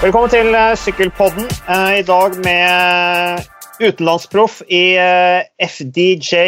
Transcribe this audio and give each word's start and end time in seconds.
Velkommen 0.00 0.30
til 0.32 0.54
eh, 0.56 0.78
Sykkelpodden. 0.80 1.44
Eh, 1.68 1.98
I 2.00 2.04
dag 2.08 2.32
med 2.40 3.42
utenlandsproff 3.84 4.62
i 4.72 4.94
eh, 4.96 5.42
FDJ 5.60 6.38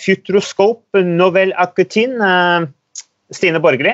Futuroscope 0.00 1.02
Novel 1.04 1.52
Acutin, 1.60 2.14
Stine 3.28 3.60
Borgerli. 3.60 3.92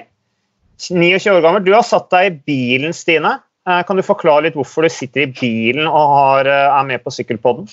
29 0.78 1.32
år 1.32 1.42
gammel. 1.42 1.64
Du 1.66 1.72
har 1.74 1.82
satt 1.82 2.12
deg 2.14 2.28
i 2.28 2.36
bilen, 2.46 2.94
Stine. 2.94 3.40
Kan 3.66 3.98
du 3.98 4.04
forklare 4.06 4.44
litt 4.46 4.58
hvorfor 4.58 4.86
du 4.86 4.94
sitter 4.94 5.24
i 5.24 5.32
bilen 5.34 5.88
og 5.90 6.14
har, 6.14 6.50
er 6.52 6.86
med 6.86 7.02
på 7.02 7.10
Sykkelpodden? 7.10 7.66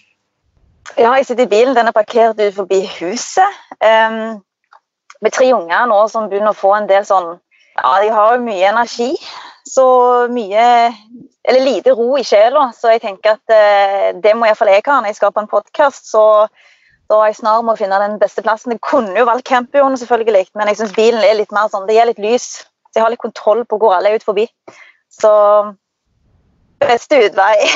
Ja, 0.96 1.12
jeg 1.14 1.28
sitter 1.30 1.46
i 1.46 1.52
bilen. 1.52 1.76
Den 1.78 1.92
er 1.92 1.94
parkert 1.94 2.42
forbi 2.58 2.82
huset. 2.96 3.62
Um, 3.86 4.42
med 5.22 5.38
tre 5.38 5.52
unger 5.54 5.86
nå 5.94 6.02
som 6.10 6.26
begynner 6.26 6.58
å 6.58 6.58
få 6.58 6.74
en 6.80 6.90
del 6.90 7.06
sånn 7.06 7.36
Ja, 7.78 7.94
de 8.02 8.10
har 8.12 8.34
jo 8.34 8.42
mye 8.44 8.74
energi 8.74 9.12
så 9.70 9.86
mye 10.32 10.64
Eller 11.50 11.66
lite 11.66 11.94
ro 11.98 12.18
i 12.20 12.24
sjela, 12.28 12.70
så 12.76 12.94
jeg 12.94 13.04
tenker 13.04 13.38
at 13.38 13.54
eh, 13.54 14.10
det 14.22 14.36
må 14.38 14.48
iallfall 14.48 14.72
jeg 14.72 14.86
ha 14.86 15.00
når 15.00 15.12
jeg 15.12 15.20
skal 15.20 15.34
på 15.36 15.44
en 15.44 15.52
podkast. 15.52 16.10
Så 16.12 16.24
da 17.10 17.20
er 17.20 17.32
jeg 17.32 17.40
snar 17.40 17.64
med 17.66 17.74
å 17.74 17.80
finne 17.80 18.02
den 18.04 18.18
beste 18.22 18.44
plassen. 18.46 18.76
Jeg 18.76 18.84
kunne 18.86 19.16
jo 19.18 19.28
valgt 19.30 19.48
campioen, 19.50 19.98
selvfølgelig, 19.98 20.52
men 20.60 20.70
jeg 20.70 20.82
syns 20.82 20.98
bilen 20.98 21.24
er 21.26 21.40
litt 21.40 21.56
mer 21.56 21.72
sånn, 21.72 21.88
det 21.90 21.98
gir 21.98 22.10
litt 22.12 22.22
lys. 22.22 22.50
Så 22.90 23.00
jeg 23.00 23.06
har 23.06 23.14
litt 23.14 23.24
kontroll 23.24 23.64
på 23.70 23.80
hvor 23.82 23.96
alle 23.96 24.12
er 24.12 24.22
ut 24.22 24.26
forbi. 24.26 24.46
Så 25.14 25.32
beste 26.84 27.24
utvei. 27.28 27.56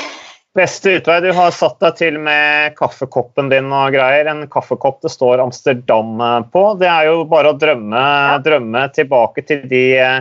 Beste 0.53 0.91
utvei. 0.99 1.15
Du 1.25 1.31
har 1.33 1.49
satt 1.49 1.79
deg 1.81 1.95
til 1.97 2.17
med 2.21 2.75
kaffekoppen 2.77 3.47
din 3.49 3.71
og 3.73 3.95
greier. 3.95 4.27
En 4.29 4.43
kaffekopp 4.53 4.99
det 5.01 5.09
står 5.09 5.41
Amsterdam 5.41 6.21
på. 6.53 6.61
Det 6.77 6.85
er 6.85 7.07
jo 7.09 7.23
bare 7.29 7.55
å 7.55 7.57
drømme, 7.57 8.03
ja. 8.03 8.35
drømme 8.45 8.83
tilbake 8.93 9.41
til 9.49 9.63
de 9.71 9.81
eh, 9.97 10.19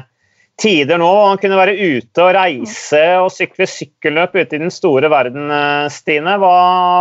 tider 0.63 1.01
nå. 1.03 1.11
Han 1.27 1.41
kunne 1.43 1.59
være 1.59 1.75
ute 1.77 2.25
og 2.25 2.35
reise 2.37 3.03
og 3.21 3.31
sykle 3.35 3.67
sykkelløp 3.69 4.37
ute 4.39 4.57
i 4.57 4.63
den 4.63 4.73
store 4.73 5.11
verden, 5.13 5.51
eh, 5.51 5.89
Stine. 5.93 6.39
Hva, 6.43 6.53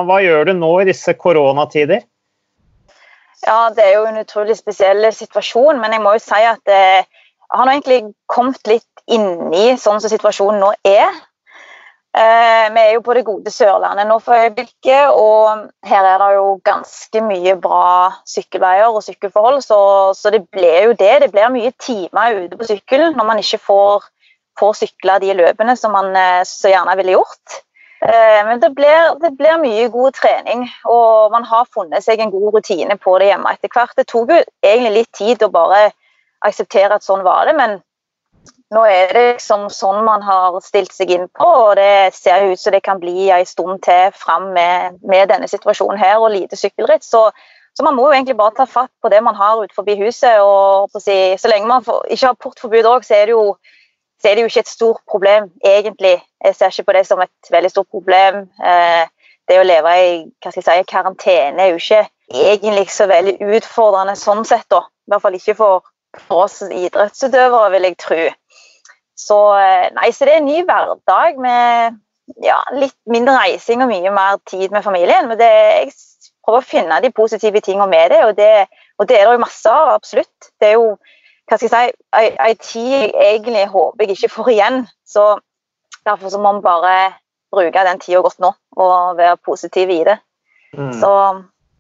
hva 0.07 0.21
gjør 0.23 0.49
du 0.49 0.55
nå 0.57 0.71
i 0.81 0.87
disse 0.89 1.13
koronatider? 1.19 2.03
Ja, 3.45 3.69
Det 3.73 3.83
er 3.85 3.95
jo 3.95 4.05
en 4.05 4.21
utrolig 4.21 4.57
spesiell 4.57 5.07
situasjon, 5.13 5.79
men 5.81 5.95
jeg 5.95 6.01
må 6.03 6.13
jo 6.13 6.21
si 6.21 6.43
at 6.45 6.61
jeg 6.69 7.05
har 7.51 7.65
nå 7.65 7.73
egentlig 7.73 8.13
kommet 8.29 8.61
litt 8.69 9.05
inni 9.11 9.77
sånn 9.81 10.01
som 10.01 10.11
situasjonen 10.11 10.61
nå 10.61 10.71
er. 10.87 11.09
Eh, 12.11 12.65
vi 12.75 12.81
er 12.81 12.89
jo 12.97 13.03
på 13.05 13.13
det 13.15 13.23
gode 13.23 13.51
Sørlandet 13.55 14.07
nå 14.09 14.17
for 14.19 14.35
øyeblikket, 14.35 15.13
og 15.15 15.69
her 15.87 16.07
er 16.09 16.17
det 16.19 16.31
jo 16.35 16.47
ganske 16.67 17.21
mye 17.23 17.53
bra 17.63 18.11
sykkelveier 18.27 18.91
og 18.91 19.03
sykkelforhold, 19.05 19.61
så, 19.63 19.79
så 20.17 20.33
det 20.33 20.41
blir 20.51 20.89
jo 20.89 20.95
det. 20.99 21.13
Det 21.23 21.29
blir 21.31 21.53
mye 21.53 21.71
timer 21.79 22.41
ute 22.43 22.59
på 22.59 22.67
sykkel 22.67 23.07
når 23.15 23.29
man 23.29 23.39
ikke 23.39 23.61
får, 23.63 24.09
får 24.59 24.79
sykla 24.81 25.21
de 25.23 25.37
løpene 25.39 25.77
som 25.79 25.95
man 25.95 26.11
eh, 26.11 26.41
så 26.47 26.73
gjerne 26.73 26.97
ville 26.99 27.15
gjort. 27.15 27.61
Eh, 28.03 28.41
men 28.49 28.59
det 28.59 28.73
blir, 28.75 29.15
det 29.21 29.31
blir, 29.39 29.61
mye 29.61 29.87
god 29.93 30.11
trening, 30.17 30.67
og 30.89 31.31
man 31.31 31.47
har 31.47 31.69
funnet 31.71 32.03
seg 32.03 32.19
en 32.19 32.33
god 32.33 32.57
rutine 32.57 32.97
på 32.99 33.15
det 33.21 33.31
hjemme 33.31 33.55
etter 33.55 33.71
hvert. 33.71 33.95
Det 33.95 34.09
tok 34.11 34.35
jo 34.35 34.41
egentlig 34.65 34.93
litt 34.97 35.13
tid 35.15 35.47
å 35.47 35.51
bare 35.53 35.93
akseptere 36.43 36.97
at 36.97 37.07
sånn 37.07 37.23
var 37.23 37.47
det, 37.47 37.55
men 37.55 37.79
nå 38.71 38.83
er 38.87 39.11
det 39.11 39.23
liksom 39.33 39.65
sånn 39.73 40.05
man 40.07 40.23
har 40.23 40.55
stilt 40.63 40.93
seg 40.95 41.11
inn 41.11 41.27
på, 41.35 41.47
og 41.47 41.73
det 41.79 42.13
ser 42.15 42.45
ut 42.47 42.59
som 42.59 42.71
det 42.71 42.83
kan 42.85 43.01
bli 43.01 43.27
en 43.29 43.47
stund 43.47 43.81
til 43.83 44.13
fram 44.15 44.51
med, 44.55 45.01
med, 45.03 45.27
denne 45.31 45.49
situasjonen 45.51 45.99
her 45.99 46.21
og 46.21 46.31
lite 46.31 46.59
sykkelritt. 46.59 47.03
Så, 47.03 47.25
så, 47.75 47.83
man 47.83 47.97
må 47.97 48.07
jo 48.07 48.15
egentlig 48.15 48.37
bare 48.39 48.55
ta 48.61 48.67
fatt 48.69 48.91
på 49.03 49.11
det 49.11 49.19
man 49.23 49.35
har 49.35 49.59
utenfor 49.59 49.91
huset. 49.99 50.39
og 50.39 51.01
si, 51.03 51.35
Så 51.37 51.51
lenge 51.51 51.67
man 51.67 51.83
får, 51.83 52.05
ikke 52.15 52.31
har 52.31 52.39
portforbud 52.39 52.87
òg, 52.93 53.03
så, 53.03 53.19
så, 54.21 54.29
er 54.29 54.35
det 54.35 54.45
jo 54.45 54.53
ikke 54.53 54.63
et 54.63 54.75
stort 54.77 55.03
problem, 55.09 55.51
egentlig. 55.63 56.21
Jeg 56.43 56.55
ser 56.55 56.71
ikke 56.71 56.89
på 56.91 56.97
det 56.99 57.05
som 57.07 57.19
et 57.19 57.51
veldig 57.51 57.75
stort 57.75 57.91
problem. 57.91 58.45
Eh, 58.63 59.03
det 59.51 59.59
å 59.59 59.67
leve 59.67 59.97
i 59.99 60.11
hva 60.39 60.51
skal 60.53 60.61
jeg 60.61 60.85
si, 60.85 60.91
karantene 60.93 61.59
er 61.59 61.73
jo 61.73 61.81
ikke 61.81 62.05
egentlig 62.31 62.87
så 62.93 63.09
veldig 63.11 63.35
utfordrende 63.57 64.15
sånn 64.15 64.45
sett, 64.47 64.69
da. 64.71 64.85
I 64.87 65.11
hvert 65.11 65.25
fall 65.25 65.35
ikke 65.35 65.57
for, 65.59 65.90
for 66.19 66.45
oss 66.45 66.61
idrettsutøvere, 66.65 67.71
vil 67.71 67.89
jeg 67.89 67.97
tro. 68.01 68.21
Så, 69.17 69.39
eh, 69.59 69.89
nei, 69.95 70.11
så 70.11 70.25
det 70.25 70.33
er 70.35 70.41
en 70.41 70.49
ny 70.49 70.63
hverdag 70.65 71.37
med 71.41 71.99
ja, 72.43 72.57
litt 72.73 72.97
mindre 73.11 73.35
reising 73.37 73.83
og 73.83 73.91
mye 73.91 74.13
mer 74.13 74.39
tid 74.49 74.71
med 74.73 74.85
familien. 74.85 75.27
Men 75.29 75.39
det, 75.39 75.49
jeg 75.51 75.93
prøver 76.45 76.63
å 76.63 76.69
finne 76.73 76.99
de 77.03 77.13
positive 77.13 77.61
tingene 77.63 77.89
med 77.91 78.13
det, 78.13 78.21
og 78.25 78.35
det, 78.37 78.51
og 78.97 79.09
det 79.09 79.19
er 79.19 79.27
det 79.27 79.37
jo 79.37 79.43
masse 79.43 79.71
av. 79.71 79.93
Absolutt. 79.95 80.51
Det 80.59 80.71
er 80.71 80.77
jo 80.79 80.95
hva 81.49 81.57
skal 81.59 81.67
jeg 81.67 81.91
si, 81.91 82.27
ei 82.39 82.53
tid 82.63 82.91
jeg 82.95 83.07
egentlig 83.35 83.65
håper 83.73 84.05
jeg 84.05 84.15
ikke 84.15 84.35
får 84.37 84.51
igjen. 84.53 84.83
Så 85.05 85.25
derfor 86.07 86.31
så 86.31 86.39
må 86.41 86.53
vi 86.57 86.65
bare 86.65 86.93
bruke 87.51 87.83
den 87.87 87.99
tida 87.99 88.21
godt 88.23 88.39
nå 88.39 88.53
og 88.79 89.17
være 89.17 89.39
positive 89.43 89.97
i 89.97 90.05
det. 90.07 90.17
Mm. 90.77 90.93
Så 91.01 91.11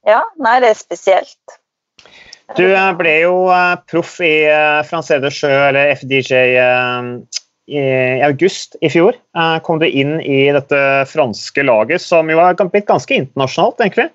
ja, 0.07 0.21
nei, 0.43 0.57
det 0.59 0.73
er 0.73 0.79
spesielt. 0.79 1.60
Du 2.57 2.65
eh, 2.67 2.93
ble 2.99 3.13
jo 3.23 3.35
eh, 3.53 3.75
proff 3.89 4.17
i 4.25 4.33
Francé 4.87 5.19
de 5.23 5.31
Sjø, 5.33 5.51
eller 5.69 5.93
FDJ, 5.95 6.41
i 7.71 7.83
august 8.25 8.75
i 8.83 8.89
fjor. 8.91 9.15
Kom 9.63 9.77
du 9.79 9.85
inn 9.87 10.17
i 10.19 10.49
dette 10.51 10.79
franske 11.07 11.63
laget, 11.63 12.03
som 12.03 12.27
jo 12.27 12.41
har 12.41 12.57
blitt 12.57 12.89
ganske 12.89 13.15
internasjonalt, 13.15 13.79
egentlig. 13.85 14.09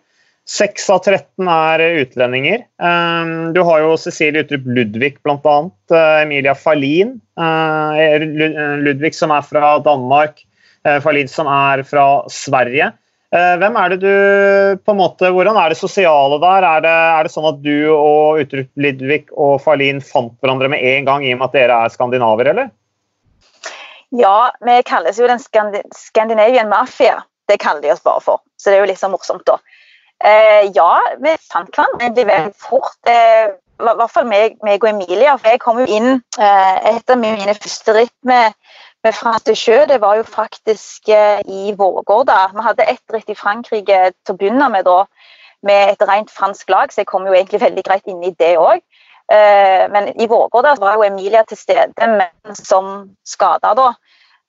6 0.46 0.90
av 0.92 1.00
13 1.08 1.48
er 1.50 1.84
utlendinger. 2.02 2.66
Du 3.56 3.62
har 3.66 3.80
jo 3.82 3.96
Cecilie 3.98 4.44
Utrup 4.44 4.68
Ludvig, 4.76 5.16
bl.a. 5.24 5.56
Emilia 6.20 6.52
Falin. 6.58 7.16
Ludvig 8.84 9.14
som 9.16 9.32
er 9.34 9.48
fra 9.48 9.72
Danmark. 9.82 10.44
Falin 11.02 11.32
som 11.32 11.48
er 11.50 11.82
fra 11.88 12.06
Sverige. 12.30 12.92
Eh, 13.34 13.54
hvem 13.58 13.76
er 13.80 13.92
det 13.92 13.98
du 14.04 14.82
på 14.86 14.94
en 14.94 15.00
måte, 15.00 15.32
Hvordan 15.34 15.56
er 15.58 15.72
det 15.72 15.78
sosiale 15.80 16.38
der? 16.42 16.66
Er 16.66 16.82
det, 16.84 16.96
er 17.18 17.26
det 17.26 17.32
sånn 17.34 17.48
at 17.50 17.62
du 17.64 17.90
og 17.90 18.42
Utrup 18.42 18.68
Lidvig 18.78 19.24
og 19.34 19.58
Farlin 19.64 19.98
fant 20.04 20.36
hverandre 20.40 20.70
med 20.70 20.84
en 20.92 21.08
gang 21.08 21.26
i 21.26 21.32
og 21.34 21.40
med 21.40 21.48
at 21.48 21.56
dere 21.58 21.80
er 21.84 21.94
skandinaver, 21.94 22.52
eller? 22.52 22.70
Ja, 24.14 24.52
vi 24.62 24.78
kalles 24.86 25.18
jo 25.18 25.26
den 25.26 25.42
skandinavian 25.42 26.70
Mafia. 26.70 27.24
Det 27.50 27.58
kaller 27.62 27.82
de 27.82 27.92
oss 27.94 28.04
bare 28.04 28.22
for. 28.22 28.42
Så 28.58 28.70
det 28.70 28.78
er 28.78 28.84
jo 28.84 28.90
litt 28.92 29.02
så 29.02 29.10
morsomt, 29.10 29.46
da. 29.46 29.58
Eh, 30.24 30.70
ja, 30.74 30.92
vi 31.20 31.34
fant 31.42 31.74
hverandre 31.74 32.06
egentlig 32.06 32.28
veldig 32.30 32.54
fort. 32.62 33.10
I 33.10 33.84
hvert 33.84 34.12
fall 34.14 34.28
meg, 34.30 34.56
meg, 34.64 34.80
og 34.80 34.94
Emilia. 34.94 35.34
For 35.36 35.50
jeg 35.50 35.62
kom 35.62 35.82
jo 35.82 35.86
inn 35.90 36.22
eh, 36.38 36.76
etter 36.94 37.18
mine 37.20 37.58
første 37.58 37.98
ritt 37.98 38.14
med 38.26 38.54
med 39.06 39.14
Fransk 39.14 39.54
Sjø, 39.54 39.84
det 39.86 40.00
var 40.00 40.16
jo 40.18 40.22
faktisk 40.26 41.08
eh, 41.08 41.40
i 41.46 41.74
Vårgårda. 41.78 42.38
Vi 42.54 42.62
hadde 42.64 42.88
ett 42.90 43.14
ritt 43.14 43.30
i 43.30 43.38
Frankrike 43.38 43.98
til 44.24 44.34
å 44.34 44.38
begynne 44.40 44.68
med, 44.72 44.86
da, 44.88 45.04
med 45.66 45.92
et 45.92 46.02
rent 46.08 46.32
fransk 46.34 46.70
lag, 46.72 46.90
så 46.90 47.04
jeg 47.04 47.10
kom 47.10 47.26
jo 47.28 47.36
egentlig 47.36 47.62
veldig 47.62 47.84
greit 47.86 48.10
inn 48.10 48.24
i 48.26 48.34
det 48.40 48.56
òg. 48.58 48.82
Eh, 49.32 49.84
men 49.94 50.10
i 50.18 50.26
Vårgårda 50.30 50.74
var 50.82 50.98
jo 50.98 51.06
Emilia 51.06 51.44
til 51.46 51.60
stede, 51.60 52.10
men 52.18 52.58
som 52.58 53.08
skada 53.26 53.74
da. 53.78 53.88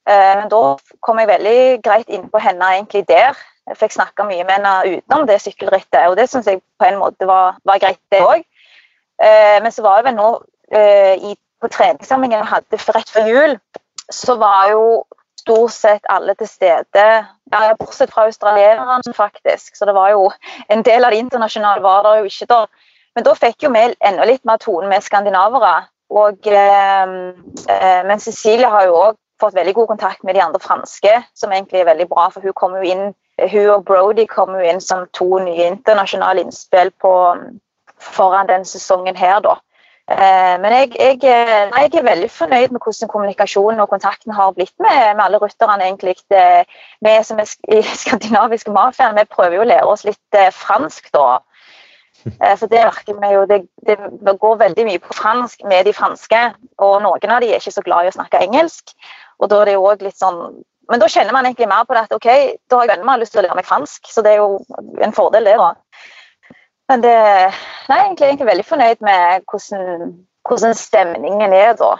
Eh, 0.09 0.33
men 0.41 0.49
da 0.53 0.63
kom 1.05 1.21
jeg 1.21 1.29
veldig 1.33 1.61
greit 1.85 2.09
inn 2.09 2.29
på 2.33 2.41
henne 2.41 2.73
egentlig 2.79 3.05
der. 3.09 3.37
Jeg 3.69 3.81
fikk 3.81 3.97
snakka 3.99 4.25
mye 4.25 4.45
med 4.45 4.57
henne 4.57 4.75
utenom 4.97 5.27
det 5.29 5.41
sykkelrittet, 5.43 6.05
og 6.07 6.17
det 6.17 6.29
syns 6.31 6.47
jeg 6.49 6.63
på 6.79 6.87
en 6.87 7.01
måte 7.01 7.29
var, 7.29 7.59
var 7.67 7.83
greit, 7.83 8.01
det 8.13 8.23
òg. 8.23 8.45
Men 9.19 9.73
så 9.73 9.81
var 9.83 9.97
jeg 9.97 10.05
vel 10.05 10.15
nå 10.15 10.27
i, 11.27 11.33
på 11.59 11.69
treningssamlingen 11.73 12.37
jeg 12.37 12.47
hadde 12.47 12.79
rett 12.95 13.11
før 13.11 13.27
jul, 13.27 13.55
så 14.13 14.35
var 14.35 14.71
jo 14.71 14.83
stort 15.41 15.71
sett 15.71 16.07
alle 16.09 16.35
til 16.35 16.47
stede. 16.47 17.05
Ja, 17.51 17.75
bortsett 17.79 18.11
fra 18.13 18.25
australierne, 18.27 19.13
faktisk. 19.15 19.75
Så 19.75 19.85
det 19.85 19.95
var 19.95 20.11
jo 20.11 20.31
en 20.69 20.83
del 20.83 21.05
av 21.05 21.11
det 21.11 21.21
internasjonale 21.23 21.83
var 21.83 22.03
der 22.03 22.21
jo 22.21 22.31
ikke 22.31 22.49
da. 22.49 22.65
Men 23.15 23.25
da 23.25 23.33
fikk 23.33 23.63
jo 23.63 23.71
vi 23.73 23.85
enda 24.05 24.25
litt 24.27 24.43
mer 24.45 24.59
tone 24.61 24.89
med 24.91 25.03
skandinavere. 25.03 25.87
Og, 26.09 26.47
eh, 26.47 27.07
eh, 27.69 28.03
men 28.07 28.19
Cecilie 28.19 28.67
har 28.67 28.85
jo 28.85 28.95
òg 28.95 29.15
fått 29.39 29.55
veldig 29.55 29.73
god 29.73 29.87
kontakt 29.87 30.23
med 30.23 30.35
de 30.35 30.41
andre 30.41 30.59
franske, 30.59 31.13
som 31.35 31.51
egentlig 31.51 31.81
er 31.81 31.89
veldig 31.91 32.07
bra. 32.09 32.29
For 32.29 32.41
hun 32.41 32.53
kom 32.53 32.75
jo 32.75 32.81
inn, 32.81 33.13
hun 33.51 33.69
og 33.69 33.85
Brody 33.85 34.25
kom 34.25 34.55
jo 34.55 34.63
inn 34.65 34.81
som 34.81 35.07
to 35.13 35.39
nye 35.39 35.71
internasjonale 35.71 36.41
innspill 36.45 36.91
på, 37.01 37.13
foran 37.97 38.47
den 38.47 38.65
sesongen 38.65 39.15
her, 39.15 39.39
da. 39.39 39.57
Eh, 40.07 40.55
men 40.63 40.71
jeg, 40.71 40.91
jeg, 40.95 41.17
eh, 41.27 41.65
nei, 41.67 41.81
jeg, 41.83 41.97
er 41.99 42.05
veldig 42.07 42.29
fornøyd 42.31 42.71
med 42.71 42.79
hvordan 42.79 43.09
kommunikasjonen 43.11 43.81
og 43.83 43.89
kontakten 43.91 44.31
har 44.31 44.53
blitt 44.55 44.73
med, 44.79 45.15
med 45.17 45.23
alle 45.25 45.41
rutterne. 45.41 45.89
Vi 47.03 47.15
som 47.27 47.41
er 47.43 47.51
i 47.75 47.81
skandinaviske 48.03 48.71
mafiaen, 48.71 49.19
vi 49.19 49.27
prøver 49.27 49.57
jo 49.57 49.65
å 49.65 49.67
lære 49.67 49.91
oss 49.91 50.05
litt 50.07 50.39
eh, 50.39 50.53
fransk, 50.55 51.11
da. 51.15 51.41
For 52.27 52.67
det 52.67 52.81
merker 52.81 53.19
vi 53.21 53.27
jo, 53.31 53.43
det, 53.47 53.59
det, 53.87 53.95
går 54.41 54.55
veldig 54.59 54.83
mye 54.87 54.99
på 54.99 55.13
fransk 55.15 55.61
med 55.69 55.85
de 55.87 55.93
franske. 55.95 56.39
Og 56.83 56.97
noen 57.03 57.31
av 57.31 57.43
de 57.43 57.51
er 57.53 57.61
ikke 57.61 57.75
så 57.75 57.83
glad 57.85 58.07
i 58.07 58.09
å 58.09 58.15
snakke 58.15 58.41
engelsk. 58.43 58.95
og 59.37 59.51
da 59.51 59.61
er 59.61 59.69
det 59.69 59.75
jo 59.77 59.85
også 59.85 60.07
litt 60.07 60.17
sånn 60.17 60.41
men 60.87 61.01
da 61.03 61.07
kjenner 61.11 61.35
man 61.35 61.43
egentlig 61.43 61.67
mer 61.67 61.83
på 61.83 61.95
det 61.95 62.05
at 62.05 62.13
ok, 62.15 62.27
da 62.71 62.77
har 62.79 62.87
jeg 62.87 62.95
veldig 62.95 63.19
lyst 63.19 63.33
til 63.35 63.41
å 63.41 63.43
lære 63.43 63.55
meg 63.59 63.65
fransk. 63.67 64.07
Så 64.07 64.23
det 64.23 64.33
er 64.33 64.37
jo 64.39 64.61
en 65.03 65.15
fordel, 65.15 65.43
det. 65.43 65.57
da. 65.59 65.73
Men 66.87 67.03
det 67.03 67.15
Nei, 67.87 68.01
egentlig, 68.03 68.27
egentlig 68.27 68.49
veldig 68.49 68.67
fornøyd 68.67 69.03
med 69.05 69.47
hvordan, 69.47 70.13
hvordan, 70.47 70.75
stemningen 70.75 71.55
er 71.55 71.73
da 71.79 71.93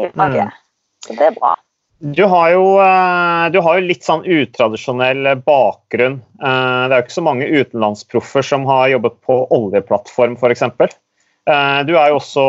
i 0.00 0.08
faget. 0.08 0.48
Mm. 0.48 0.60
Så 1.06 1.16
det 1.18 1.30
er 1.30 1.36
bra. 1.36 1.54
Du 1.98 2.24
har, 2.28 2.50
jo, 2.52 2.64
eh, 2.84 3.44
du 3.52 3.58
har 3.64 3.78
jo 3.78 3.86
litt 3.88 4.04
sånn 4.04 4.24
utradisjonell 4.24 5.30
bakgrunn. 5.46 6.18
Eh, 6.20 6.80
det 6.84 6.92
er 6.92 6.98
jo 6.98 7.04
ikke 7.06 7.16
så 7.16 7.24
mange 7.24 7.48
utenlandsproffer 7.48 8.44
som 8.44 8.66
har 8.68 8.90
jobbet 8.92 9.16
på 9.24 9.38
oljeplattform, 9.56 10.36
f.eks. 10.36 10.66
Eh, 10.66 11.78
du 11.88 11.94
er 11.96 12.12
jo 12.12 12.18
også 12.20 12.46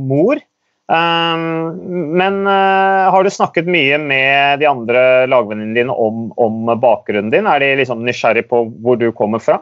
mor. 0.00 0.40
Men 0.86 2.36
har 2.46 3.24
du 3.26 3.30
snakket 3.34 3.66
mye 3.66 3.96
med 3.98 4.60
de 4.60 4.68
andre 4.70 5.00
lagvennene 5.26 5.74
dine 5.74 5.90
om, 5.90 6.28
om 6.38 6.68
bakgrunnen 6.78 7.32
din? 7.32 7.48
Er 7.50 7.58
de 7.58 7.72
liksom 7.80 8.04
nysgjerrig 8.06 8.44
på 8.46 8.60
hvor 8.84 9.00
du 9.00 9.08
kommer 9.10 9.42
fra? 9.42 9.56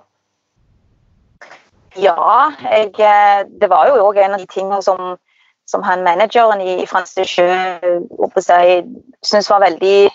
Ja, 2.00 2.50
jeg, 2.98 3.46
det 3.60 3.70
var 3.70 3.88
jo 3.88 4.02
òg 4.08 4.18
en 4.18 4.34
av 4.34 4.42
de 4.42 4.50
tingene 4.50 4.82
som 4.82 5.14
som 5.66 5.82
han 5.82 6.02
manageren 6.04 6.60
i 6.60 6.86
Frans 6.86 7.14
de 7.16 7.24
Sjø 7.24 7.48
syntes 9.24 9.50
var 9.50 9.62
veldig 9.64 10.10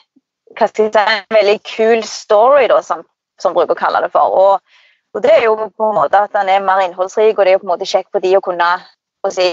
hva 0.57 0.67
skal 0.67 0.85
jeg 0.87 0.93
si, 0.93 1.01
en 1.01 1.35
veldig 1.35 1.57
kul 1.65 2.03
story, 2.05 2.67
da, 2.71 2.79
som, 2.85 3.03
som 3.41 3.53
bruker 3.55 3.75
å 3.75 3.79
kalle 3.79 4.01
det 4.03 4.09
for. 4.13 4.33
Og, 4.33 4.79
og, 5.13 5.19
det 5.23 5.31
er 5.35 5.45
jo 5.45 5.55
på 5.55 5.89
en 5.89 5.97
måte 5.99 6.21
at 6.25 6.33
han 6.35 6.49
er 6.49 6.63
mer 6.65 6.81
innholdsrik, 6.83 7.37
og 7.37 7.45
det 7.45 7.53
er 7.53 7.57
jo 7.57 7.61
på 7.63 7.69
en 7.69 7.73
måte 7.75 7.89
kjekt 7.89 8.09
for 8.11 8.25
de 8.25 8.33
å 8.37 8.43
kunne 8.43 8.69
å 9.25 9.31
si, 9.33 9.45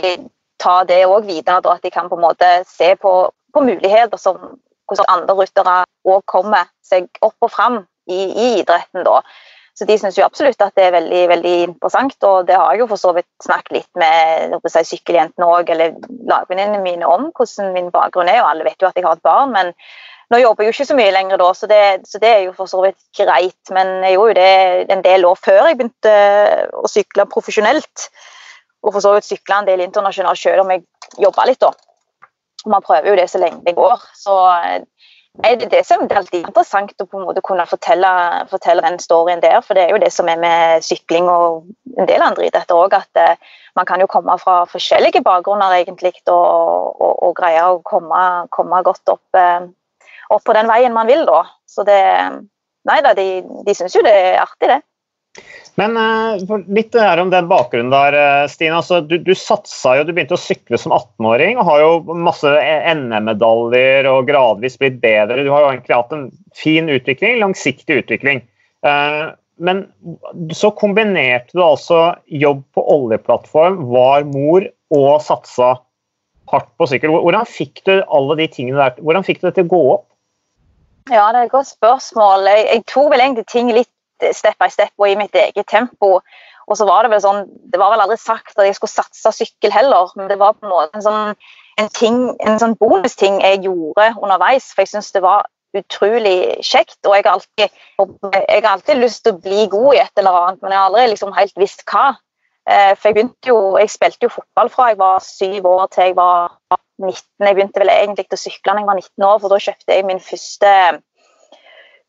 ta 0.63 0.79
det 0.89 1.03
òg 1.05 1.29
videre. 1.29 1.61
Da, 1.63 1.77
at 1.77 1.85
de 1.85 1.93
kan 1.93 2.09
på 2.09 2.17
en 2.17 2.25
måte 2.25 2.49
se 2.69 2.95
på, 3.01 3.13
på 3.53 3.65
muligheter 3.65 4.21
som 4.21 4.41
hvordan 4.89 5.13
andre 5.13 5.37
ryttere 5.37 5.77
òg 6.09 6.25
kommer 6.33 6.71
seg 6.87 7.11
opp 7.21 7.37
og 7.45 7.53
fram 7.53 7.83
i, 8.09 8.25
i 8.25 8.49
idretten. 8.63 9.05
da. 9.05 9.21
Så 9.77 9.85
de 9.85 9.99
syns 10.01 10.17
jo 10.17 10.25
absolutt 10.25 10.63
at 10.65 10.73
det 10.79 10.87
er 10.87 10.95
veldig 10.95 11.23
veldig 11.35 11.55
interessant, 11.67 12.17
og 12.25 12.47
det 12.49 12.57
har 12.57 12.73
jeg 12.73 12.81
jo 12.81 12.89
for 12.95 13.01
så 13.01 13.13
vidt 13.17 13.29
snakket 13.45 13.75
litt 13.77 14.01
med 14.01 14.57
si, 14.73 14.83
sykkeljentene 14.95 15.49
òg, 15.53 15.73
eller 15.75 15.99
lagvenninnene 16.31 16.81
mine 16.81 17.09
om 17.13 17.29
hvordan 17.37 17.75
min 17.75 17.91
bakgrunn 17.93 18.31
er, 18.33 18.41
og 18.41 18.55
alle 18.55 18.65
vet 18.65 18.81
jo 18.81 18.89
at 18.89 18.97
jeg 18.97 19.05
har 19.05 19.19
et 19.19 19.27
barn. 19.27 19.53
men 19.53 19.75
nå 20.33 20.41
jobber 20.41 20.65
jeg 20.65 20.73
jo 20.73 20.75
ikke 20.75 20.89
så 20.89 20.97
mye 20.99 21.13
lenger 21.15 21.39
da, 21.39 21.49
så 21.55 21.69
det, 21.71 21.83
så 22.11 22.19
det 22.23 22.31
er 22.33 22.41
jo 22.49 22.55
for 22.57 22.71
så 22.71 22.81
vidt 22.83 22.99
greit. 23.15 23.71
Men 23.75 23.93
jeg 24.03 24.17
gjorde 24.17 24.33
jo 24.33 24.39
det 24.41 24.95
en 24.97 25.05
del 25.05 25.27
år 25.29 25.39
før 25.39 25.61
jeg 25.61 25.79
begynte 25.79 26.15
å 26.75 26.91
sykle 26.91 27.29
profesjonelt. 27.31 28.09
Og 28.83 28.91
for 28.95 29.05
så 29.05 29.13
vidt 29.15 29.29
sykla 29.29 29.61
en 29.61 29.69
del 29.69 29.85
internasjonalt 29.85 30.41
selv 30.41 30.65
om 30.65 30.73
jeg 30.75 30.83
jobba 31.23 31.47
litt, 31.47 31.63
da. 31.63 31.71
Og 32.67 32.73
man 32.75 32.83
prøver 32.83 33.13
jo 33.13 33.19
det 33.21 33.29
så 33.31 33.39
lenge 33.39 33.63
det 33.67 33.77
går. 33.79 34.03
Så 34.19 34.35
det, 35.43 35.69
det, 35.71 35.83
som, 35.87 36.03
er 36.05 36.19
alltid 36.21 36.41
interessant 36.43 37.03
å 37.03 37.07
på 37.07 37.21
en 37.21 37.27
måte 37.29 37.43
kunne 37.45 37.67
fortelle, 37.69 38.11
fortelle, 38.51 38.85
den 38.85 38.99
storyen 39.03 39.43
der. 39.45 39.61
For 39.65 39.77
det 39.77 39.87
er 39.87 39.95
jo 39.95 40.01
det 40.03 40.13
som 40.15 40.29
er 40.33 40.41
med 40.41 40.85
sykling 40.87 41.29
og 41.31 41.67
en 41.97 42.09
del 42.09 42.25
andre 42.25 42.49
idretter 42.49 42.79
òg, 42.79 42.97
at 42.97 43.21
eh, 43.21 43.55
man 43.77 43.89
kan 43.89 44.01
jo 44.01 44.09
komme 44.11 44.37
fra 44.43 44.63
forskjellige 44.71 45.23
bakgrunner 45.27 45.77
egentlig 45.79 46.15
og, 46.25 46.33
og, 46.33 47.13
og 47.29 47.37
greie 47.39 47.63
å 47.63 47.81
komme, 47.87 48.23
komme 48.55 48.83
godt 48.87 49.15
opp, 49.15 49.25
eh, 49.39 49.69
opp, 50.31 50.45
på 50.45 50.57
den 50.57 50.71
veien 50.71 50.97
man 50.97 51.11
vil, 51.11 51.25
da. 51.29 51.45
Så 51.69 51.87
det 51.87 52.03
Nei 52.87 53.01
da, 53.03 53.17
de, 53.19 53.41
de 53.67 53.73
syns 53.75 53.97
jo 53.97 54.03
det 54.07 54.13
er 54.15 54.37
artig, 54.39 54.69
det. 54.71 54.77
Men 55.77 55.97
uh, 56.01 56.61
litt 56.73 56.95
her 56.97 57.21
om 57.21 57.31
den 57.33 57.49
bakgrunnen 57.51 57.93
der, 57.93 58.17
eh, 58.17 58.49
Stine. 58.49 58.79
Altså, 58.79 59.03
du, 59.05 59.19
du 59.21 59.35
satsa 59.37 59.99
jo, 59.99 60.07
du 60.09 60.15
begynte 60.17 60.39
å 60.39 60.41
sykle 60.41 60.79
som 60.81 60.95
18-åring 60.97 61.61
og 61.61 61.69
har 61.69 61.83
jo 61.83 62.17
masse 62.17 62.53
NM-medaljer 62.97 64.09
og 64.09 64.31
gradvis 64.31 64.79
blitt 64.81 65.03
bedre. 65.03 65.45
Du 65.45 65.53
har 65.53 65.67
jo 65.67 65.73
egentlig 65.75 65.99
hatt 65.99 66.15
en 66.17 66.31
fin 66.57 66.89
utvikling, 66.93 67.37
langsiktig 67.43 68.01
utvikling. 68.05 68.41
Uh, 68.87 69.37
men 69.61 69.85
så 70.53 70.71
kombinerte 70.77 71.57
du 71.57 71.63
altså 71.65 72.01
jobb 72.29 72.65
på 72.77 72.85
oljeplattform, 72.97 73.83
var 73.93 74.25
mor 74.29 74.65
og 74.97 75.23
satsa 75.25 75.75
hardt 76.53 76.69
på 76.79 76.89
sykkel. 76.89 77.13
Hvordan 77.21 77.49
fikk 77.49 77.83
du 77.89 77.99
alle 78.01 78.37
de 78.41 78.49
tingene 78.53 78.81
der, 78.81 79.01
hvordan 79.03 79.25
fikk 79.27 79.43
du 79.43 79.49
det 79.49 79.57
til 79.59 79.69
å 79.69 79.73
gå 79.73 79.83
opp? 79.97 80.07
Ja, 81.13 81.29
det 81.31 81.39
er 81.39 81.45
et 81.47 81.55
godt 81.55 81.71
spørsmål. 81.71 82.49
Jeg, 82.51 82.67
jeg 82.73 82.85
tok 82.91 83.13
vel 83.13 83.23
egentlig 83.23 83.47
ting 83.53 83.71
litt 83.75 83.91
step 84.33 84.59
by 84.63 84.69
step 84.73 84.93
og 84.99 85.11
i 85.11 85.17
mitt 85.19 85.35
eget 85.35 85.67
tempo. 85.69 86.21
Og 86.67 86.77
så 86.79 86.87
var 86.87 87.07
Det 87.07 87.13
vel 87.13 87.23
sånn, 87.23 87.45
det 87.73 87.79
var 87.79 87.93
vel 87.95 88.03
aldri 88.03 88.17
sagt 88.19 88.59
at 88.59 88.67
jeg 88.67 88.75
skulle 88.75 88.91
satse 88.91 89.33
sykkel 89.33 89.71
heller, 89.71 90.11
men 90.17 90.29
det 90.29 90.39
var 90.39 90.57
på 90.57 90.67
en 90.67 90.73
måte 90.73 90.99
en 90.99 91.05
sånn, 91.05 91.37
en 91.79 91.91
ting, 91.95 92.19
en 92.41 92.59
sånn 92.59 92.75
bonusting 92.81 93.39
jeg 93.45 93.63
gjorde 93.69 94.15
underveis. 94.19 94.73
For 94.73 94.83
jeg 94.83 94.97
syns 94.97 95.13
det 95.15 95.23
var 95.23 95.47
utrolig 95.77 96.57
kjekt. 96.65 96.99
Og 97.07 97.15
jeg 97.15 97.27
har, 97.27 97.37
alltid, 97.37 97.81
jeg 98.35 98.63
har 98.63 98.73
alltid 98.73 99.03
lyst 99.03 99.25
til 99.25 99.37
å 99.37 99.41
bli 99.43 99.67
god 99.71 99.95
i 99.95 100.03
et 100.03 100.23
eller 100.23 100.39
annet, 100.41 100.63
men 100.63 100.75
jeg 100.75 100.81
har 100.81 100.91
aldri 100.91 101.09
liksom 101.13 101.35
helt 101.37 101.61
visst 101.61 101.85
hva. 101.91 102.07
Eh, 102.67 102.93
for 102.99 103.09
jeg 103.09 103.15
begynte 103.15 103.51
jo, 103.53 103.59
jeg 103.79 103.93
spilte 103.93 104.27
jo 104.27 104.35
fotball 104.35 104.71
fra 104.73 104.89
jeg 104.91 104.99
var 104.99 105.21
syv 105.23 105.69
år 105.71 105.85
til 105.95 106.09
jeg 106.09 106.17
var 106.19 106.57
19. 106.99 107.47
Jeg 107.47 107.55
begynte 107.59 107.83
vel 107.83 107.93
egentlig 107.93 108.27
å 108.35 108.41
sykle 108.41 108.73
da 108.73 108.83
jeg 108.83 108.89
var 108.89 108.99
19 108.99 109.29
år, 109.29 109.37
for 109.43 109.53
da 109.53 109.61
kjøpte 109.69 109.99
jeg 109.99 110.09
min 110.09 110.23
første 110.25 110.73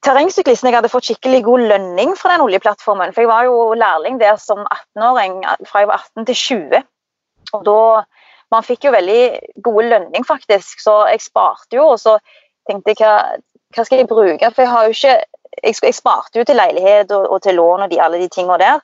terrengsyklisten 0.06 0.70
jeg 0.70 0.78
hadde 0.78 0.92
fått 0.92 1.10
skikkelig 1.10 1.42
god 1.46 1.66
lønning 1.72 2.14
fra 2.20 2.36
den 2.36 2.46
oljeplattformen. 2.46 3.14
For 3.16 3.24
jeg 3.24 3.32
var 3.32 3.48
jo 3.48 3.74
lærling 3.78 4.20
der 4.22 4.38
som 4.42 4.64
18-åring 4.64 5.42
fra 5.70 5.84
jeg 5.84 5.90
var 5.90 6.06
18 6.06 6.28
til 6.30 6.40
20. 6.44 6.88
Og 7.58 7.68
da 7.68 7.82
Man 8.48 8.64
fikk 8.64 8.86
jo 8.88 8.94
veldig 8.94 9.24
gode 9.60 9.90
lønning, 9.92 10.24
faktisk, 10.24 10.80
så 10.80 10.94
jeg 11.12 11.20
sparte 11.20 11.76
jo. 11.76 11.90
Og 11.92 11.98
så 12.00 12.14
tenkte 12.70 12.94
jeg 12.94 13.02
hva, 13.02 13.34
hva 13.76 13.84
skal 13.84 14.00
jeg 14.00 14.08
bruke? 14.08 14.52
For 14.56 14.64
jeg 14.64 14.72
har 14.72 14.86
jo 14.88 14.96
ikke 14.96 15.18
Jeg, 15.64 15.74
jeg 15.84 15.96
sparte 15.96 16.38
jo 16.38 16.46
til 16.46 16.56
leilighet 16.56 17.12
og, 17.12 17.26
og 17.34 17.42
til 17.42 17.56
lån 17.58 17.82
og 17.84 17.92
de, 17.92 17.98
alle 18.00 18.20
de 18.22 18.28
tingene 18.30 18.60
der. 18.62 18.80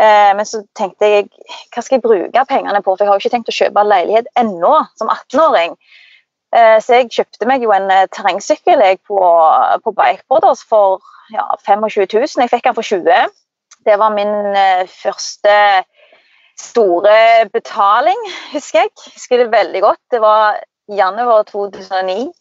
Eh, 0.00 0.30
men 0.36 0.46
så 0.46 0.60
tenkte 0.76 1.08
jeg 1.08 1.26
hva 1.72 1.82
skal 1.82 1.96
jeg 1.96 2.04
bruke 2.04 2.44
pengene 2.48 2.82
på? 2.84 2.92
For 2.92 3.04
jeg 3.04 3.08
har 3.08 3.16
jo 3.18 3.24
ikke 3.24 3.32
tenkt 3.34 3.52
å 3.52 3.56
kjøpe 3.56 3.84
leilighet 3.88 4.28
ennå, 4.38 4.72
som 5.00 5.10
18-åring. 5.12 5.74
Eh, 6.50 6.78
så 6.82 6.98
jeg 6.98 7.12
kjøpte 7.14 7.46
meg 7.46 7.62
jo 7.62 7.70
en 7.74 7.86
terrengsykkel 8.10 8.80
terrengsykkel 8.80 8.82
på, 9.06 9.20
på 9.84 9.94
Bikeborders 9.94 10.64
for 10.66 10.98
ja, 11.30 11.46
25 11.66 12.08
000. 12.14 12.42
Jeg 12.42 12.50
fikk 12.50 12.66
den 12.66 12.74
for 12.74 12.82
20 12.82 13.30
Det 13.86 13.98
var 13.98 14.14
min 14.14 14.34
eh, 14.56 14.88
første 14.90 15.54
store 16.60 17.48
betaling, 17.52 18.18
husker 18.52 18.82
jeg. 18.82 18.90
Jeg 19.06 19.14
husker 19.14 19.38
det 19.38 19.52
veldig 19.52 19.80
godt. 19.82 20.02
Det 20.10 20.20
var 20.20 20.58
januar 20.90 21.42
2009. 21.48 22.32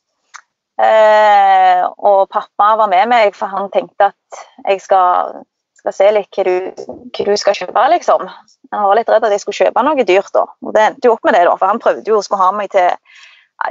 Eh, 0.80 1.84
og 1.98 2.30
pappa 2.32 2.74
var 2.80 2.88
med 2.88 3.08
meg, 3.12 3.36
for 3.36 3.52
han 3.52 3.72
tenkte 3.72 4.12
at 4.14 4.44
jeg 4.66 4.82
skal, 4.82 5.42
skal 5.80 5.96
se 5.96 6.12
litt 6.16 6.36
hva 6.36 6.46
du, 6.48 6.70
hva 7.16 7.26
du, 7.28 7.34
skal 7.38 7.58
kjøpe, 7.58 7.88
liksom. 7.96 8.28
Han 8.72 8.86
var 8.88 9.00
litt 9.00 9.12
redd 9.12 9.28
at 9.28 9.36
jeg 9.36 9.44
skulle 9.44 9.60
kjøpe 9.66 9.84
noe 9.84 10.08
dyrt, 10.08 10.32
da. 10.36 10.46
Og 10.64 10.76
det 10.76 10.86
endte 10.86 11.10
jo 11.10 11.18
opp 11.18 11.28
med 11.28 11.36
det, 11.36 11.44
da, 11.50 11.58
for 11.60 11.72
han 11.72 11.84
prøvde 11.84 12.08
jo 12.08 12.20
å 12.20 12.24
skulle 12.24 12.46
ha 12.46 12.54
meg 12.56 12.72
til 12.76 12.96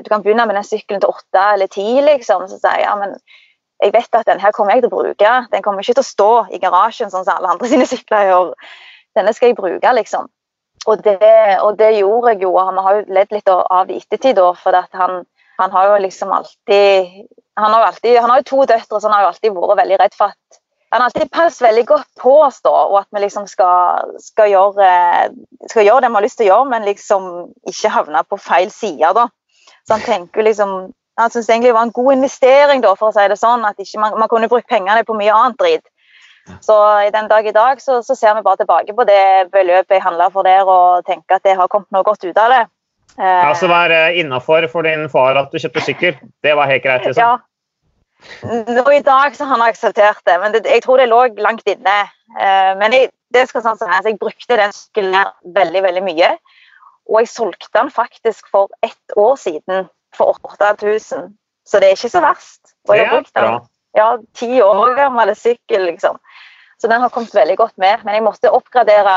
du 0.05 0.09
kan 0.13 0.23
begynne 0.23 0.47
med 0.47 0.59
den 0.59 0.67
sykkelen 0.67 1.01
til 1.03 1.13
åtte 1.13 1.45
eller 1.55 1.71
ti, 1.73 1.87
liksom. 2.05 2.47
Så 2.51 2.59
sier 2.61 2.81
jeg 2.81 2.87
ja, 2.87 2.97
men 3.01 3.15
jeg 3.83 3.95
vet 3.95 4.19
at 4.19 4.27
den 4.27 4.43
her 4.43 4.53
kommer 4.55 4.75
jeg 4.75 4.85
til 4.85 4.91
å 4.91 4.97
bruke. 4.97 5.33
Den 5.53 5.65
kommer 5.65 5.85
ikke 5.85 5.99
til 5.99 6.05
å 6.05 6.11
stå 6.13 6.33
i 6.53 6.61
garasjen 6.63 7.13
sånn 7.13 7.25
som 7.27 7.39
alle 7.39 7.55
andre 7.55 7.71
sine 7.71 7.87
sykler 7.89 8.29
gjør. 8.29 8.53
Denne 9.19 9.35
skal 9.35 9.53
jeg 9.53 9.59
bruke, 9.59 9.95
liksom. 10.01 10.29
Og 10.87 11.03
det, 11.05 11.19
og 11.65 11.79
det 11.79 11.97
gjorde 11.99 12.35
jeg 12.35 12.45
jo. 12.45 12.55
og 12.55 12.71
Vi 12.75 12.87
har 12.87 12.99
jo 12.99 13.19
ledd 13.19 13.35
litt 13.35 13.51
av 13.51 13.91
i 13.91 13.99
ettertid, 13.99 14.41
for 14.63 14.79
han, 15.03 15.21
han, 15.59 15.75
har 15.75 15.91
jo 15.91 16.01
liksom 16.05 16.33
alltid 16.33 17.27
han 17.59 17.75
har, 17.75 17.89
alltid, 17.89 18.21
han 18.23 18.31
har 18.31 18.41
jo 18.41 18.47
to 18.47 18.65
døtre, 18.71 19.01
så 19.01 19.09
han 19.09 19.17
har 19.17 19.25
jo 19.25 19.31
alltid 19.33 19.55
vært 19.57 19.81
veldig 19.81 19.99
redd 19.99 20.15
for 20.15 20.31
at 20.31 20.61
han 20.91 21.03
har 21.03 21.11
alltid 21.11 21.31
passet 21.31 21.67
veldig 21.67 21.85
godt 21.87 22.07
på 22.21 22.31
oss, 22.47 22.63
da, 22.65 22.71
og 22.71 23.01
at 23.03 23.09
vi 23.13 23.21
liksom 23.21 23.45
skal, 23.51 24.15
skal, 24.25 24.49
gjøre, 24.49 24.93
skal 25.69 25.85
gjøre 25.85 26.05
det 26.05 26.09
vi 26.09 26.17
har 26.17 26.25
lyst 26.25 26.39
til 26.41 26.47
å 26.47 26.53
gjøre, 26.53 26.69
men 26.71 26.87
liksom 26.89 27.27
ikke 27.69 27.93
havne 27.93 28.23
på 28.25 28.39
feil 28.41 28.73
side. 28.73 29.11
da. 29.19 29.27
Så 29.89 29.97
han 29.97 30.05
tenker 30.05 30.45
liksom 30.45 30.79
han 31.19 31.33
syns 31.35 31.49
egentlig 31.49 31.73
det 31.73 31.75
var 31.75 31.87
en 31.89 31.97
god 31.97 32.13
investering, 32.13 32.83
da, 32.85 32.93
for 32.95 33.11
å 33.11 33.15
si 33.15 33.25
det 33.27 33.39
sånn, 33.41 33.65
at 33.67 33.81
man, 33.99 34.15
man, 34.21 34.29
kunne 34.31 34.47
brukt 34.51 34.69
pengene 34.71 35.03
på 35.07 35.17
mye 35.19 35.35
annet 35.35 35.59
drit. 35.59 35.89
Så 36.65 36.77
i 37.05 37.11
den 37.13 37.27
dag 37.29 37.47
i 37.47 37.53
dag 37.53 37.81
så, 37.83 37.99
så 38.07 38.15
ser 38.17 38.37
vi 38.37 38.45
bare 38.47 38.61
tilbake 38.63 38.95
på 38.97 39.05
det 39.09 39.49
beløpet 39.53 39.99
jeg 39.99 40.05
handla 40.05 40.31
for 40.33 40.47
der, 40.47 40.63
og 40.63 41.05
tenker 41.09 41.37
at 41.37 41.45
det 41.45 41.57
har 41.59 41.71
kommet 41.73 41.91
noe 41.93 42.07
godt 42.07 42.23
ut 42.25 42.39
av 42.39 42.55
det. 42.55 42.63
Ja, 43.19 43.51
Så 43.59 43.67
være 43.67 43.91
det 43.91 44.23
innafor 44.23 44.69
for 44.71 44.87
din 44.87 45.09
far 45.11 45.37
at 45.41 45.51
du 45.51 45.59
kjøpte 45.59 45.83
sykkel? 45.83 46.19
Det 46.47 46.55
var 46.55 46.71
helt 46.71 46.85
greit? 46.85 47.09
liksom? 47.09 47.25
Ja. 47.25 47.39
Nå 48.79 48.85
I 48.95 49.03
dag 49.07 49.35
så 49.35 49.47
har 49.47 49.57
han 49.57 49.67
akseptert 49.67 50.23
det, 50.27 50.39
men 50.43 50.55
det, 50.55 50.63
jeg 50.67 50.85
tror 50.87 51.03
det 51.03 51.09
lå 51.11 51.25
langt 51.43 51.67
inne. 51.67 51.97
Eh, 52.39 52.73
men 52.79 52.95
jeg, 52.95 53.11
det 53.35 53.49
skal 53.51 53.65
sånn, 53.65 53.79
så 53.79 53.91
jeg 53.91 54.19
brukte 54.23 54.59
den 54.59 54.75
sykkelen 54.75 55.35
veldig 55.55 55.83
veldig 55.83 56.05
mye. 56.07 56.33
Og 57.09 57.23
jeg 57.23 57.29
solgte 57.33 57.71
den 57.75 57.91
faktisk 57.91 58.49
for 58.53 58.69
ett 58.85 59.17
år 59.17 59.37
siden 59.41 59.89
for 60.17 60.39
8000. 60.45 61.35
Så 61.67 61.81
det 61.81 61.89
er 61.89 61.97
ikke 61.97 62.13
så 62.13 62.21
verst. 62.25 62.75
Og 62.89 62.97
jeg 62.97 63.09
har 63.09 63.17
brukt 63.17 63.35
den 63.37 63.59
ja, 63.97 64.09
ti 64.35 64.61
år 64.63 64.95
gammel 64.97 65.35
sykkel, 65.37 65.85
liksom. 65.91 66.19
Så 66.79 66.87
den 66.87 67.01
har 67.01 67.09
kommet 67.09 67.35
veldig 67.35 67.57
godt 67.57 67.79
med. 67.79 68.05
Men 68.05 68.15
jeg 68.15 68.23
måtte 68.23 68.53
oppgradere 68.55 69.17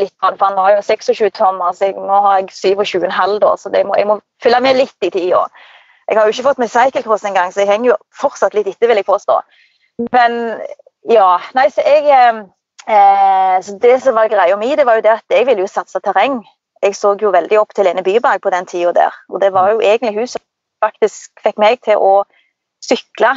litt, 0.00 0.14
for 0.20 0.34
den 0.40 0.58
har 0.58 0.74
jo 0.74 0.82
26 0.82 1.30
tommer, 1.36 1.72
så 1.72 1.90
jeg, 1.90 1.94
nå 1.96 2.20
har 2.24 2.40
jeg 2.40 2.50
27,5, 2.50 3.38
da, 3.44 3.52
så 3.56 3.70
må, 3.70 3.94
jeg 3.96 4.08
må 4.10 4.18
fylle 4.42 4.60
med 4.60 4.80
litt 4.80 5.06
i 5.06 5.12
tida. 5.14 5.46
Jeg 6.08 6.18
har 6.18 6.26
jo 6.26 6.34
ikke 6.34 6.48
fått 6.48 6.58
med 6.62 6.70
cyclecross 6.70 7.24
engang, 7.26 7.52
så 7.52 7.62
jeg 7.62 7.70
henger 7.70 7.92
jo 7.92 8.00
fortsatt 8.14 8.54
litt 8.54 8.68
etter, 8.70 8.90
vil 8.90 9.00
jeg 9.00 9.08
påstå. 9.08 9.38
Men 10.12 10.36
ja, 11.10 11.30
nei, 11.54 11.68
så 11.72 11.82
jeg 11.86 12.10
eh, 12.10 12.42
eh 12.90 13.56
så 13.62 13.78
Det 13.82 13.96
som 14.02 14.14
var 14.14 14.28
greia 14.28 14.56
mi, 14.56 14.74
det 14.76 14.86
var 14.86 14.98
jo 14.98 15.06
det 15.06 15.14
at 15.16 15.24
jeg 15.30 15.46
ville 15.46 15.64
jo 15.64 15.70
satse 15.70 16.00
terreng 16.04 16.42
jeg 16.86 16.96
så 16.96 17.14
jo 17.20 17.34
veldig 17.34 17.60
opp 17.60 17.74
til 17.74 17.86
Lene 17.88 18.04
Byberg 18.06 18.42
på 18.42 18.52
den 18.54 18.66
tida 18.70 18.92
der. 18.96 19.14
Og 19.28 19.40
det 19.42 19.52
var 19.52 19.72
jo 19.74 19.82
egentlig 19.82 20.14
hun 20.16 20.30
som 20.30 20.42
faktisk 20.84 21.42
fikk 21.44 21.60
meg 21.62 21.80
til 21.84 22.00
å 22.00 22.24
sykle. 22.84 23.34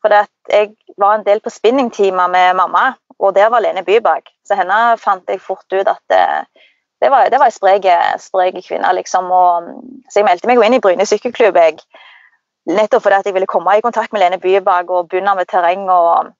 For 0.00 0.12
jeg 0.48 0.72
var 1.00 1.18
en 1.18 1.26
del 1.26 1.42
på 1.44 1.52
spinningtimer 1.52 2.30
med 2.32 2.56
mamma, 2.56 2.94
og 3.20 3.34
der 3.36 3.50
var 3.52 3.60
Lene 3.64 3.84
Byberg. 3.84 4.30
Så 4.48 4.56
henne 4.56 4.96
fant 5.00 5.28
jeg 5.28 5.42
fort 5.44 5.66
ut 5.72 5.88
at 5.88 6.00
det, 6.08 6.24
det 7.02 7.10
var, 7.12 7.28
det 7.32 7.40
var 7.40 7.50
ei 7.50 7.56
sprek 8.20 8.60
kvinne, 8.66 8.92
liksom. 8.96 9.28
Og, 9.30 9.68
så 10.08 10.20
jeg 10.20 10.28
meldte 10.28 10.48
meg 10.48 10.60
jo 10.60 10.64
inn 10.64 10.76
i 10.76 10.80
Bryne 10.80 11.06
sykkelklubb. 11.08 11.56
Jeg, 11.60 11.78
nettopp 12.70 13.04
fordi 13.04 13.20
at 13.20 13.28
jeg 13.28 13.36
ville 13.36 13.50
komme 13.50 13.76
i 13.76 13.84
kontakt 13.84 14.12
med 14.12 14.24
Lene 14.24 14.40
Byberg 14.40 14.90
og 14.90 15.08
begynne 15.08 15.36
med 15.36 15.48
terreng 15.52 15.88
og 15.92 16.32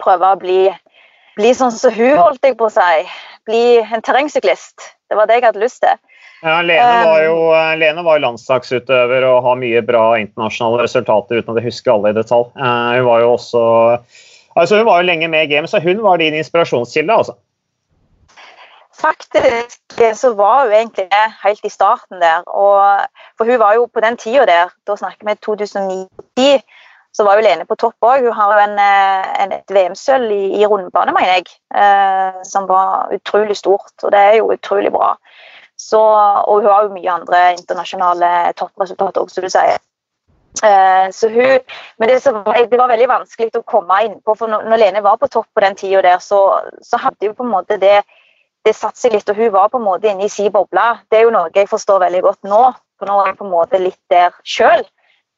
prøve 0.00 0.32
å 0.32 0.40
bli, 0.40 0.60
bli 1.40 1.52
sånn 1.56 1.74
som 1.74 1.94
hun, 1.96 2.16
holdt 2.18 2.46
jeg 2.46 2.56
på 2.60 2.68
å 2.68 2.72
si. 2.74 3.02
Bli 3.48 3.64
en 3.80 4.04
terrengsyklist. 4.04 4.90
Det 5.10 5.18
var 5.18 5.28
det 5.28 5.40
jeg 5.40 5.48
hadde 5.48 5.62
lyst 5.62 5.82
til. 5.82 5.98
Ja, 6.40 6.60
Lene 6.64 7.04
var 7.04 7.20
jo 7.20 7.36
um, 7.52 7.74
Lene 7.76 8.02
var 8.06 8.22
landslagsutøver 8.22 9.26
og 9.28 9.42
har 9.44 9.58
mye 9.60 9.82
bra 9.84 10.04
internasjonale 10.22 10.86
resultater 10.86 11.40
uten 11.40 11.52
at 11.52 11.60
jeg 11.60 11.68
husker 11.68 11.92
alle 11.92 12.14
i 12.14 12.16
detalj. 12.16 12.48
Uh, 12.56 12.96
hun 12.96 13.06
var 13.10 13.24
jo 13.24 13.34
også 13.34 13.64
altså 14.56 14.80
Hun 14.80 14.88
var 14.88 15.00
jo 15.00 15.08
lenge 15.08 15.28
med 15.28 15.46
i 15.46 15.52
game, 15.52 15.68
så 15.68 15.80
hun 15.80 16.00
var 16.02 16.20
din 16.20 16.34
inspirasjonskilde, 16.34 17.12
altså? 17.12 17.36
Faktisk 19.00 20.00
så 20.20 20.32
var 20.36 20.64
hun 20.64 20.74
egentlig 20.74 21.06
det 21.12 21.26
helt 21.44 21.64
i 21.64 21.72
starten 21.72 22.20
der. 22.20 22.42
Og, 22.48 23.06
for 23.38 23.48
hun 23.48 23.60
var 23.60 23.76
jo 23.78 23.86
på 23.86 24.02
den 24.04 24.16
tida 24.20 24.44
der, 24.48 24.72
da 24.88 24.96
snakker 24.96 25.28
vi 25.28 25.36
2009 25.44 26.48
så 27.16 27.24
var 27.26 27.38
jo 27.38 27.44
Lene 27.44 27.66
på 27.66 27.76
topp 27.78 28.06
òg. 28.06 28.24
Hun 28.24 28.36
har 28.36 28.54
jo 28.54 28.64
en, 28.64 28.78
eh, 28.78 29.30
en, 29.42 29.52
et 29.58 29.74
VM-sølv 29.74 30.30
i, 30.34 30.42
i 30.60 30.66
rundbane, 30.66 31.14
mener 31.16 31.40
jeg, 31.40 31.52
eh, 31.74 32.40
som 32.46 32.68
var 32.70 33.10
utrolig 33.14 33.56
stort. 33.58 33.94
Og 34.04 34.12
det 34.14 34.20
er 34.20 34.36
jo 34.38 34.52
utrolig 34.54 34.92
bra. 34.94 35.16
Så, 35.80 36.00
og 36.00 36.60
hun 36.60 36.70
har 36.70 36.86
jo 36.86 36.94
mye 36.94 37.14
andre 37.14 37.44
internasjonale 37.56 38.52
toppresultater 38.60 39.24
òg, 39.24 39.32
som 39.32 39.46
du 39.46 39.50
sier. 39.50 39.80
Eh, 40.66 41.06
så 41.14 41.30
hun, 41.30 41.58
men 41.98 42.10
det, 42.10 42.20
var, 42.26 42.58
det, 42.70 42.78
var 42.78 42.90
veldig 42.90 43.08
vanskelig 43.08 43.52
å 43.58 43.66
komme 43.66 44.02
innpå, 44.06 44.34
for 44.38 44.50
når, 44.50 44.66
når 44.70 44.82
Lene 44.82 45.02
var 45.02 45.18
på 45.18 45.30
topp 45.30 45.48
på 45.54 45.62
den 45.64 45.78
tida 45.78 46.02
der, 46.04 46.22
så, 46.22 46.40
så, 46.84 47.00
hadde 47.00 47.30
jo 47.30 47.34
på 47.38 47.46
en 47.46 47.54
måte 47.54 47.80
det 47.80 48.02
det 48.60 48.74
satt 48.76 48.98
seg 49.00 49.14
litt, 49.14 49.30
og 49.32 49.38
hun 49.40 49.54
var 49.54 49.70
på 49.72 49.78
en 49.78 49.86
måte 49.86 50.10
inne 50.10 50.26
i 50.26 50.28
si 50.28 50.50
boble. 50.52 50.82
Det 51.08 51.16
er 51.16 51.22
jo 51.24 51.30
noe 51.32 51.48
jeg 51.54 51.68
forstår 51.70 52.02
veldig 52.02 52.20
godt 52.26 52.48
nå, 52.50 52.58
for 53.00 53.08
nå 53.08 53.14
er 53.22 53.30
jeg 53.30 53.38
på 53.38 53.46
en 53.46 53.54
måte 53.54 53.80
litt 53.80 54.00
der 54.12 54.34
sjøl 54.44 54.84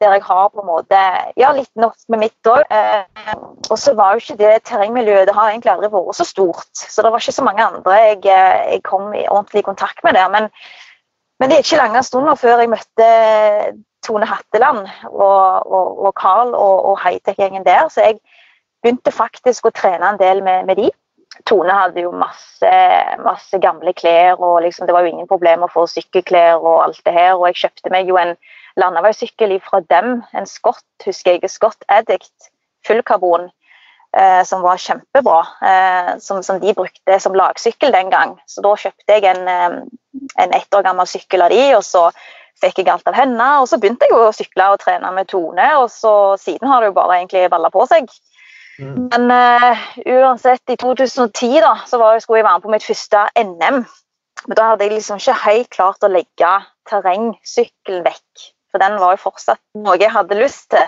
der 0.03 0.17
jeg 0.17 0.25
har 0.27 0.51
på 0.51 0.61
en 0.63 0.69
måte 0.69 0.99
ja, 1.41 1.53
litt 1.57 1.71
norsk 1.79 2.11
med 2.13 2.25
mitt 2.25 2.51
òg. 2.51 2.63
Eh, 2.69 3.33
og 3.71 3.79
så 3.81 3.95
var 3.99 4.15
jo 4.15 4.23
ikke 4.23 4.39
det 4.41 4.53
terrengmiljøet 4.69 5.29
det 5.31 5.37
har 5.37 5.53
egentlig 5.53 5.73
aldri 5.73 5.93
vært 5.93 6.19
så 6.19 6.27
stort. 6.29 6.69
Så 6.75 7.05
det 7.05 7.13
var 7.13 7.23
ikke 7.23 7.39
så 7.39 7.47
mange 7.47 7.65
andre 7.65 7.99
jeg, 8.01 8.21
eh, 8.27 8.61
jeg 8.75 8.85
kom 8.89 9.13
i 9.15 9.25
ordentlig 9.29 9.65
kontakt 9.69 10.03
med 10.05 10.19
der. 10.19 10.29
Men, 10.33 10.51
men 11.41 11.51
det 11.51 11.59
er 11.59 11.67
ikke 11.67 11.81
lange 11.81 12.05
stunder 12.07 12.39
før 12.39 12.63
jeg 12.65 12.73
møtte 12.75 13.09
Tone 14.03 14.27
Hatteland 14.27 14.87
og, 15.11 15.67
og, 15.71 16.07
og 16.07 16.15
Carl 16.19 16.55
og, 16.55 16.77
og 16.91 16.99
Hightech-gjengen 17.05 17.67
der. 17.67 17.87
Så 17.89 18.03
jeg 18.05 18.19
begynte 18.83 19.15
faktisk 19.15 19.69
å 19.69 19.75
trene 19.75 20.11
en 20.11 20.21
del 20.21 20.43
med, 20.43 20.67
med 20.67 20.83
de. 20.83 20.91
Tone 21.49 21.73
hadde 21.73 22.03
jo 22.05 22.11
masse, 22.13 22.73
masse 23.25 23.59
gamle 23.63 23.95
klær, 23.97 24.37
og 24.37 24.63
liksom, 24.67 24.87
det 24.87 24.95
var 24.95 25.07
jo 25.07 25.15
ingen 25.15 25.31
problemer 25.31 25.65
å 25.65 25.73
få 25.73 25.87
sykkelklær 25.89 26.61
og 26.61 26.83
alt 26.85 27.01
det 27.07 27.15
her. 27.17 27.37
Og 27.39 27.47
jeg 27.49 27.63
kjøpte 27.63 27.93
meg 27.95 28.11
jo 28.11 28.19
en 28.21 28.35
landeveissykkel 28.81 29.59
fra 29.65 29.83
dem, 29.93 30.23
en 30.33 30.47
Scott, 30.49 30.87
husker 31.05 31.37
jeg, 31.37 31.51
Scott 31.51 31.85
Addict 31.89 32.53
fullkarbon, 32.87 33.49
eh, 34.17 34.43
som 34.45 34.63
var 34.63 34.81
kjempebra. 34.81 35.41
Eh, 35.63 36.13
som, 36.19 36.43
som, 36.43 36.61
de 36.61 36.75
brukte 36.75 37.21
som 37.21 37.37
lagsykkel 37.37 37.93
den 37.93 38.11
gang. 38.11 38.37
Så 38.47 38.65
da 38.65 38.75
kjøpte 38.77 39.19
jeg 39.19 39.29
en, 39.31 39.49
eh, 39.49 39.79
en 40.45 40.57
ett 40.57 40.75
år 40.75 40.87
gammel 40.87 41.09
sykkel 41.09 41.45
av 41.47 41.55
de, 41.55 41.63
og 41.77 41.85
så 41.87 42.09
fikk 42.63 42.83
jeg 42.83 42.93
alt 42.93 43.09
av 43.11 43.17
henne. 43.19 43.49
Og 43.63 43.69
så 43.71 43.79
begynte 43.81 44.09
jeg 44.09 44.19
å 44.19 44.35
sykle 44.35 44.73
og 44.75 44.83
trene 44.83 45.15
med 45.15 45.31
Tone, 45.31 45.73
og 45.81 45.89
så 45.93 46.37
siden 46.41 46.71
har 46.71 46.83
det 46.83 46.93
jo 46.93 46.99
bare 46.99 47.21
egentlig 47.21 47.49
balla 47.53 47.73
på 47.75 47.87
seg. 47.91 48.11
Mm. 48.81 49.09
Men 49.13 49.27
uh, 49.31 49.83
uansett, 50.09 50.63
i 50.73 50.79
2010 50.81 51.59
da, 51.61 51.75
så 51.87 52.01
var, 52.01 52.17
skulle 52.23 52.41
jeg 52.41 52.47
være 52.47 52.61
med 52.61 52.65
på 52.65 52.73
mitt 52.73 52.87
første 52.87 53.27
NM. 53.37 53.83
Men 54.47 54.59
da 54.59 54.71
hadde 54.71 54.87
jeg 54.87 54.97
liksom 54.97 55.21
ikke 55.21 55.39
helt 55.45 55.71
klart 55.75 56.07
å 56.07 56.11
legge 56.11 56.53
terrengsykkelen 56.91 58.03
vekk. 58.07 58.49
For 58.73 58.83
den 58.83 58.97
var 59.01 59.15
jo 59.15 59.25
fortsatt 59.27 59.61
noe 59.77 59.99
jeg 60.01 60.13
hadde 60.13 60.39
lyst 60.41 60.71
til. 60.73 60.87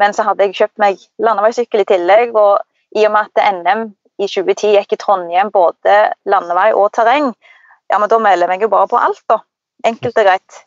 Men 0.00 0.14
så 0.16 0.24
hadde 0.28 0.46
jeg 0.46 0.56
kjøpt 0.58 0.80
meg 0.80 1.00
landeveissykkel 1.20 1.82
i 1.82 1.88
tillegg, 1.88 2.36
og 2.36 2.60
i 2.96 3.06
og 3.06 3.14
med 3.14 3.30
at 3.30 3.54
NM 3.56 3.88
i 4.20 4.28
2010 4.28 4.74
gikk 4.76 4.94
i 4.94 4.98
Trondheim 5.00 5.50
både 5.52 5.96
landevei 6.28 6.70
og 6.76 6.90
terreng, 6.96 7.30
ja, 7.90 7.98
men 7.98 8.10
da 8.10 8.18
melder 8.22 8.46
jeg 8.46 8.52
meg 8.52 8.64
jo 8.66 8.72
bare 8.72 8.88
på 8.90 8.98
alt, 9.00 9.22
da. 9.30 9.40
Enkelt 9.88 10.18
og 10.20 10.26
greit. 10.28 10.58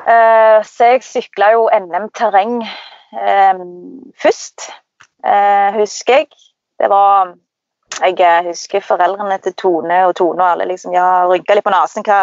Uh, 0.00 0.62
så 0.64 0.94
jeg 0.94 1.04
sykla 1.04 1.52
jo 1.54 1.66
NM 1.68 2.08
terreng 2.16 2.62
uh, 2.64 3.60
først, 4.18 4.70
uh, 5.26 5.76
husker 5.76 6.22
jeg. 6.22 6.30
Det 6.80 6.88
var 6.90 7.36
Jeg 8.00 8.44
husker 8.46 8.80
foreldrene 8.80 9.36
til 9.44 9.52
Tone 9.60 9.96
og 10.06 10.14
Tone 10.16 10.40
og 10.40 10.50
alle 10.54 10.70
liksom, 10.70 10.94
ja, 10.94 11.26
rynka 11.28 11.54
litt 11.54 11.66
på 11.66 11.72
nesen. 11.74 12.04
Hva, 12.06 12.22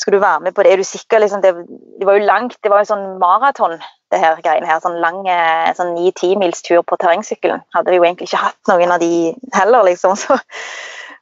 skal 0.00 0.14
du 0.16 0.20
være 0.22 0.40
med 0.40 0.54
på 0.56 0.64
det? 0.64 0.72
Er 0.72 0.80
du 0.80 0.86
sikker? 0.86 1.20
Liksom, 1.20 1.42
det, 1.44 1.52
det, 2.00 2.06
var 2.08 2.16
jo 2.16 2.24
langt, 2.24 2.56
det 2.64 2.70
var 2.72 2.80
jo 2.80 2.88
sånn 2.88 3.18
maraton, 3.20 3.76
det 4.12 4.20
her 4.22 4.38
greiene 4.40 4.68
her. 4.68 4.80
Sånn 4.80 4.96
lang 5.02 5.20
sånn 5.76 5.92
ni-ti 5.96 6.32
mils 6.40 6.64
tur 6.64 6.80
på 6.86 6.96
terrengsykkelen. 7.00 7.60
Hadde 7.76 7.92
vi 7.92 8.00
jo 8.00 8.06
egentlig 8.06 8.30
ikke 8.30 8.44
hatt 8.46 8.70
noen 8.70 8.94
av 8.94 9.02
de 9.02 9.34
heller, 9.56 9.84
liksom. 9.90 10.16
Så. 10.22 10.38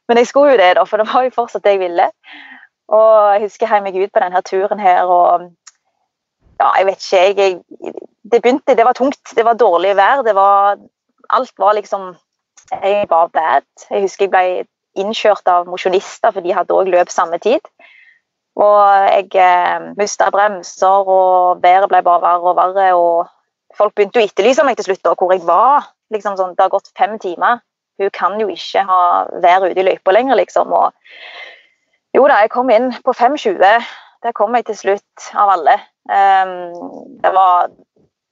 Men 0.07 0.21
jeg 0.21 0.31
skulle 0.31 0.55
jo 0.55 0.61
det, 0.61 0.71
da, 0.79 0.85
for 0.87 1.01
det 1.01 1.09
var 1.11 1.27
jo 1.27 1.35
fortsatt 1.35 1.65
det 1.67 1.75
jeg 1.75 1.83
ville. 1.83 2.07
Og 2.89 3.11
jeg 3.35 3.43
husker 3.45 3.75
jeg 3.75 3.85
meg 3.85 3.99
ut 3.99 4.13
på 4.15 4.23
denne 4.23 4.41
turen 4.47 4.81
her, 4.81 5.11
og 5.11 5.51
ja, 6.59 6.71
jeg 6.79 6.87
vet 6.87 7.05
ikke, 7.05 7.43
jeg, 7.43 7.93
Det 8.31 8.41
begynte, 8.41 8.75
det 8.77 8.85
var 8.85 8.93
tungt. 8.93 9.21
Det 9.35 9.45
var 9.45 9.59
dårlig 9.59 9.95
vær. 9.97 10.23
det 10.23 10.35
var, 10.35 10.77
Alt 11.29 11.53
var 11.57 11.73
liksom 11.73 12.15
Jeg 12.71 13.05
var 13.09 13.27
bad. 13.27 13.65
Jeg 13.89 14.01
husker 14.01 14.25
jeg 14.25 14.31
ble 14.31 14.65
innkjørt 14.99 15.47
av 15.47 15.67
mosjonister, 15.67 16.31
for 16.31 16.41
de 16.41 16.53
hadde 16.53 16.75
òg 16.75 16.89
løp 16.89 17.09
samme 17.09 17.37
tid. 17.37 17.61
Og 18.59 18.79
jeg 19.13 19.29
eh, 19.39 19.89
mista 19.97 20.29
bremser, 20.33 21.07
og 21.07 21.63
været 21.63 21.89
ble 21.91 22.01
bare 22.03 22.21
verre 22.23 22.53
og 22.53 22.57
verre. 22.57 22.89
Og 22.97 23.77
folk 23.77 23.95
begynte 23.95 24.21
å 24.21 24.25
etterlyse 24.25 24.65
meg 24.67 24.79
til 24.79 24.89
slutt, 24.89 25.03
da, 25.05 25.15
hvor 25.15 25.33
jeg 25.35 25.45
var. 25.47 25.91
Liksom 26.13 26.37
sånn, 26.39 26.55
det 26.57 26.65
har 26.65 26.73
gått 26.73 26.91
fem 26.97 27.17
timer. 27.21 27.61
Hun 27.99 28.11
kan 28.15 28.39
jo 28.39 28.47
ikke 28.51 28.83
ha 28.87 29.01
været 29.43 29.71
ute 29.71 29.83
i 29.83 29.87
løypa 29.91 30.15
lenger, 30.15 30.39
liksom. 30.39 30.73
Og 30.73 30.91
jo 32.15 32.25
da, 32.27 32.39
jeg 32.41 32.51
kom 32.53 32.71
inn 32.73 32.91
på 33.05 33.13
5.20. 33.15 33.59
Der 34.23 34.35
kom 34.35 34.55
jeg 34.55 34.65
til 34.67 34.77
slutt, 34.77 35.29
av 35.37 35.53
alle. 35.55 35.77
Um, 36.09 37.19
det 37.23 37.35
var 37.35 37.69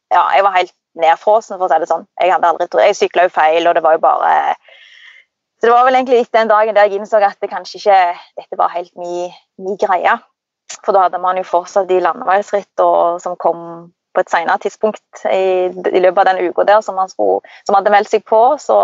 Ja, 0.07 0.21
jeg 0.31 0.43
var 0.43 0.53
helt 0.55 0.71
nedfrosen, 0.95 1.57
for 1.57 1.67
å 1.67 1.69
si 1.69 1.79
det 1.83 1.89
sånn. 1.89 2.05
Jeg 2.15 2.31
hadde 2.31 2.67
Jeg 2.79 2.95
sykla 2.95 3.25
jo 3.27 3.33
feil, 3.35 3.67
og 3.67 3.75
det 3.75 3.83
var 3.83 3.97
jo 3.97 4.03
bare 4.05 4.55
så 5.57 5.67
det 5.67 5.73
var 5.73 5.85
vel 5.87 5.97
egentlig 5.97 6.21
litt 6.21 6.33
den 6.35 6.49
dagen 6.51 6.75
der 6.77 6.85
jeg 6.85 6.99
innså 6.99 7.17
at 7.25 7.39
det 7.41 7.49
kanskje 7.49 7.79
ikke 7.79 8.01
dette 8.37 8.57
var 8.59 8.73
helt 8.75 8.93
min, 8.95 9.33
mi 9.57 9.73
greie. 9.81 10.17
For 10.85 10.93
da 10.93 11.07
hadde 11.07 11.21
man 11.23 11.39
jo 11.39 11.45
fortsatt 11.47 11.87
de 11.89 11.97
landeveisritt 12.03 12.83
som 13.23 13.37
kom 13.41 13.61
på 14.13 14.21
et 14.21 14.33
senere 14.33 14.57
tidspunkt 14.61 15.23
i, 15.29 15.69
i, 15.69 16.01
løpet 16.01 16.21
av 16.23 16.27
den 16.29 16.49
uka 16.49 16.65
der 16.67 16.81
som, 16.81 16.97
man 16.97 17.09
skulle, 17.09 17.39
som 17.65 17.77
hadde 17.77 17.93
meldt 17.93 18.09
seg 18.11 18.25
på. 18.27 18.41
Så, 18.61 18.77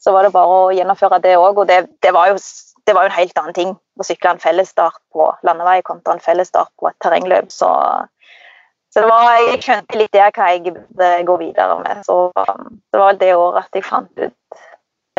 så, 0.00 0.12
var 0.14 0.24
det 0.24 0.34
bare 0.36 0.58
å 0.60 0.72
gjennomføre 0.76 1.20
det 1.24 1.36
òg. 1.40 1.62
Og 1.62 1.68
det, 1.68 1.82
det, 2.04 2.12
var 2.16 2.32
jo, 2.32 2.36
det, 2.84 2.96
var 2.96 3.06
jo, 3.06 3.12
en 3.12 3.18
helt 3.18 3.40
annen 3.40 3.56
ting 3.56 3.72
å 3.76 4.06
sykle 4.06 4.34
en 4.36 4.42
fellesstart 4.42 5.00
på 5.12 5.30
landevei 5.46 5.80
kontra 5.86 6.16
en 6.16 6.24
fellesstart 6.24 6.72
på 6.80 6.88
et 6.88 6.98
terrengløp. 7.04 7.52
Så, 7.52 7.68
så 8.92 9.04
det 9.04 9.12
var, 9.12 9.28
jeg 9.50 9.64
skjønte 9.64 10.00
litt 10.00 10.16
det 10.16 10.28
hva 10.28 10.52
jeg 10.52 10.72
burde 10.72 11.12
gå 11.28 11.40
videre 11.44 11.80
med. 11.84 12.04
Så 12.08 12.20
det 12.36 13.04
var 13.04 13.20
det 13.20 13.32
året 13.36 13.64
at 13.64 13.80
jeg 13.80 13.88
fant 13.88 14.24
ut 14.24 14.64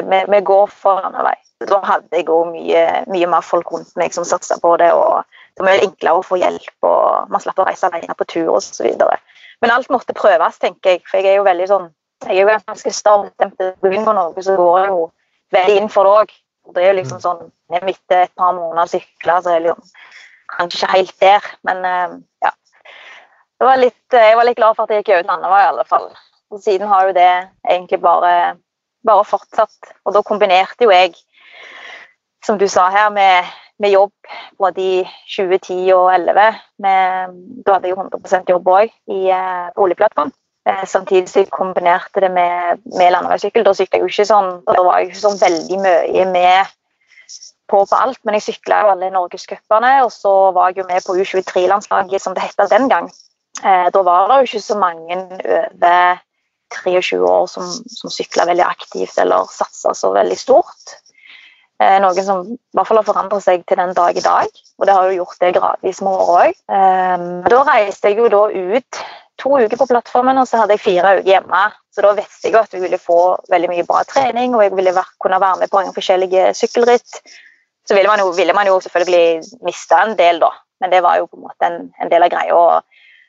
vi, 0.04 0.24
vi 0.30 0.42
går 0.42 0.68
foran 0.68 1.18
vei. 1.26 1.36
Da 1.68 1.80
hadde 1.82 2.20
jeg 2.20 2.30
òg 2.30 2.52
mye, 2.54 2.84
mye, 3.10 3.30
mer 3.30 3.46
folk 3.46 3.72
rundt 3.74 3.96
meg 3.98 4.14
som 4.14 4.26
satsa 4.28 4.60
på 4.62 4.76
det. 4.78 4.92
og 4.94 5.24
Det 5.58 5.66
var 5.66 5.82
enklere 5.82 6.20
å 6.20 6.26
få 6.26 6.38
hjelp, 6.38 6.76
og 6.86 7.32
man 7.34 7.42
slapp 7.42 7.64
å 7.64 7.66
reise 7.66 7.90
alene 7.90 8.18
på 8.18 8.28
tur 8.30 8.52
osv. 8.60 8.88
Men 9.62 9.74
alt 9.74 9.90
måtte 9.90 10.14
prøves, 10.18 10.60
tenker 10.62 10.98
jeg. 10.98 11.06
For 11.10 11.18
jeg 11.18 11.34
er 11.34 11.40
jo 11.42 11.48
veldig 11.48 11.70
sånn 11.72 11.88
jeg 12.26 12.34
er 12.34 12.42
jo 12.42 12.54
ganske 12.66 12.92
stormdempet 12.94 13.76
på 13.82 14.14
noe, 14.18 14.42
så 14.42 14.56
går 14.58 14.78
jeg 14.80 14.90
jo 14.90 15.02
veldig 15.54 15.82
inn 15.82 15.90
for 15.94 16.08
det 16.08 16.14
òg. 16.22 16.32
Det 16.74 16.84
er 16.84 16.90
jo 16.90 17.00
liksom 17.00 17.22
sånn 17.24 17.46
Etter 17.68 18.24
et 18.24 18.32
par 18.40 18.54
måneder 18.56 18.88
sykla, 18.88 19.42
så 19.44 19.54
er 19.54 19.66
det 19.66 19.74
kanskje 20.54 20.78
ikke 20.80 20.92
helt 20.94 21.16
der, 21.20 21.48
men 21.68 21.82
eh, 21.86 22.14
ja. 22.46 22.52
Var 23.60 23.82
litt, 23.82 24.14
jeg 24.14 24.38
var 24.40 24.48
litt 24.48 24.56
glad 24.56 24.78
for 24.78 24.86
at 24.86 24.94
jeg 24.94 25.04
gikk 25.04 25.26
ut 25.26 25.28
landevei, 25.28 25.60
i 25.66 25.68
alle 25.74 25.84
fall. 25.90 26.06
Og 26.54 26.62
siden 26.64 26.88
har 26.88 27.10
jo 27.10 27.16
det 27.18 27.28
egentlig 27.68 28.00
bare 28.00 28.32
bare 29.06 29.26
fortsatt. 29.28 29.94
Og 30.06 30.16
da 30.16 30.24
kombinerte 30.26 30.88
jo 30.88 30.94
jeg, 30.94 31.16
som 32.46 32.60
du 32.60 32.68
sa 32.72 32.88
her, 32.94 33.10
med, 33.14 33.48
med 33.80 33.94
jobb 33.94 34.14
både 34.58 34.82
i 34.82 34.98
2010 35.36 35.92
og 35.96 36.10
2011. 36.16 36.50
da 37.66 37.74
hadde 37.74 37.88
jeg 37.88 37.96
jo 37.96 38.08
100 38.08 38.52
jobb 38.54 38.74
òg 38.74 38.92
i 39.14 39.22
uh, 39.32 39.70
boligplattform. 39.76 40.34
Uh, 40.68 40.84
samtidig 40.86 41.30
så 41.30 41.44
jeg 41.44 41.52
kombinerte 41.52 42.24
det 42.24 42.32
med, 42.32 42.82
med 42.98 43.14
landeveissykkel. 43.14 43.66
Da 43.66 43.76
sykla 43.78 44.00
jeg 44.00 44.08
jo 44.08 44.12
ikke 44.12 44.28
sånn, 44.32 44.52
da 44.68 44.82
var 44.82 45.00
jeg 45.00 45.12
ikke 45.12 45.24
sånn 45.26 45.40
veldig 45.44 45.80
mye 45.86 46.28
med 46.34 46.76
på 47.68 47.84
på 47.84 47.96
alt, 48.00 48.20
men 48.24 48.38
jeg 48.38 48.46
sykla 48.46 48.82
jo 48.84 48.92
alle 48.94 49.10
norgescupene, 49.12 49.90
og 50.06 50.12
så 50.16 50.34
var 50.56 50.72
jeg 50.72 50.82
jo 50.82 50.86
med 50.88 51.04
på 51.04 51.16
U23-landslaget, 51.20 52.24
som 52.24 52.36
det 52.36 52.46
het 52.46 52.70
den 52.72 52.88
gang. 52.88 53.10
Eh, 53.66 53.88
da 53.94 54.04
var 54.06 54.30
det 54.30 54.38
jo 54.38 54.48
ikke 54.48 54.62
så 54.62 54.78
mange 54.78 55.18
over 55.18 56.22
23 56.74 57.20
år 57.20 57.46
som, 57.52 57.68
som 57.72 58.14
sykla 58.14 58.48
veldig 58.50 58.66
aktivt 58.66 59.18
eller 59.22 59.50
satsa 59.52 59.94
så 59.98 60.14
veldig 60.16 60.38
stort. 60.40 60.98
Eh, 61.78 62.00
noen 62.02 62.26
som 62.26 62.42
i 62.50 62.58
hvert 62.74 62.90
fall 62.90 63.02
har 63.02 63.06
forandret 63.06 63.46
seg 63.46 63.66
til 63.70 63.78
den 63.78 63.94
dag 63.98 64.18
i 64.18 64.24
dag, 64.26 64.50
og 64.80 64.88
det 64.90 64.96
har 64.98 65.08
jo 65.08 65.20
gjort 65.20 65.42
det 65.44 65.54
gradvis 65.60 66.02
med 66.02 66.24
året 66.24 66.38
òg. 66.48 66.62
Eh, 66.74 67.26
da 67.54 67.64
reiste 67.68 68.10
jeg 68.10 68.18
jo 68.18 68.30
da 68.34 68.44
ut 68.50 69.02
to 69.38 69.52
uker 69.62 69.78
på 69.78 69.90
plattformen, 69.92 70.40
og 70.42 70.48
så 70.50 70.64
hadde 70.64 70.74
jeg 70.74 70.86
fire 70.86 71.18
uker 71.20 71.30
hjemme. 71.30 71.64
Så 71.94 72.02
da 72.06 72.16
visste 72.18 72.50
jeg 72.50 72.58
at 72.58 72.74
vi 72.74 72.82
ville 72.82 72.98
få 73.02 73.20
veldig 73.54 73.70
mye 73.70 73.86
bra 73.86 74.02
trening, 74.10 74.56
og 74.56 74.66
jeg 74.66 74.74
ville 74.78 74.94
kunne 75.22 75.42
være 75.42 75.62
med 75.62 75.74
på 75.74 75.82
en 75.84 75.94
forskjellige 75.94 76.48
sykkelritt. 76.58 77.22
Så 77.88 77.96
ville 77.96 78.10
man, 78.10 78.20
jo, 78.26 78.32
ville 78.36 78.56
man 78.58 78.68
jo 78.68 78.80
selvfølgelig 78.84 79.62
miste 79.66 80.02
en 80.02 80.18
del, 80.18 80.42
da, 80.42 80.50
men 80.82 80.92
det 80.92 81.04
var 81.06 81.22
jo 81.22 81.30
på 81.30 81.38
en 81.38 81.46
måte 81.46 81.70
en, 81.70 81.78
en 82.02 82.10
del 82.12 82.26
av 82.26 82.34
greia. 82.34 82.82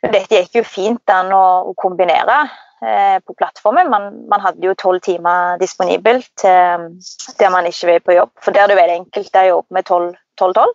Dette 0.08 0.40
gikk 0.40 0.56
jo 0.60 0.64
fint 0.64 1.12
an 1.12 1.30
å, 1.34 1.44
å 1.68 1.76
kombinere. 1.78 2.40
Eh, 2.78 3.18
på 3.26 3.34
plattformen. 3.34 3.90
Man, 3.90 4.04
man 4.30 4.40
hadde 4.40 4.62
jo 4.62 4.74
tolv 4.78 5.00
timer 5.02 5.56
disponibelt 5.58 6.44
der 6.44 7.50
man 7.50 7.66
ikke 7.66 7.86
vil 7.90 8.04
på 8.06 8.14
jobb. 8.14 8.30
For 8.44 8.54
der 8.54 8.62
er 8.62 8.70
det 8.70 8.76
veldig 8.78 8.94
enkelt 9.00 9.34
Der 9.34 9.48
jobber 9.50 9.74
med 9.74 9.90
12-12. 9.90 10.74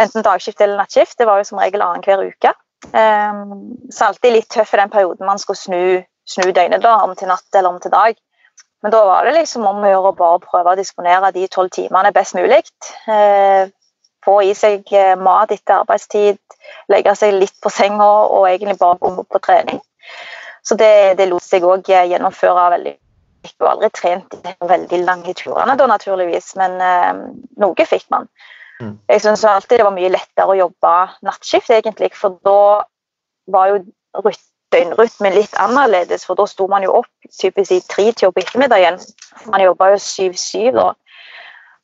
Enten 0.00 0.24
dagskift 0.24 0.60
eller 0.60 0.76
nattskift. 0.76 1.18
Det 1.18 1.26
var 1.26 1.36
jo 1.38 1.44
som 1.44 1.60
regel 1.60 1.84
annenhver 1.84 2.24
uke. 2.30 2.54
Um, 2.82 3.76
så 3.92 4.08
alltid 4.08 4.32
litt 4.32 4.48
tøff 4.50 4.72
i 4.74 4.80
den 4.80 4.90
perioden 4.90 5.26
man 5.26 5.38
skulle 5.38 5.60
snu, 5.60 6.02
snu 6.26 6.48
døgnet 6.50 6.82
da, 6.82 6.96
om 7.04 7.12
til 7.14 7.30
natt 7.30 7.54
eller 7.54 7.70
om 7.70 7.78
til 7.80 7.92
dag. 7.92 8.16
Men 8.82 8.90
da 8.90 9.04
var 9.06 9.24
det 9.24 9.36
liksom 9.36 9.66
om 9.68 9.84
å 9.84 9.92
gjøre 9.92 10.10
å 10.10 10.18
bare 10.18 10.40
prøve 10.42 10.72
å 10.72 10.80
disponere 10.80 11.30
de 11.36 11.46
tolv 11.52 11.70
timene 11.76 12.10
best 12.16 12.34
mulig. 12.34 12.64
Uh, 13.06 13.70
få 14.24 14.40
i 14.46 14.52
seg 14.54 14.86
eh, 14.94 15.16
mat 15.18 15.50
etter 15.50 15.80
arbeidstid, 15.80 16.38
legge 16.92 17.14
seg 17.18 17.34
litt 17.34 17.56
på 17.62 17.70
senga 17.74 18.06
og 18.30 18.46
egentlig 18.46 18.78
bare 18.78 19.00
gå 19.02 19.24
på 19.26 19.40
trening. 19.42 19.80
Så 20.62 20.78
det, 20.78 20.92
det 21.18 21.28
lot 21.30 21.44
seg 21.44 21.64
òg 21.66 21.88
eh, 21.90 22.08
gjennomføre 22.12 22.68
veldig 22.76 22.96
fikk 23.42 23.64
jo 23.64 23.68
aldri 23.72 23.90
trent 23.90 24.36
de 24.44 24.52
veldig 24.70 25.02
lange 25.02 25.34
turene, 25.34 25.74
da, 25.78 25.86
naturligvis, 25.90 26.52
men 26.60 26.78
eh, 26.78 27.22
noe 27.62 27.86
fikk 27.88 28.06
man. 28.14 28.28
Mm. 28.78 28.96
Jeg 29.10 29.24
syns 29.24 29.44
alltid 29.46 29.80
det 29.80 29.86
var 29.86 29.96
mye 29.96 30.12
lettere 30.12 30.48
å 30.50 30.58
jobbe 30.58 30.94
nattskift, 31.26 31.70
egentlig, 31.74 32.12
for 32.18 32.38
da 32.46 32.62
var 33.52 33.72
jo 33.72 34.32
døgnrytmen 34.72 35.36
litt 35.36 35.54
annerledes, 35.60 36.24
for 36.26 36.38
da 36.38 36.46
sto 36.48 36.68
man 36.70 36.86
jo 36.86 36.94
opp 37.02 37.30
typisk 37.38 37.74
i 37.74 37.82
tretida 37.90 38.32
på 38.32 38.42
ettermiddagen. 38.42 38.98
Man 39.52 39.64
jobba 39.64 39.92
jo 39.92 40.02
syv-syv 40.02 40.72
da. 40.78 40.90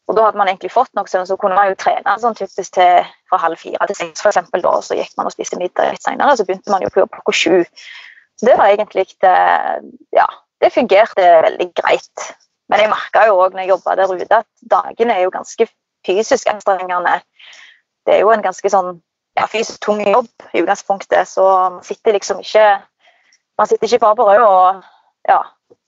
Og 0.08 0.16
da 0.16 0.24
hadde 0.24 0.40
man 0.40 0.48
egentlig 0.48 0.72
fått 0.72 0.94
noe 0.96 1.10
søvn, 1.10 1.26
så 1.28 1.36
kunne 1.36 1.58
man 1.58 1.68
jo 1.68 1.76
trene 1.76 2.14
sånn 2.22 2.36
typisk 2.38 2.78
til 2.78 3.02
fra 3.28 3.40
halv 3.42 3.60
fire 3.60 3.88
til 3.90 3.98
seks, 3.98 4.22
f.eks. 4.24 4.38
Da, 4.54 4.72
så 4.84 4.96
gikk 4.96 5.12
man 5.18 5.28
og 5.28 5.34
spiste 5.34 5.58
middag 5.60 5.92
litt 5.92 6.06
senere, 6.06 6.36
så 6.38 6.46
begynte 6.48 6.72
man 6.72 6.84
jo 6.84 6.88
på 6.94 7.02
jobb 7.02 7.12
klokka 7.18 7.34
sju. 7.36 7.58
Så 8.38 8.46
det 8.46 8.58
var 8.58 8.70
egentlig 8.70 9.06
det 9.20 9.38
Ja, 10.14 10.26
det 10.60 10.72
fungerte 10.74 11.26
veldig 11.42 11.68
greit. 11.74 12.28
Men 12.68 12.80
jeg 12.80 12.92
merka 12.92 13.26
jo 13.26 13.38
òg 13.40 13.54
når 13.54 13.64
jeg 13.64 13.72
jobba 13.72 13.94
der 13.96 14.14
ute, 14.14 14.40
at 14.42 14.46
dagene 14.70 15.14
er 15.14 15.24
jo 15.24 15.34
ganske 15.34 15.68
fysisk 16.06 16.48
anstrengende. 16.50 17.20
Det 18.06 18.14
er 18.14 18.20
jo 18.24 18.32
en 18.32 18.44
ganske 18.44 18.70
sånn 18.70 18.98
ja, 19.38 19.46
fysisk 19.46 19.80
tung 19.84 20.02
jobb 20.02 20.28
i 20.52 20.62
utgangspunktet, 20.62 21.28
så 21.30 21.44
man 21.76 21.82
sitter 21.86 22.16
liksom 22.16 22.40
ikke 22.44 22.68
Man 23.58 23.66
sitter 23.66 23.86
ikke 23.88 23.98
bare 23.98 24.14
på 24.14 24.22
rød 24.22 24.42
og 24.46 24.82
ja, 25.26 25.40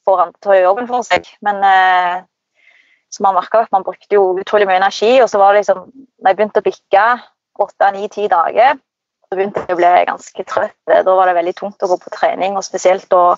får 0.05 0.33
gjøre 0.43 0.65
jobben 0.65 0.89
for 0.89 1.07
seg. 1.07 1.29
Men 1.39 1.61
eh, 1.63 2.23
så 3.15 3.23
man 3.23 3.37
merka 3.37 3.61
at 3.63 3.71
man 3.71 3.85
brukte 3.87 4.17
jo 4.17 4.25
utrolig 4.43 4.67
mye 4.67 4.81
energi. 4.81 5.21
Og 5.23 5.29
så 5.31 5.39
var 5.39 5.53
det 5.53 5.61
liksom, 5.63 5.85
når 6.19 6.33
jeg 6.33 6.39
begynte 6.41 6.63
å 6.63 6.67
bikke 6.67 7.05
åtte, 7.63 7.93
ni, 7.95 8.09
ti 8.11 8.27
dager, 8.27 8.81
begynte 9.39 9.63
jeg 9.63 9.77
å 9.77 9.79
bli 9.79 9.89
ganske 10.09 10.45
trøtt. 10.49 10.77
Da 10.91 11.03
var 11.07 11.31
det 11.31 11.37
veldig 11.39 11.57
tungt 11.59 11.83
å 11.85 11.89
gå 11.91 11.99
på 12.03 12.13
trening, 12.15 12.57
og 12.59 12.67
spesielt, 12.67 13.07
da, 13.13 13.37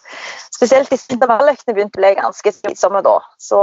spesielt 0.54 0.92
disse 0.92 1.12
intervalløktene 1.12 1.76
begynte 1.76 2.00
å 2.00 2.04
bli 2.04 2.12
ganske 2.16 2.52
slitsomme 2.56 3.02
da. 3.04 3.18
Så 3.36 3.60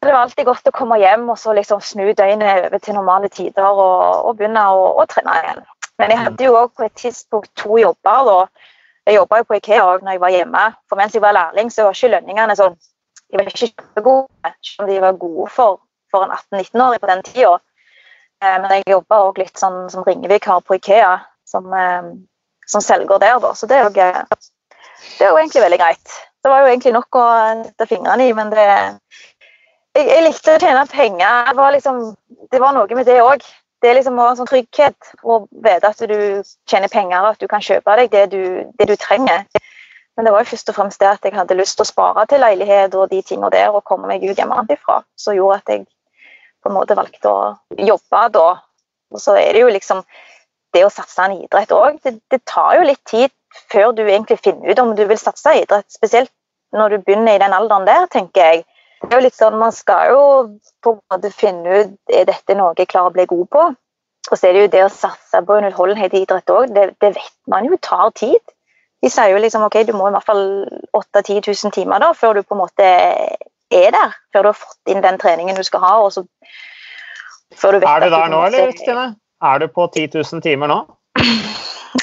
det 0.00 0.08
var 0.08 0.22
alltid 0.24 0.48
godt 0.48 0.70
å 0.70 0.72
komme 0.74 0.96
hjem 1.00 1.28
og 1.28 1.38
så 1.38 1.52
liksom 1.56 1.82
snu 1.84 2.06
døgnet 2.16 2.66
over 2.66 2.82
til 2.82 2.96
normale 2.96 3.28
tider 3.28 3.68
og, 3.68 4.26
og 4.26 4.38
begynne 4.38 4.62
å, 4.72 4.86
å, 4.96 5.06
trene 5.10 5.36
igjen. 5.42 5.64
Men 6.00 6.14
jeg 6.14 6.22
hadde 6.24 6.46
jo 6.46 6.54
også 6.56 6.76
på 6.80 6.86
et 6.86 6.94
tidspunkt 6.96 7.50
to 7.60 7.76
jobber. 7.78 8.30
da. 8.30 8.68
Jeg 9.06 9.18
jobba 9.18 9.40
jo 9.42 9.46
på 9.50 9.58
Ikea 9.58 9.84
òg 9.84 10.06
når 10.06 10.16
jeg 10.16 10.22
var 10.22 10.34
hjemme. 10.34 10.64
For 10.88 11.00
mens 11.00 11.14
jeg 11.14 11.22
var 11.22 11.36
lærling, 11.36 11.68
så 11.70 11.86
var 11.86 11.98
ikke 11.98 12.14
lønningene 12.14 12.56
sånn 12.56 12.78
De 13.30 13.38
var 13.38 13.46
ikke 13.46 13.60
kjempegode, 13.60 14.54
selv 14.66 14.82
om 14.82 14.88
de 14.90 15.02
var 15.04 15.18
gode 15.20 15.50
for, 15.54 15.76
for 16.10 16.24
en 16.26 16.32
18-19-åring 16.34 17.02
på 17.04 17.10
den 17.12 17.20
tida. 17.28 17.52
Eh, 18.40 18.56
men 18.62 18.72
jeg 18.72 18.88
jobber 18.94 19.28
òg 19.28 19.38
litt 19.42 19.60
sånn, 19.60 19.84
som 19.92 20.04
ringevikar 20.06 20.62
på 20.64 20.78
Ikea, 20.78 21.18
som, 21.48 21.66
eh, 21.76 22.10
som 22.66 22.84
selger 22.84 23.20
der. 23.20 23.38
Da. 23.42 23.52
Så 23.54 23.68
det 23.68 23.76
er, 23.76 23.88
jo, 23.88 23.90
det 23.92 25.26
er 25.26 25.32
jo 25.32 25.40
egentlig 25.40 25.64
veldig 25.66 25.80
greit. 25.82 26.18
Det 26.40 26.50
var 26.50 26.62
jo 26.62 26.70
egentlig 26.70 26.94
nok 26.96 27.20
å 27.20 27.24
sette 27.66 27.88
fingrene 27.90 28.30
i, 28.30 28.32
men 28.36 28.52
det 28.52 28.64
jeg, 28.64 30.06
jeg, 30.06 30.22
likte 30.24 30.54
å 30.54 30.62
tjene 30.62 30.86
penger. 30.88 31.50
Det 31.50 31.56
var, 31.58 31.74
liksom, 31.74 31.98
det 32.52 32.62
var 32.62 32.76
noe 32.76 32.96
med 32.96 33.08
det 33.10 33.18
òg. 33.20 33.44
Det 33.80 33.90
er 33.90 33.96
liksom 33.96 34.18
en 34.20 34.36
sånn 34.36 34.48
trygghet 34.48 35.12
å 35.24 35.42
vite 35.64 35.88
at 35.88 36.00
du 36.08 36.42
tjener 36.68 36.88
penger, 36.92 37.20
og 37.20 37.34
at 37.34 37.40
du 37.40 37.48
kan 37.48 37.64
kjøpe 37.64 37.96
deg 37.96 38.10
det 38.12 38.26
du, 38.32 38.42
det 38.78 38.88
du 38.88 38.96
trenger. 39.00 39.44
Men 40.16 40.26
det 40.26 40.32
var 40.34 40.44
jo 40.44 40.50
først 40.50 40.68
og 40.68 40.76
fremst 40.76 41.00
det 41.00 41.08
at 41.08 41.24
jeg 41.24 41.36
hadde 41.36 41.56
lyst 41.56 41.78
til 41.78 41.86
å 41.86 41.88
spare 41.88 42.26
til 42.28 42.42
leilighet 42.44 42.94
og 42.96 43.08
de 43.12 43.22
tingene 43.24 43.52
der, 43.52 43.72
og 43.72 43.86
komme 43.88 44.08
meg 44.10 44.24
ut 44.24 44.36
hjemmefra, 44.36 45.00
som 45.16 45.36
gjorde 45.36 45.60
at 45.62 45.72
jeg 45.72 45.86
på 46.62 46.70
en 46.70 46.76
måte 46.76 46.96
valgte 46.98 47.30
å 47.30 47.84
jobbe 47.90 48.24
da. 48.34 48.48
Og 49.10 49.22
så 49.22 49.36
er 49.40 49.54
det 49.54 49.64
jo 49.64 49.70
liksom 49.72 50.02
det 50.74 50.84
å 50.86 50.92
satse 50.92 51.24
en 51.24 51.38
idrett 51.40 51.72
òg. 51.74 51.98
Det, 52.04 52.16
det, 52.30 52.42
tar 52.46 52.76
jo 52.78 52.86
litt 52.86 53.02
tid 53.08 53.32
før 53.72 53.94
du 53.96 54.04
egentlig 54.06 54.38
finner 54.44 54.70
ut 54.70 54.82
om 54.82 54.94
du 54.98 55.04
vil 55.08 55.18
satse 55.18 55.54
i 55.56 55.64
idrett. 55.64 55.88
Spesielt 55.90 56.32
når 56.76 56.94
du 56.94 56.98
begynner 57.02 57.34
i 57.34 57.42
den 57.42 57.54
alderen 57.56 57.88
der, 57.88 58.06
tenker 58.12 58.44
jeg. 58.44 58.64
Det 59.00 59.10
er 59.10 59.18
jo 59.18 59.24
litt 59.24 59.38
sånn, 59.38 59.58
Man 59.58 59.72
skal 59.74 60.12
jo 60.12 60.22
på 60.84 60.94
en 60.94 61.00
måte 61.10 61.32
finne 61.34 61.82
ut 61.82 62.14
er 62.14 62.28
dette 62.28 62.54
noe 62.54 62.76
jeg 62.78 62.90
klarer 62.90 63.10
å 63.10 63.16
bli 63.16 63.26
god 63.30 63.48
på. 63.50 63.66
Og 64.30 64.36
så 64.36 64.46
er 64.46 64.54
det 64.54 64.62
jo 64.62 64.72
det 64.76 64.82
å 64.84 64.92
satse 64.92 65.40
på 65.46 65.56
en 65.56 65.66
utholdenhet 65.70 66.14
i 66.14 66.22
idrett 66.22 66.52
òg. 66.52 66.74
Det, 66.76 66.90
det, 67.00 67.14
vet 67.16 67.36
man 67.50 67.66
jo 67.66 67.78
tar 67.82 68.12
tid. 68.14 68.54
De 69.00 69.08
sier 69.08 69.32
jo 69.32 69.40
liksom 69.40 69.64
ok, 69.64 69.80
du 69.88 69.94
må 69.96 70.10
i 70.10 70.14
hvert 70.14 70.28
fall 70.28 70.44
8000-10 70.92 71.40
000 71.48 71.74
timer 71.74 72.02
da, 72.02 72.12
før 72.12 72.36
du 72.36 72.44
på 72.44 72.54
en 72.54 72.60
måte 72.60 72.90
er 73.70 73.90
der, 73.94 74.16
før 74.32 74.42
du 74.42 74.50
har 74.52 74.58
fått 74.58 74.92
inn 74.92 75.02
den 75.04 75.18
treningen 75.20 75.56
du 75.56 75.64
skal 75.66 75.84
ha. 75.84 75.94
og 76.04 76.12
så 76.14 76.24
før 77.56 77.76
du 77.76 77.82
vet 77.82 77.88
er 77.88 78.04
du 78.06 78.14
der 78.14 78.32
nå, 78.32 78.42
eller, 78.46 78.72
Stine? 78.78 79.06
Er 79.42 79.58
du 79.58 79.66
på 79.72 79.86
10 79.94 80.10
000 80.14 80.42
timer 80.44 80.70
nå? 80.70 80.80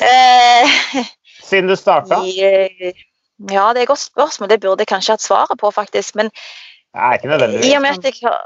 Eh, 0.03 0.79
Siden 1.47 1.69
du 1.69 1.75
starta? 1.79 2.19
Eh, 2.19 2.91
ja, 3.51 3.69
det 3.71 3.79
er 3.79 3.85
et 3.85 3.87
godt 3.87 4.03
spørsmål. 4.03 4.49
Det 4.49 4.59
burde 4.59 4.83
jeg 4.83 4.89
kanskje 4.91 5.15
hatt 5.15 5.23
svaret 5.23 5.59
på, 5.59 5.71
faktisk. 5.71 6.15
Men 6.19 6.31
Nei, 6.95 7.13
ikke 7.15 7.29
nødvendigvis. 7.31 7.69
I 7.69 7.75
og 7.77 7.81
med 7.81 7.95
at 7.95 8.05
jeg 8.09 8.19
har 8.25 8.41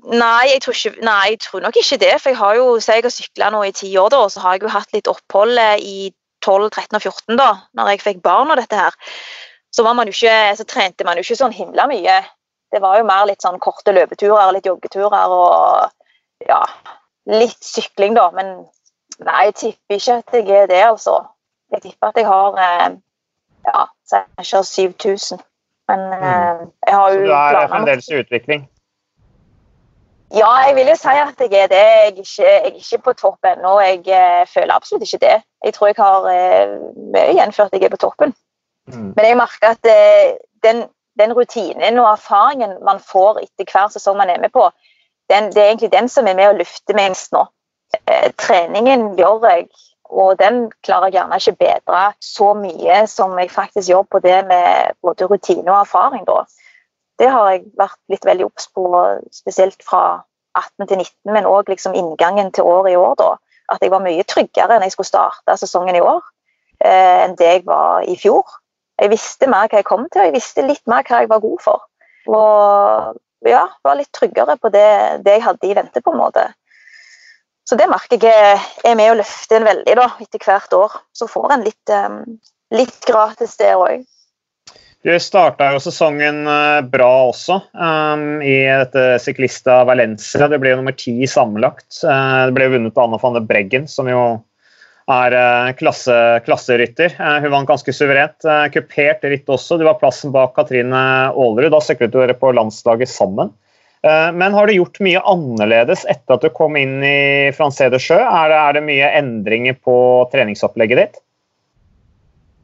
Nei 0.00 0.48
jeg, 0.48 0.62
ikke, 0.64 0.94
nei, 1.04 1.26
jeg 1.28 1.40
tror 1.44 1.60
nok 1.60 1.76
ikke 1.76 1.98
det. 2.00 2.14
For 2.22 2.32
jeg 2.32 2.38
har 2.38 2.54
jo, 2.56 2.80
så 2.80 2.96
jeg 2.96 3.04
har 3.04 3.12
sykla 3.12 3.50
nå 3.52 3.62
i 3.68 3.72
ti 3.76 3.90
år, 4.00 4.08
da, 4.14 4.22
og 4.24 4.30
så 4.32 4.40
har 4.40 4.56
jeg 4.56 4.64
jo 4.64 4.72
hatt 4.72 4.94
litt 4.96 5.10
opphold 5.10 5.60
i 5.84 6.10
12, 6.40 6.70
13 6.70 6.96
og 6.96 7.02
14, 7.02 7.36
da 7.36 7.50
når 7.76 7.90
jeg 7.92 8.02
fikk 8.06 8.22
barn 8.24 8.50
og 8.50 8.56
dette 8.56 8.78
her. 8.80 8.96
Så, 9.70 9.84
man 9.84 10.08
ikke, 10.08 10.32
så 10.56 10.64
trente 10.66 11.04
man 11.06 11.20
jo 11.20 11.26
ikke 11.26 11.38
sånn 11.38 11.54
himla 11.54 11.86
mye. 11.90 12.16
Det 12.70 12.80
var 12.82 12.98
jo 13.00 13.06
mer 13.08 13.26
litt 13.26 13.42
sånn 13.42 13.58
korte 13.62 13.94
løpeturer, 13.94 14.52
litt 14.54 14.68
joggeturer 14.68 15.34
og 15.34 16.46
ja, 16.46 16.60
litt 17.30 17.64
sykling, 17.64 18.14
da. 18.18 18.28
Men 18.36 18.52
nei, 19.26 19.44
jeg 19.50 19.56
tipper 19.62 19.98
ikke 19.98 20.18
at 20.20 20.36
jeg 20.38 20.62
er 20.62 20.68
det, 20.70 20.82
altså. 20.86 21.20
Jeg 21.74 21.84
tipper 21.86 22.10
at 22.10 22.18
jeg 22.18 22.26
har 22.26 22.60
eh, 22.66 22.90
ja, 23.66 23.86
kanskje 24.36 24.64
7000. 24.64 25.42
Men 25.90 26.04
mm. 26.06 26.12
eh, 26.12 26.68
jeg 26.86 26.94
har 26.94 27.14
jo 27.14 27.24
Så 27.24 27.26
du 27.26 27.32
er 27.62 27.72
fremdeles 27.74 28.08
i 28.08 28.20
utvikling? 28.20 28.68
Ja, 30.30 30.50
jeg 30.66 30.76
vil 30.76 30.86
jo 30.86 30.94
si 30.94 31.08
at 31.10 31.40
jeg 31.42 31.52
er 31.58 31.66
det. 31.66 31.78
Jeg 31.78 32.06
er 32.06 32.18
ikke, 32.22 32.42
jeg 32.42 32.60
er 32.64 32.74
ikke 32.78 32.98
på 33.04 33.12
topp 33.18 33.46
ennå. 33.50 33.80
Jeg 33.82 34.04
eh, 34.06 34.46
føler 34.54 34.74
absolutt 34.74 35.02
ikke 35.02 35.24
det. 35.26 35.42
Jeg 35.64 35.74
tror 35.74 35.86
jeg 35.90 35.98
har 35.98 36.28
eh, 36.30 36.76
mye 37.14 37.32
igjen 37.32 37.52
før 37.52 37.68
jeg 37.72 37.82
er 37.82 37.94
på 37.94 38.02
toppen. 38.06 38.34
Mm. 38.86 39.10
Men 39.16 39.26
jeg 39.26 39.36
merker 39.36 39.74
at 39.74 39.90
eh, 39.90 40.38
den 40.62 40.84
den 41.18 41.34
rutinen 41.36 41.98
og 41.98 42.12
erfaringen 42.12 42.78
man 42.86 43.00
får 43.02 43.42
etter 43.42 43.66
hver 43.66 43.90
sesong 43.92 44.18
man 44.20 44.30
er 44.30 44.40
med 44.40 44.52
på, 44.54 44.68
den, 45.30 45.50
det 45.54 45.62
er 45.62 45.70
egentlig 45.70 45.92
den 45.92 46.08
som 46.08 46.26
er 46.26 46.36
med 46.38 46.50
å 46.50 46.58
lufte 46.58 46.96
minst 46.96 47.32
nå. 47.34 47.44
Eh, 48.06 48.30
treningen 48.38 49.12
gjør 49.18 49.46
jeg, 49.48 49.68
og 50.10 50.38
den 50.40 50.64
klarer 50.86 51.10
jeg 51.10 51.20
gjerne 51.20 51.38
ikke 51.38 51.60
bedre 51.60 52.00
så 52.24 52.50
mye 52.58 53.04
som 53.10 53.36
jeg 53.38 53.52
faktisk 53.54 53.92
gjør 53.92 54.08
på 54.10 54.22
det 54.24 54.40
med 54.48 54.96
både 55.02 55.28
rutine 55.30 55.70
og 55.70 55.84
erfaring. 55.84 56.24
Da. 56.26 56.42
Det 57.20 57.30
har 57.30 57.52
jeg 57.52 57.68
vært 57.78 58.00
litt 58.10 58.26
veldig 58.26 58.48
obs 58.48 58.66
på, 58.74 58.88
spesielt 59.34 59.86
fra 59.86 60.22
18 60.58 60.88
til 60.90 60.98
19, 60.98 61.34
men 61.34 61.46
òg 61.46 61.70
liksom 61.70 61.94
inngangen 61.94 62.50
til 62.54 62.66
året 62.66 62.94
i 62.94 62.98
år. 62.98 63.14
Da. 63.20 63.30
At 63.70 63.84
jeg 63.84 63.94
var 63.94 64.02
mye 64.02 64.26
tryggere 64.26 64.76
enn 64.76 64.86
jeg 64.86 64.96
skulle 64.96 65.12
starte 65.12 65.58
sesongen 65.60 65.98
i 65.98 66.02
år, 66.02 66.24
eh, 66.82 67.26
enn 67.26 67.38
det 67.38 67.52
jeg 67.54 67.66
var 67.68 68.02
i 68.02 68.18
fjor. 68.18 68.58
Jeg 69.00 69.12
visste 69.14 69.48
mer 69.48 69.70
hva 69.70 69.80
jeg 69.80 69.88
kom 69.88 70.04
til, 70.08 70.20
og 70.20 70.28
jeg 70.28 70.36
visste 70.36 70.66
litt 70.66 70.82
mer 70.90 71.06
hva 71.08 71.22
jeg 71.22 71.30
var 71.30 71.42
god 71.42 71.60
for. 71.64 71.84
Og 72.28 73.48
ja, 73.48 73.64
var 73.84 73.96
litt 73.96 74.12
tryggere 74.12 74.58
på 74.60 74.68
det, 74.74 74.88
det 75.24 75.38
jeg 75.38 75.46
hadde 75.46 75.68
i 75.68 75.76
vente, 75.76 76.02
på 76.04 76.12
en 76.12 76.20
måte. 76.20 76.50
så 77.64 77.76
det 77.78 77.86
merker 77.86 78.18
jeg 78.18 78.56
er 78.84 78.96
med 78.98 79.12
å 79.12 79.18
løfte 79.20 79.56
en 79.56 79.68
veldig 79.68 79.94
da, 79.94 80.08
etter 80.20 80.42
hvert 80.42 80.72
år. 80.74 80.96
Så 81.14 81.28
får 81.30 81.52
en 81.54 81.64
litt, 81.64 81.92
um, 81.94 82.24
litt 82.74 82.98
gratis 83.06 83.54
der 83.60 83.78
òg. 83.78 84.02
Du 85.00 85.14
starta 85.16 85.70
jo 85.72 85.78
sesongen 85.80 86.42
eh, 86.50 86.82
bra 86.92 87.12
også 87.30 87.54
um, 87.72 88.42
i 88.44 88.56
dette 88.68 89.04
syklista 89.24 89.78
Valencia. 89.88 90.44
Det 90.50 90.58
ble 90.60 90.74
jo 90.74 90.80
nummer 90.82 90.92
ti 90.92 91.14
sammenlagt. 91.30 92.02
Uh, 92.04 92.50
det 92.50 92.56
ble 92.58 92.66
vunnet 92.74 92.98
av 92.98 93.06
Anna 93.06 93.20
van 93.22 93.38
der 93.38 93.46
Breggen, 93.48 93.88
som 93.88 94.10
jo 94.10 94.24
er 95.10 95.36
uh, 95.36 95.70
klasse, 95.78 96.16
klasserytter. 96.46 97.16
Uh, 97.18 97.38
hun 97.44 97.54
vant 97.54 97.70
ganske 97.70 97.94
suverent. 97.94 98.38
Uh, 98.46 98.68
kupert 98.72 99.24
ritt 99.26 99.50
også. 99.50 99.78
Du 99.80 99.86
var 99.88 99.98
plassen 100.00 100.34
bak 100.34 100.54
Katrine 100.58 101.02
Aalerud. 101.30 101.72
Da 101.74 101.82
syklet 101.84 102.14
dere 102.14 102.36
på 102.38 102.52
landslaget 102.56 103.10
sammen. 103.10 103.52
Men 104.00 104.54
har 104.56 104.64
du 104.64 104.72
gjort 104.72 104.96
mye 105.04 105.20
annerledes 105.28 106.06
etter 106.08 106.38
at 106.38 106.44
du 106.46 106.48
kom 106.56 106.72
inn 106.80 107.02
i 107.04 107.50
Francé 107.52 107.90
de 107.92 107.98
Sjø? 108.00 108.16
Er 108.16 108.54
er 108.56 108.78
det 108.78 108.80
mye 108.86 109.10
endringer 109.18 109.76
på 109.76 109.96
treningsopplegget 110.32 111.00
ditt? 111.02 111.18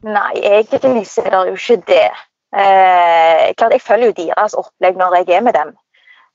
Nei, 0.07 0.31
egentlig 0.41 0.79
er 0.81 1.29
det 1.29 1.43
jo 1.51 1.59
ikke 1.59 1.77
det. 1.91 2.07
Eh, 2.55 3.53
klart 3.57 3.75
Jeg 3.75 3.83
følger 3.83 4.07
jo 4.07 4.17
deres 4.17 4.55
opplegg 4.55 4.97
når 4.97 5.19
jeg 5.19 5.35
er 5.35 5.43
med 5.45 5.53
dem. 5.53 5.75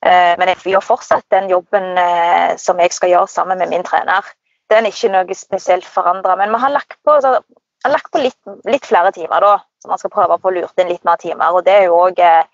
Eh, 0.04 0.34
men 0.38 0.50
jeg 0.50 0.74
gjør 0.74 0.84
fortsatt 0.84 1.24
den 1.30 1.48
jobben 1.50 1.96
eh, 1.98 2.54
som 2.58 2.80
jeg 2.82 2.92
skal 2.92 3.12
gjøre 3.14 3.28
sammen 3.28 3.58
med 3.58 3.72
min 3.72 3.86
trener. 3.86 4.26
Den 4.72 4.88
er 4.88 4.94
ikke 4.94 5.12
noe 5.12 5.36
spesielt 5.36 5.88
forandra. 5.88 6.36
Men 6.40 6.52
vi 6.54 6.60
har 6.62 6.72
lagt 6.72 6.98
på, 7.04 7.18
så, 7.24 7.36
har 7.84 7.92
lagt 7.92 8.12
på 8.14 8.22
litt, 8.22 8.38
litt, 8.68 8.86
flere 8.88 9.12
timer, 9.14 9.44
da. 9.44 9.54
Så 9.82 9.90
man 9.90 10.00
skal 10.00 10.12
prøve 10.14 10.38
å 10.38 10.42
få 10.42 10.54
lurt 10.54 10.80
inn 10.80 10.90
litt 10.92 11.04
mer 11.08 11.20
timer. 11.20 11.52
Og 11.52 11.66
det 11.66 11.74
er 11.76 11.88
jo 11.90 11.98
òg 12.06 12.22
eh, 12.22 12.44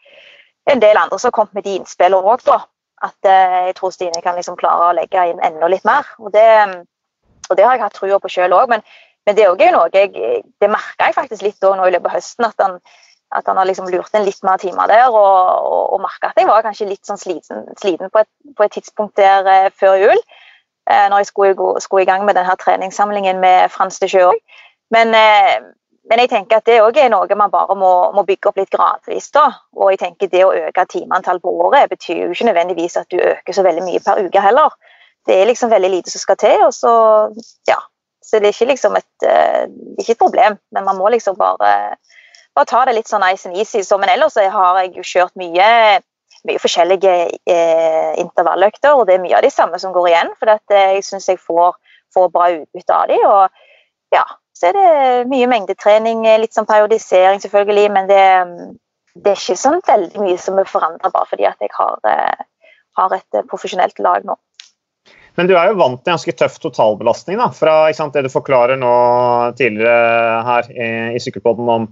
en 0.72 0.82
del 0.82 0.98
andre 1.00 1.18
som 1.18 1.30
har 1.30 1.38
kommet 1.38 1.58
med 1.58 1.68
de 1.68 1.78
innspillene 1.78 2.34
òg, 2.34 2.44
da. 2.48 2.62
At 3.08 3.30
eh, 3.30 3.58
jeg 3.68 3.76
tror 3.78 3.94
Stine 3.94 4.22
kan 4.24 4.38
liksom 4.38 4.58
klare 4.58 4.88
å 4.88 4.96
legge 4.98 5.28
inn 5.30 5.42
enda 5.44 5.70
litt 5.70 5.86
mer. 5.88 6.08
Og 6.18 6.32
det, 6.34 6.46
og 7.48 7.58
det 7.58 7.66
har 7.66 7.76
jeg 7.76 7.84
hatt 7.86 8.00
trua 8.00 8.18
på 8.22 8.32
sjøl 8.32 8.56
òg. 8.56 8.72
Men, 8.72 8.86
men, 9.28 9.36
det 9.36 9.44
er 9.44 9.52
jo 9.52 9.74
noe 9.76 9.90
jeg, 9.94 10.42
det 10.58 10.72
merka 10.72 11.10
jeg 11.10 11.18
faktisk 11.20 11.44
litt 11.46 11.68
nå 11.68 11.86
i 11.86 11.94
løpet 11.94 12.10
av 12.10 12.18
høsten. 12.18 12.48
at 12.48 12.64
han 12.66 12.80
at 13.30 13.46
han 13.46 13.58
har 13.60 13.68
liksom 13.68 13.88
lurt 13.92 14.14
inn 14.16 14.24
litt 14.24 14.40
mer 14.46 14.60
timer 14.60 14.88
der, 14.88 15.08
og, 15.12 15.18
og, 15.20 15.82
og 15.94 16.00
merka 16.00 16.30
at 16.30 16.38
jeg 16.40 16.48
var 16.48 16.64
kanskje 16.64 16.88
litt 16.88 17.08
sånn 17.08 17.20
sliten, 17.20 17.66
sliten 17.80 18.12
på, 18.12 18.22
et, 18.24 18.30
på, 18.56 18.64
et, 18.64 18.72
tidspunkt 18.72 19.20
der 19.20 19.48
eh, 19.52 19.68
før 19.76 19.98
jul. 20.00 20.22
Eh, 20.90 21.08
når 21.10 21.18
jeg 21.18 21.26
skulle, 21.26 21.80
skulle, 21.80 22.02
i 22.02 22.08
gang 22.08 22.24
med 22.24 22.34
denne 22.34 22.54
treningssamlingen 22.56 23.40
med 23.40 23.68
Frans 23.68 23.98
de 24.00 24.08
Sjø 24.08 24.30
Men, 24.90 25.08
eh, 25.14 25.56
men, 26.08 26.20
jeg 26.22 26.30
tenker 26.30 26.56
at 26.56 26.66
det 26.66 26.80
òg 26.80 26.96
er 26.96 27.10
noe 27.12 27.36
man 27.36 27.52
bare 27.52 27.74
må, 27.76 27.90
må, 28.16 28.24
bygge 28.24 28.48
opp 28.48 28.56
litt 28.56 28.72
gradvis. 28.72 29.30
da, 29.30 29.50
og 29.76 29.90
jeg 29.92 29.98
tenker 29.98 30.30
Det 30.32 30.44
å 30.44 30.54
øke 30.54 30.86
timeantall 30.88 31.40
på 31.40 31.52
året 31.66 31.90
betyr 31.90 32.22
jo 32.22 32.30
ikke 32.32 32.48
nødvendigvis 32.48 32.96
at 32.96 33.10
du 33.10 33.20
øker 33.20 33.52
så 33.52 33.62
veldig 33.62 33.84
mye 33.84 34.00
per 34.00 34.24
uke 34.24 34.40
heller. 34.40 34.72
Det 35.26 35.36
er 35.36 35.50
liksom 35.50 35.70
veldig 35.70 35.90
lite 35.90 36.10
som 36.10 36.24
skal 36.24 36.36
til. 36.36 36.64
og 36.64 36.72
så, 36.72 36.94
ja, 37.68 37.76
så 38.24 38.40
det 38.40 38.48
er 38.48 38.56
ikke 38.56 38.72
liksom 38.72 38.96
et, 38.96 39.28
eh, 39.28 39.68
det 39.68 40.06
ikke 40.06 40.16
et 40.16 40.24
problem, 40.24 40.58
men 40.72 40.84
man 40.84 40.96
må 40.96 41.08
liksom 41.12 41.36
bare 41.36 41.98
bare 42.58 42.66
ta 42.66 42.84
det 42.86 42.94
litt 42.96 43.10
sånn 43.10 43.22
nice 43.22 43.46
and 43.46 43.56
easy. 43.56 43.82
Så, 43.82 43.98
men 43.98 44.08
ellers 44.08 44.34
har 44.34 44.80
jeg 44.82 44.96
jo 44.96 45.04
kjørt 45.06 45.36
mye, 45.38 46.00
mye 46.46 46.60
forskjellige 46.62 47.14
eh, 47.50 48.12
intervalløkter, 48.22 48.94
og 48.94 49.06
det 49.08 49.16
er 49.16 49.22
mye 49.22 49.36
av 49.38 49.44
de 49.46 49.52
samme 49.52 49.78
som 49.82 49.94
går 49.94 50.10
igjen. 50.10 50.34
For 50.40 50.52
eh, 50.54 50.82
jeg 50.96 51.06
syns 51.06 51.28
jeg 51.30 51.40
får, 51.42 51.78
får, 52.14 52.28
bra 52.34 52.50
utbytte 52.54 52.96
av 52.96 53.08
de, 53.10 53.18
og 53.26 54.14
ja, 54.14 54.24
så 54.56 54.70
er 54.70 54.78
det 54.78 55.30
mye 55.30 55.48
mengdetrening, 55.50 56.26
eh, 56.26 56.40
litt 56.42 56.56
sånn 56.56 56.68
periodisering 56.68 57.42
selvfølgelig, 57.44 57.86
men 57.94 58.10
det, 58.10 58.24
det 59.18 59.34
er 59.34 59.40
ikke 59.40 59.58
sånn 59.60 59.80
veldig 59.86 60.24
mye 60.24 60.38
som 60.42 60.60
er 60.60 60.70
forandra 60.70 61.12
bare 61.14 61.30
fordi 61.30 61.48
at 61.48 61.64
jeg 61.64 61.74
har, 61.76 61.98
eh, 62.10 62.44
har 62.98 63.16
et 63.18 63.42
profesjonelt 63.50 63.98
lag 64.04 64.26
nå. 64.28 64.38
Men 65.38 65.46
du 65.46 65.54
er 65.54 65.68
jo 65.70 65.78
vant 65.78 66.00
til 66.02 66.10
en 66.10 66.16
ganske 66.16 66.34
tøff 66.34 66.56
totalbelastning 66.58 67.38
da, 67.38 67.52
fra 67.54 67.86
sant, 67.94 68.16
det 68.16 68.26
du 68.26 68.32
forklarer 68.32 68.78
nå 68.80 68.94
tidligere 69.58 70.42
her 70.48 70.70
i, 70.74 70.88
i 71.14 71.22
Sykkelpodden 71.22 71.70
om 71.70 71.86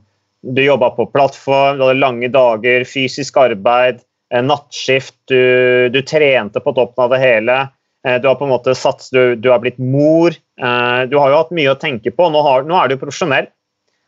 du 0.47 0.63
jobba 0.65 0.91
på 0.91 1.07
plattform, 1.07 1.79
du 1.79 1.87
hadde 1.87 2.01
lange 2.01 2.29
dager, 2.33 2.85
fysisk 2.87 3.39
arbeid, 3.41 4.03
nattskift, 4.43 5.17
du, 5.31 5.89
du, 5.95 6.01
trente 6.03 6.63
på 6.63 6.73
toppen 6.75 7.05
av 7.05 7.13
det 7.15 7.21
hele. 7.23 7.59
Eh, 8.07 8.17
du 8.23 8.29
har 8.29 8.39
på 8.39 8.47
en 8.47 8.55
måte 8.55 8.75
sats, 8.75 9.11
du, 9.15 9.37
du 9.37 9.51
har 9.53 9.61
blitt 9.63 9.79
mor. 9.79 10.35
Eh, 10.35 11.03
du 11.11 11.19
har 11.19 11.31
jo 11.33 11.43
hatt 11.43 11.55
mye 11.55 11.75
å 11.75 11.79
tenke 11.81 12.11
på. 12.15 12.31
Nå, 12.33 12.43
har, 12.47 12.67
nå 12.67 12.79
er 12.81 12.91
du 12.91 12.99
profesjonell. 13.01 13.51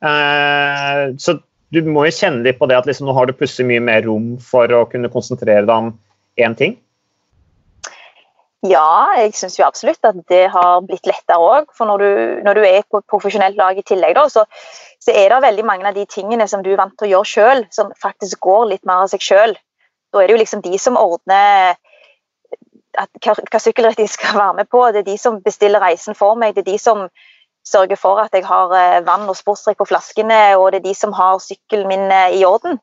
Eh, 0.04 1.04
så 1.18 1.38
du 1.74 1.80
må 1.84 2.06
jo 2.08 2.16
kjenne 2.16 2.44
litt 2.46 2.58
på 2.60 2.68
det 2.70 2.78
at 2.78 2.86
liksom, 2.88 3.08
nå 3.08 3.16
har 3.16 3.28
du 3.28 3.36
plutselig 3.36 3.68
mye 3.68 3.86
mer 3.90 4.04
rom 4.06 4.36
for 4.42 4.70
å 4.72 4.86
kunne 4.90 5.10
konsentrere 5.12 5.66
deg 5.66 5.74
om 5.74 5.96
én 6.40 6.54
ting. 6.58 6.78
Ja, 8.66 9.14
jeg 9.14 9.36
syns 9.38 9.54
jo 9.54 9.66
absolutt 9.68 10.02
at 10.08 10.16
det 10.32 10.48
har 10.50 10.80
blitt 10.82 11.06
lettere 11.06 11.38
òg. 11.38 11.68
For 11.76 11.86
når 11.86 12.02
du, 12.02 12.10
når 12.46 12.58
du, 12.58 12.64
er 12.66 12.86
på 12.90 12.98
et 12.98 13.10
profesjonelt 13.10 13.58
lag 13.58 13.78
i 13.78 13.84
tillegg, 13.86 14.16
da, 14.18 14.24
så, 14.32 14.42
så, 14.98 15.12
er 15.12 15.30
det 15.30 15.44
veldig 15.44 15.66
mange 15.66 15.86
av 15.86 15.94
de 15.94 16.06
tingene 16.10 16.48
som 16.50 16.64
du 16.64 16.72
er 16.72 16.80
vant 16.80 16.96
til 16.98 17.06
å 17.06 17.12
gjøre 17.12 17.32
sjøl, 17.32 17.64
som 17.74 17.92
faktisk 18.02 18.40
går 18.48 18.72
litt 18.72 18.88
mer 18.88 19.04
av 19.04 19.12
seg 19.12 19.22
sjøl. 19.22 19.54
Da 20.12 20.22
er 20.22 20.28
det 20.28 20.36
jo 20.36 20.42
liksom 20.42 20.62
de 20.64 20.78
som 20.80 20.98
ordner 21.00 21.76
at, 22.98 23.10
hva, 23.22 23.34
hva 23.34 23.60
sykkelritt 23.62 24.00
de 24.00 24.08
skal 24.10 24.38
være 24.38 24.60
med 24.60 24.70
på. 24.72 24.84
Det 24.92 25.02
er 25.02 25.10
de 25.10 25.18
som 25.20 25.42
bestiller 25.44 25.82
reisen 25.84 26.16
for 26.18 26.38
meg. 26.40 26.56
Det 26.56 26.64
er 26.64 26.72
de 26.72 26.78
som 26.82 27.06
sørger 27.68 28.00
for 28.00 28.20
at 28.22 28.32
jeg 28.32 28.46
har 28.48 28.72
eh, 28.72 29.04
vann 29.06 29.28
og 29.28 29.36
sportsdrikk 29.36 29.82
på 29.82 29.90
flaskene, 29.90 30.56
og 30.56 30.72
det 30.72 30.80
er 30.80 30.88
de 30.88 30.96
som 30.96 31.12
har 31.12 31.40
sykkelen 31.44 31.88
min 31.90 32.08
eh, 32.08 32.38
i 32.40 32.44
orden. 32.48 32.78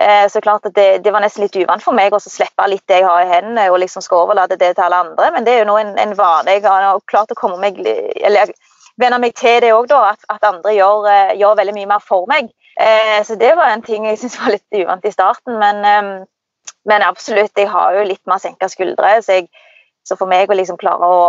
Eh, 0.00 0.28
så 0.30 0.40
klart 0.40 0.66
at 0.66 0.74
det, 0.76 1.04
det, 1.04 1.12
var 1.12 1.24
nesten 1.24 1.42
litt 1.42 1.56
uvant 1.58 1.82
for 1.82 1.96
meg 1.96 2.14
å 2.14 2.20
slippe 2.22 2.66
litt 2.70 2.84
det 2.86 3.00
jeg 3.00 3.08
har 3.08 3.24
i 3.24 3.30
hendene 3.32 3.64
og 3.72 3.80
liksom 3.82 4.04
skal 4.04 4.28
overlate 4.28 4.58
det 4.60 4.76
til 4.76 4.84
alle 4.84 5.00
andre, 5.08 5.30
men 5.34 5.46
det 5.46 5.56
er 5.56 5.64
jo 5.64 5.70
nå 5.72 5.78
en, 5.80 5.94
en 5.98 6.14
vane. 6.18 6.54
Jeg 6.54 6.62
har 6.68 7.00
klart 7.10 7.32
å 7.34 7.38
komme 7.38 7.58
meg, 7.62 7.80
eller 7.82 8.52
venne 9.00 9.18
meg 9.22 9.34
til 9.38 9.58
det 9.64 9.72
òg, 9.74 9.90
at, 9.96 10.22
at, 10.30 10.44
andre 10.46 10.76
gjør, 10.76 11.08
eh, 11.10 11.34
gjør, 11.40 11.58
veldig 11.58 11.74
mye 11.80 11.90
mer 11.94 12.04
for 12.04 12.30
meg. 12.30 12.52
Eh, 12.78 13.18
så 13.26 13.34
det 13.40 13.56
var 13.58 13.72
en 13.72 13.82
ting 13.82 14.06
jeg 14.06 14.18
syntes 14.20 14.38
var 14.38 14.54
litt 14.54 14.82
uvant 14.84 15.08
i 15.08 15.14
starten, 15.14 15.58
men, 15.58 15.82
men, 16.88 17.02
absolutt, 17.02 17.52
jeg 17.56 17.70
har 17.70 17.96
jo 17.96 18.06
litt 18.08 18.24
mer 18.26 18.40
senka 18.42 18.68
skuldre. 18.68 19.18
Så, 19.22 19.38
jeg, 19.38 19.48
så, 20.06 20.16
for 20.16 20.30
meg 20.30 20.50
å 20.50 20.56
liksom 20.56 20.78
klare 20.80 21.08
å, 21.08 21.20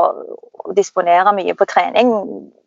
disponere 0.75 1.33
mye 1.33 1.55
på 1.57 1.65
trening, 1.65 2.11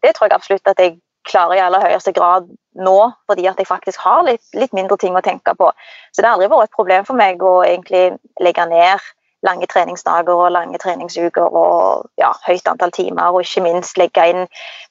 det 0.03 0.15
tror 0.17 0.27
jeg 0.27 0.37
absolutt 0.37 0.71
at 0.73 0.81
jeg 0.83 0.97
klarer 1.29 1.55
i 1.55 1.63
aller 1.63 1.85
høyeste 1.85 2.11
grad 2.17 2.49
nå, 2.75 2.97
fordi 3.31 3.47
at 3.47 3.61
jeg 3.61 3.69
faktisk 3.69 4.01
har 4.03 4.25
litt, 4.27 4.43
litt, 4.59 4.73
mindre 4.75 4.97
ting 4.99 5.15
å 5.15 5.23
tenke 5.23 5.55
på. 5.55 5.69
Så 6.11 6.23
det 6.23 6.29
har 6.29 6.37
aldri 6.37 6.51
vært 6.51 6.71
et 6.71 6.79
problem 6.79 7.07
for 7.07 7.19
meg 7.19 7.43
å 7.47 7.61
egentlig 7.63 8.17
legge 8.43 8.67
ned 8.71 9.11
lange 9.43 9.67
treningsdager 9.67 10.39
og 10.39 10.53
lange 10.55 10.79
treningsuker 10.79 11.47
og 11.47 12.11
ja, 12.21 12.31
høyt 12.47 12.69
antall 12.71 12.93
timer, 12.95 13.35
og 13.35 13.43
ikke 13.43 13.65
minst 13.65 13.99
legge 13.99 14.27
inn 14.31 14.45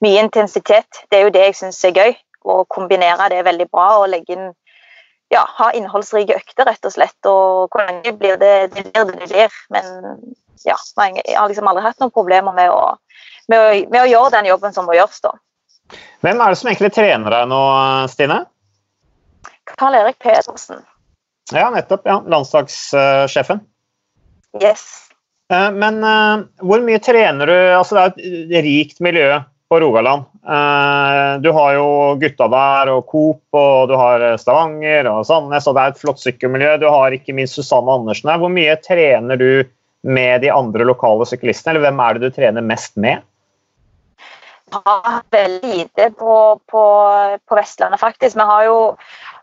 mye 0.03 0.25
intensitet. 0.25 1.03
Det 1.09 1.19
er 1.19 1.27
jo 1.27 1.35
det 1.35 1.45
jeg 1.49 1.59
syns 1.61 1.83
er 1.87 1.95
gøy, 1.95 2.17
å 2.43 2.63
kombinere 2.69 3.29
det 3.31 3.45
veldig 3.45 3.67
bra 3.71 3.87
og 4.01 4.09
legge 4.11 4.35
inn 4.35 4.49
ja, 5.31 5.45
ha 5.57 5.71
innholdsrike 5.77 6.35
økter, 6.35 6.67
rett 6.67 6.87
og 6.87 6.93
slett. 6.95 7.29
Og 7.29 7.79
lenge 7.79 8.13
blir 8.19 8.39
det 8.41 8.55
det 8.75 8.85
blir 8.89 8.91
det 8.91 9.05
det 9.19 9.29
blir. 9.31 9.59
Men 9.73 9.91
ja, 10.67 10.77
jeg 10.77 11.37
har 11.37 11.49
liksom 11.49 11.69
aldri 11.71 11.85
hatt 11.85 12.01
noen 12.03 12.13
problemer 12.13 12.55
med 12.55 12.71
å, 12.73 12.95
med 13.51 13.59
å, 13.59 13.69
med 13.93 14.01
å 14.03 14.09
gjøre 14.09 14.33
den 14.37 14.51
jobben 14.51 14.75
som 14.75 14.87
må 14.89 14.97
gjøres. 14.97 15.21
da. 15.23 15.35
Hvem 16.21 16.41
er 16.41 16.53
det 16.53 16.59
som 16.59 16.71
egentlig 16.71 16.93
trener 16.95 17.37
deg 17.37 17.51
nå, 17.51 17.61
Stine? 18.11 18.43
Karl 19.71 19.97
Erik 20.01 20.19
Pedersen. 20.21 20.83
Ja, 21.51 21.69
nettopp. 21.73 22.05
ja, 22.07 22.19
Landslagssjefen. 22.27 23.63
Yes. 24.61 25.07
Eh, 25.51 25.69
men 25.71 26.03
uh, 26.03 26.43
hvor 26.63 26.83
mye 26.83 26.99
trener 27.03 27.47
du 27.47 27.55
altså 27.75 27.95
Det 28.15 28.23
er 28.23 28.59
et 28.59 28.65
rikt 28.65 28.99
miljø 29.03 29.39
på 29.71 29.79
Rogaland. 29.79 30.27
Uh, 30.43 31.39
du 31.39 31.47
har 31.55 31.77
jo 31.77 31.87
gutta 32.19 32.49
der 32.51 32.91
og 32.91 33.05
Coop, 33.07 33.43
og 33.55 33.87
du 33.87 33.95
har 33.95 34.25
Stavanger 34.41 35.07
og 35.07 35.23
Sandnes, 35.29 35.69
og 35.69 35.77
det 35.77 35.83
er 35.83 35.93
et 35.93 36.01
flott 36.01 36.19
sykkelmiljø. 36.19 36.73
Du 36.81 36.89
har 36.91 37.15
ikke 37.15 37.35
minst 37.37 37.55
Susanne 37.55 37.93
Andersen 37.95 38.33
her. 38.33 38.41
Hvor 38.41 38.51
mye 38.51 38.75
trener 38.83 39.39
du 39.39 39.63
med 40.01 40.43
de 40.43 40.51
andre 40.51 40.87
lokale 40.87 41.27
syklistene, 41.29 41.75
eller 41.75 41.87
hvem 41.87 42.03
er 42.03 42.17
det 42.17 42.27
du 42.27 42.35
trener 42.35 42.65
mest 42.65 42.97
med? 42.99 43.23
har 44.71 45.21
veldig 45.31 45.69
lite 45.77 46.11
på, 46.11 46.59
på, 46.71 46.83
på, 47.49 47.55
Vestlandet, 47.55 47.99
faktisk. 47.99 48.35
Vi 48.35 48.41
har 48.41 48.63
jo, 48.63 48.95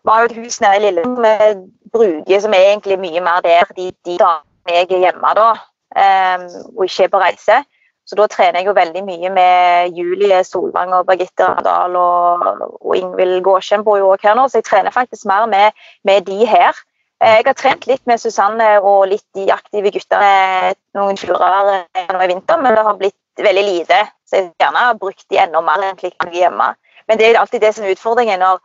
vi 0.03 0.11
har 0.11 0.21
jo 0.21 0.31
et 0.31 0.37
hus 0.37 0.61
nede 0.61 0.77
i 0.77 0.85
Lillehammer 0.87 1.21
med 1.21 1.65
Bruge, 1.93 2.41
som 2.41 2.55
er 2.57 2.71
egentlig 2.71 2.99
mye 3.01 3.21
mer 3.25 3.43
der 3.45 3.69
de, 3.77 3.91
de 4.07 4.19
dagene 4.19 4.45
jeg 4.69 4.89
er 4.93 5.05
hjemme 5.07 5.35
da, 5.37 5.51
um, 5.97 6.43
og 6.77 6.85
ikke 6.85 7.07
er 7.07 7.13
på 7.13 7.21
reise. 7.23 7.61
Så 8.09 8.17
da 8.17 8.25
trener 8.33 8.63
jeg 8.63 8.71
jo 8.71 8.77
veldig 8.77 9.03
mye 9.05 9.31
med 9.35 9.97
Julie 9.97 10.41
Solvang 10.47 10.95
og 10.97 11.07
Birgitte 11.11 11.45
Randal 11.45 11.97
og, 12.01 12.47
og 12.81 12.95
Ingvild 12.97 13.43
Gåsjen 13.45 13.85
bor 13.85 13.99
jo 14.01 14.15
også 14.15 14.31
her 14.31 14.39
nå, 14.39 14.47
så 14.49 14.63
jeg 14.63 14.69
trener 14.71 14.95
faktisk 14.95 15.29
mer 15.29 15.45
med, 15.51 15.77
med 16.09 16.25
de 16.25 16.39
her. 16.49 16.79
Eh, 17.21 17.41
jeg 17.41 17.49
har 17.51 17.59
trent 17.59 17.85
litt 17.91 18.05
med 18.09 18.23
Susanne 18.23 18.71
og 18.81 19.11
litt 19.13 19.27
de 19.37 19.51
aktive 19.53 19.93
guttene 19.93 20.73
noen 20.97 21.21
turer 21.21 21.85
nå 22.15 22.23
i 22.25 22.31
vinter, 22.33 22.63
men 22.65 22.79
det 22.79 22.87
har 22.87 22.97
blitt 22.97 23.45
veldig 23.45 23.67
lite. 23.67 24.01
Så 24.25 24.41
jeg 24.41 24.51
gjerne 24.63 24.89
har 24.89 24.99
brukt 25.01 25.27
de 25.29 25.43
enda 25.45 25.61
mer 25.65 25.85
enn 25.91 26.33
hjemme. 26.33 26.73
Men 27.09 27.21
det 27.21 27.29
er 27.29 27.41
alltid 27.41 27.61
det 27.65 27.75
som 27.77 27.85
er 27.85 27.93
utfordringen. 27.97 28.41
når 28.41 28.61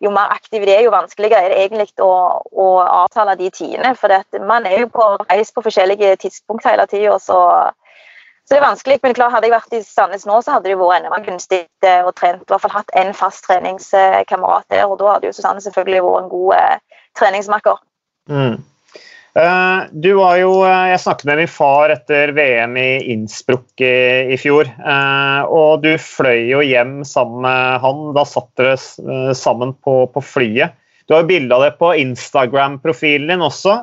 jo 0.00 0.10
mer 0.12 0.32
aktiv 0.32 0.64
de 0.64 0.74
er, 0.74 0.82
jo 0.84 0.92
vanskeligere 0.92 1.46
er 1.46 1.52
det 1.52 1.60
egentlig 1.64 2.04
å, 2.04 2.12
å 2.52 2.66
avtale 2.84 3.36
de 3.40 3.50
tidene. 3.50 3.94
For 3.96 4.12
man 4.44 4.66
er 4.68 4.84
jo 4.84 4.90
på 4.92 5.06
reis 5.30 5.52
på 5.52 5.64
forskjellige 5.64 6.16
tidspunkt 6.24 6.68
hele 6.68 6.86
tida, 6.90 7.18
så, 7.22 7.38
Så 8.46 8.54
det 8.54 8.60
er 8.60 8.68
vanskelig, 8.68 9.00
men 9.02 9.14
klar, 9.18 9.32
Hadde 9.34 9.48
jeg 9.48 9.56
vært 9.56 9.74
i 9.74 9.82
Sandnes 9.82 10.26
nå, 10.28 10.38
så 10.38 10.54
hadde 10.54 10.70
det 10.70 10.78
vært 10.78 11.00
enda 11.00 11.10
mer 11.10 11.24
gunstig 11.26 11.64
og 11.82 12.12
trent, 12.14 12.44
i 12.44 12.52
hvert 12.52 12.62
fall 12.62 12.76
hatt 12.76 12.92
en 12.94 13.10
fast 13.16 13.42
treningskamerat 13.48 14.68
der. 14.70 14.84
og 14.86 15.00
Da 15.00 15.16
hadde 15.16 15.26
jo 15.26 15.34
Susanne 15.34 15.64
selvfølgelig 15.64 16.04
vært 16.06 16.22
en 16.22 16.30
god 16.30 16.54
eh, 16.54 17.02
treningsmakker. 17.18 17.80
Mm. 18.30 18.56
Uh, 19.36 19.84
du 19.92 20.14
var 20.16 20.38
jo, 20.40 20.52
Jeg 20.64 21.00
snakket 21.02 21.28
med 21.28 21.42
min 21.42 21.50
far 21.50 21.92
etter 21.92 22.30
VM 22.38 22.78
i 22.80 22.88
Innsbruck 23.12 23.82
i, 23.84 24.32
i 24.32 24.38
fjor. 24.40 24.70
Uh, 24.78 25.42
og 25.50 25.82
du 25.82 25.90
fløy 26.00 26.46
jo 26.54 26.62
hjem 26.64 27.00
sammen 27.04 27.42
med 27.44 27.82
han. 27.82 28.08
Da 28.16 28.24
satt 28.30 28.48
dere 28.62 28.78
uh, 28.78 29.34
sammen 29.36 29.74
på, 29.82 30.04
på, 30.14 30.22
flyet. 30.24 30.78
Du 31.10 31.18
har 31.18 31.26
bilde 31.26 31.54
av 31.54 31.66
det 31.66 31.74
på 31.82 31.92
Instagram-profilen 31.98 33.28
din 33.34 33.44
også. 33.44 33.76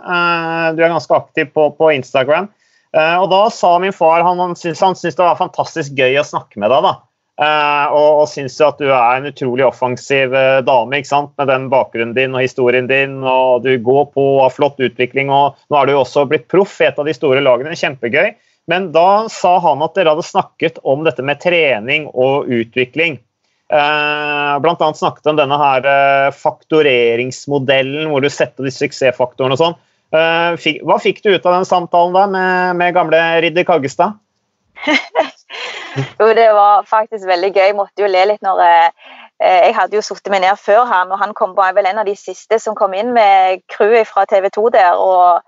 du 0.75 0.81
er 0.83 0.91
ganske 0.91 1.15
aktiv 1.15 1.53
på, 1.55 1.69
på 1.77 1.91
Instagram. 1.95 2.49
Eh, 2.93 3.15
og 3.17 3.31
da 3.31 3.47
sa 3.53 3.73
min 3.81 3.95
far 3.95 4.21
han, 4.25 4.41
han 4.41 4.53
syntes, 4.59 5.01
det 5.03 5.17
var 5.17 5.39
fantastisk 5.39 5.97
gøy 5.97 6.19
å 6.21 6.27
snakke 6.27 6.61
med 6.61 6.73
deg. 6.73 6.85
da. 6.85 6.93
Uh, 7.33 7.89
og, 7.89 8.07
og 8.21 8.27
syns 8.29 8.59
at 8.61 8.77
du 8.77 8.91
er 8.93 9.15
en 9.17 9.25
utrolig 9.25 9.63
offensiv 9.65 10.35
uh, 10.37 10.59
dame 10.61 10.99
ikke 10.99 11.09
sant? 11.09 11.31
med 11.41 11.49
den 11.49 11.63
bakgrunnen 11.71 12.11
din 12.13 12.35
og 12.37 12.43
historien 12.45 12.85
din. 12.85 13.15
og 13.25 13.65
Du 13.65 13.71
går 13.81 14.05
på 14.13 14.25
og 14.35 14.43
har 14.43 14.53
flott 14.53 14.77
utvikling, 14.77 15.33
og 15.33 15.57
nå 15.67 15.79
har 15.79 15.89
du 15.89 15.95
jo 15.95 16.03
også 16.03 16.27
blitt 16.29 16.45
proff 16.51 16.77
i 16.83 16.91
et 16.91 16.99
av 17.01 17.09
de 17.09 17.15
store 17.17 17.41
lagene. 17.41 17.73
Kjempegøy. 17.73 18.35
Men 18.69 18.91
da 18.93 19.25
sa 19.33 19.57
han 19.65 19.81
at 19.83 19.97
dere 19.97 20.13
hadde 20.13 20.27
snakket 20.27 20.77
om 20.87 21.01
dette 21.07 21.25
med 21.25 21.41
trening 21.41 22.05
og 22.13 22.47
utvikling. 22.53 23.17
Blant 23.73 24.83
annet 24.85 24.99
snakket 25.01 25.27
om 25.31 25.39
denne 25.39 25.57
her 25.57 25.87
faktoreringsmodellen 26.37 28.07
hvor 28.11 28.23
du 28.23 28.29
setter 28.31 28.63
de 28.63 28.71
suksessfaktorene 28.71 29.57
og 29.57 29.59
sånn. 29.59 29.75
Eh, 30.13 30.73
hva 30.85 30.99
fikk 31.01 31.23
du 31.23 31.31
ut 31.33 31.45
av 31.45 31.55
den 31.57 31.65
samtalen 31.65 32.13
da 32.13 32.27
med, 32.29 32.75
med 32.77 32.93
gamle 32.93 33.21
Ridder 33.41 33.65
Kaggestad? 33.65 34.19
jo, 36.19 36.27
det 36.37 36.49
var 36.53 36.85
faktisk 36.89 37.25
veldig 37.27 37.49
gøy. 37.53 37.65
Jeg 37.65 37.77
måtte 37.77 38.03
jo 38.03 38.09
le 38.11 38.25
litt 38.29 38.45
når 38.45 38.61
eh, 38.67 38.89
jeg 39.41 39.73
hadde 39.77 39.97
jo 39.97 40.03
satt 40.05 40.29
meg 40.31 40.43
ned 40.43 40.59
før 40.61 40.85
han, 40.89 41.11
og 41.11 41.21
han 41.21 41.33
kom, 41.37 41.55
var 41.57 41.73
vel 41.73 41.89
en 41.89 42.03
av 42.03 42.09
de 42.09 42.15
siste 42.19 42.59
som 42.61 42.77
kom 42.77 42.93
inn 42.97 43.09
med 43.15 43.63
crewet 43.73 44.09
fra 44.09 44.27
TV 44.29 44.51
2 44.53 44.67
der. 44.75 44.99
og 44.99 45.41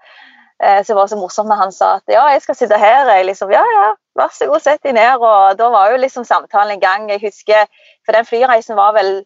eh, 0.63 0.81
så 0.81 0.93
det 0.93 0.97
var 0.97 1.13
så 1.13 1.19
morsomt 1.19 1.51
når 1.51 1.61
han 1.61 1.75
sa 1.75 1.93
at 1.99 2.17
ja, 2.17 2.25
jeg 2.33 2.41
skal 2.47 2.57
sitte 2.57 2.81
her. 2.81 3.05
Jeg 3.13 3.29
liksom, 3.29 3.53
ja, 3.53 3.61
ja, 3.77 3.85
vær 4.17 4.33
så 4.33 4.49
god, 4.49 4.65
sett 4.65 4.81
deg 4.83 4.97
ned. 4.97 5.21
Og 5.21 5.61
da 5.61 5.69
var 5.77 5.93
jo 5.93 6.01
liksom 6.01 6.25
samtalen 6.25 6.79
i 6.79 6.81
gang. 6.81 7.05
Jeg 7.13 7.21
husker, 7.21 7.69
For 8.05 8.17
den 8.17 8.25
flyreisen 8.25 8.77
var 8.77 8.97
vel 8.97 9.21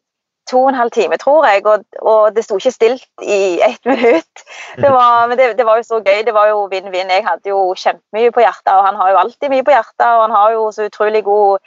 to 0.49 0.61
og 0.63 0.71
en 0.71 0.79
halv 0.79 0.91
time, 0.95 1.17
tror 1.21 1.45
jeg, 1.47 1.65
og, 1.69 1.85
og 2.01 2.35
det 2.35 2.43
sto 2.45 2.57
ikke 2.59 2.73
stilt 2.73 3.05
i 3.21 3.59
ett 3.65 3.85
minutt. 3.85 4.43
Det 4.75 4.89
var, 4.91 5.27
men 5.29 5.37
det, 5.37 5.51
det, 5.57 5.65
var 5.65 5.79
jo 5.79 5.85
så 5.87 6.01
gøy. 6.01 6.23
Det 6.25 6.33
var 6.33 6.49
jo 6.51 6.65
vinn-vinn. 6.71 7.13
Jeg 7.13 7.25
hadde 7.27 7.51
jo 7.51 7.61
kjempemye 7.77 8.33
på 8.35 8.43
hjertet, 8.43 8.73
og 8.73 8.85
han 8.87 8.99
har 8.99 9.13
jo 9.13 9.21
alltid 9.23 9.53
mye 9.53 9.65
på 9.67 9.75
hjertet. 9.75 10.07
Og 10.07 10.25
han 10.25 10.35
har 10.35 10.57
jo 10.57 10.65
så 10.75 10.89
utrolig 10.89 11.23
god 11.27 11.59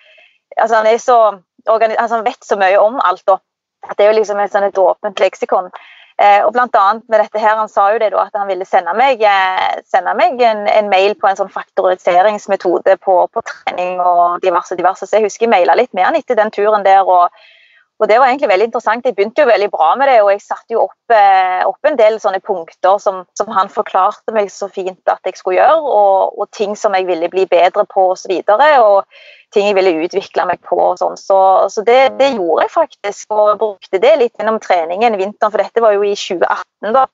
altså 0.61 0.77
Han 0.77 0.87
er 0.87 0.99
så 0.99 1.19
altså 1.67 2.17
han 2.17 2.25
vet 2.25 2.45
så 2.45 2.57
mye 2.57 2.79
om 2.79 3.01
alt. 3.05 3.25
Da. 3.27 3.39
At 3.89 3.99
det 3.99 4.07
er 4.07 4.13
jo 4.13 4.19
liksom 4.21 4.41
et, 4.43 4.53
sånn 4.53 4.69
et 4.69 4.79
åpent 4.79 5.21
leksikon. 5.21 5.71
Eh, 6.23 6.43
og 6.45 6.53
blant 6.55 6.77
annet 6.77 7.07
med 7.09 7.23
dette 7.23 7.41
her, 7.41 7.57
Han 7.57 7.69
sa 7.69 7.89
jo 7.93 7.99
det 7.99 8.13
da, 8.13 8.27
at 8.27 8.37
han 8.37 8.47
ville 8.47 8.67
sende 8.69 8.93
meg, 8.95 9.23
eh, 9.23 9.81
sende 9.89 10.13
meg 10.15 10.41
en, 10.41 10.67
en, 10.69 10.91
mail 10.93 11.17
på 11.19 11.27
en 11.27 11.39
sånn 11.39 11.51
faktoriseringsmetode 11.51 12.99
på, 13.03 13.17
på 13.33 13.43
trening 13.49 14.01
og 14.01 14.43
diverse, 14.45 14.77
diverse. 14.77 15.07
Så 15.07 15.17
jeg 15.17 15.27
husker 15.27 15.49
jeg 15.49 15.55
maila 15.55 15.75
litt 15.79 15.93
med 15.95 16.05
han 16.07 16.19
etter 16.19 16.39
den 16.39 16.53
turen 16.55 16.85
der. 16.85 17.09
og 17.09 17.31
og 18.01 18.09
Det 18.09 18.19
var 18.19 18.27
egentlig 18.27 18.49
veldig 18.49 18.67
interessant. 18.67 19.05
Jeg 19.07 19.15
begynte 19.15 19.45
jo 19.45 19.47
veldig 19.47 19.69
bra 19.71 19.93
med 19.95 20.09
det, 20.11 20.17
og 20.25 20.31
jeg 20.33 20.41
satte 20.43 20.75
jo 20.75 20.81
opp, 20.89 21.13
eh, 21.15 21.61
opp 21.69 21.87
en 21.87 21.99
del 21.99 22.17
sånne 22.19 22.41
punkter 22.43 22.99
som, 22.99 23.21
som, 23.39 23.53
han 23.55 23.71
forklarte 23.71 24.35
meg 24.35 24.51
så 24.51 24.67
fint 24.73 25.13
at 25.13 25.21
jeg 25.29 25.37
skulle 25.39 25.61
gjøre, 25.61 25.77
og, 25.79 26.41
og 26.41 26.49
ting 26.51 26.75
som 26.79 26.97
jeg 26.99 27.07
ville 27.07 27.29
bli 27.31 27.45
bedre 27.47 27.85
på 27.87 28.09
osv. 28.17 28.33
Og, 28.41 28.51
så 28.51 28.71
og 28.83 29.55
ting 29.55 29.69
jeg 29.69 29.77
ville 29.79 29.95
utvikle 30.03 30.49
meg 30.51 30.59
på. 30.67 30.81
og 30.81 30.99
sånn. 30.99 31.15
Så, 31.21 31.39
så 31.71 31.85
det, 31.87 32.01
det, 32.19 32.33
gjorde 32.35 32.67
jeg 32.67 32.75
faktisk, 32.75 33.37
og 33.37 33.61
brukte 33.61 34.03
det 34.03 34.17
litt 34.19 34.35
gjennom 34.35 34.59
treningen 34.65 35.19
vinteren, 35.21 35.53
for 35.53 35.63
dette 35.63 35.85
var 35.85 35.95
jo 35.95 36.03
i 36.03 36.17
2018. 36.17 36.91
da. 36.97 37.07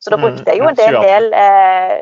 Så 0.00 0.14
da 0.14 0.16
mm, 0.16 0.24
brukte 0.24 0.54
jeg 0.54 0.62
jo 0.62 0.70
en 0.70 0.78
del, 0.78 1.00
del 1.04 1.28
eh, 1.36 1.98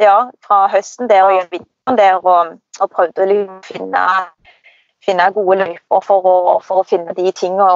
ja, 0.00 0.16
fra 0.46 0.64
høsten 0.72 1.12
der 1.12 1.28
og 1.28 1.50
vinteren 1.52 2.00
der, 2.00 2.22
og, 2.22 2.56
og 2.80 2.92
prøvde 2.94 3.26
å 3.26 3.60
finne 3.66 4.06
finne 5.06 5.26
gode 5.34 5.58
løyper 5.60 6.02
for 6.04 6.26
å, 6.28 6.36
for 6.64 6.82
å 6.82 6.86
finne 6.86 7.14
de 7.16 7.30
tingene 7.36 7.68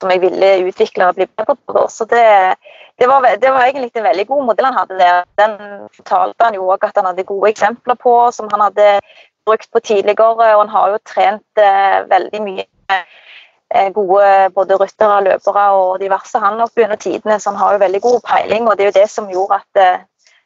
som 0.00 0.12
jeg 0.12 0.22
ville 0.22 0.50
utvikle 0.68 1.08
og 1.08 1.18
bli 1.18 1.26
bedre 1.26 1.56
på. 1.56 1.84
Så 1.90 2.06
det, 2.10 2.22
det, 3.00 3.08
var, 3.10 3.26
det, 3.26 3.50
var, 3.50 3.66
egentlig 3.66 3.90
en 3.96 4.08
veldig 4.08 4.26
god 4.30 4.46
modell 4.50 4.68
han 4.68 4.78
hadde 4.80 5.00
der. 5.00 5.26
Den 5.40 5.58
fortalte 5.96 6.48
han 6.48 6.58
jo 6.58 6.68
òg 6.70 6.86
at 6.88 7.00
han 7.00 7.10
hadde 7.10 7.26
gode 7.28 7.50
eksempler 7.52 7.98
på, 8.00 8.14
som 8.36 8.50
han 8.52 8.64
hadde 8.68 8.88
brukt 9.46 9.70
på 9.72 9.82
tidligere. 9.82 10.30
Og 10.30 10.62
han 10.64 10.72
har 10.76 10.94
jo 10.94 11.02
trent 11.08 11.62
eh, 11.66 11.98
veldig 12.10 12.42
mye 12.46 12.66
eh, 12.94 13.90
gode 13.96 14.32
både 14.54 14.80
ryttere, 14.80 15.20
løpere 15.28 15.68
og 15.78 16.00
diverse 16.02 16.40
han 16.42 16.60
opp 16.62 16.78
gjennom 16.78 17.00
tidene, 17.00 17.40
så 17.40 17.52
han 17.52 17.62
har 17.62 17.76
jo 17.76 17.84
veldig 17.86 18.02
god 18.06 18.20
peiling. 18.28 18.68
Og 18.68 18.78
det 18.78 18.86
er 18.86 18.92
jo 18.92 18.98
det 19.00 19.08
som 19.10 19.30
gjorde 19.32 19.62
at, 19.62 19.82
eh, 19.82 20.42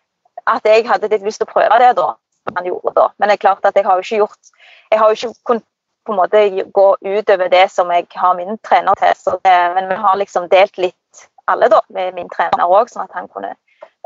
at 0.56 0.72
jeg 0.72 0.88
hadde 0.88 1.12
litt 1.12 1.26
lyst 1.26 1.42
til 1.42 1.50
å 1.50 1.54
prøve 1.56 1.82
det 1.82 1.96
da. 1.98 2.14
Han 2.54 2.66
gjorde 2.68 2.92
da. 2.94 3.08
Men 3.18 3.28
det 3.28 3.36
er 3.36 3.42
klart 3.42 3.64
at 3.66 3.74
jeg 3.74 3.84
har 3.84 3.98
jo 3.98 4.06
ikke 4.06 4.22
gjort 4.22 4.54
jeg 4.90 4.98
har 5.00 5.10
jo 5.10 5.18
ikke 5.18 5.34
kunnet 5.48 5.64
på 6.06 6.14
en 6.14 6.20
måte 6.20 6.42
gå 6.74 6.86
utover 7.00 7.50
det 7.52 7.66
som 7.72 7.90
jeg 7.92 8.06
har 8.14 8.36
min 8.38 8.58
trener 8.66 8.94
til. 9.00 9.38
Det, 9.44 9.56
men 9.74 9.88
vi 9.90 9.98
har 10.04 10.16
liksom 10.20 10.48
delt 10.52 10.78
litt 10.78 11.26
alle 11.50 11.68
da, 11.70 11.80
med 11.94 12.14
min 12.14 12.30
trener 12.30 12.66
òg, 12.66 12.90
sånn 12.90 13.06
at 13.06 13.14
han 13.18 13.28
kunne, 13.30 13.54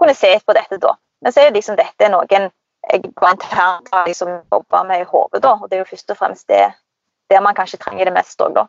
kunne, 0.00 0.16
se 0.16 0.32
på 0.44 0.56
dette 0.56 0.80
da. 0.80 0.94
Men 1.20 1.32
så 1.32 1.44
er 1.44 1.54
liksom 1.54 1.78
dette 1.78 2.08
noen 2.12 2.50
jeg 2.90 3.04
internt 3.04 3.90
har 3.92 4.06
liksom 4.08 4.38
jobba 4.50 4.82
med 4.88 5.02
i 5.02 5.08
hodet, 5.08 5.42
da. 5.44 5.54
Og 5.60 5.68
det 5.68 5.76
er 5.76 5.82
jo 5.84 5.90
først 5.92 6.12
og 6.14 6.18
fremst 6.18 6.48
det 6.48 6.66
der 7.30 7.42
man 7.44 7.54
kanskje 7.54 7.78
trenger 7.78 8.08
det 8.08 8.14
mest 8.16 8.40
òg, 8.40 8.56
da. 8.56 8.66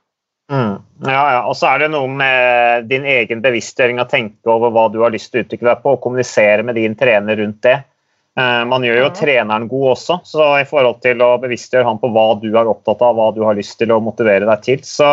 Mm. 0.51 0.75
Ja, 1.07 1.21
ja. 1.31 1.39
Og 1.47 1.55
så 1.57 1.69
er 1.71 1.85
det 1.85 1.91
noe 1.93 2.09
med 2.11 2.89
din 2.91 3.07
egen 3.07 3.41
bevisstgjøring 3.43 4.01
å 4.03 4.09
tenke 4.11 4.51
over 4.51 4.73
hva 4.73 4.89
du 4.91 4.99
har 5.01 5.13
lyst 5.13 5.31
til 5.31 5.41
å 5.41 5.45
utvikle 5.45 5.71
deg 5.71 5.83
på, 5.83 5.95
og 5.95 6.03
kommunisere 6.03 6.65
med 6.67 6.77
din 6.77 6.97
trener 6.99 7.39
rundt 7.39 7.61
det. 7.65 7.77
Eh, 8.39 8.63
man 8.65 8.83
gjør 8.85 9.01
jo 9.01 9.11
treneren 9.15 9.67
god 9.67 9.89
også, 9.91 10.21
så 10.23 10.45
i 10.61 10.67
forhold 10.67 11.01
til 11.03 11.19
å 11.23 11.33
bevisstgjøre 11.41 11.87
han 11.87 11.99
på 11.99 12.11
hva 12.15 12.29
du 12.39 12.47
er 12.53 12.69
opptatt 12.69 13.03
av, 13.03 13.17
hva 13.17 13.31
du 13.35 13.43
har 13.43 13.57
lyst 13.57 13.75
til 13.81 13.91
å 13.91 13.99
motivere 14.03 14.47
deg 14.47 14.63
til. 14.63 14.85
Så, 14.87 15.09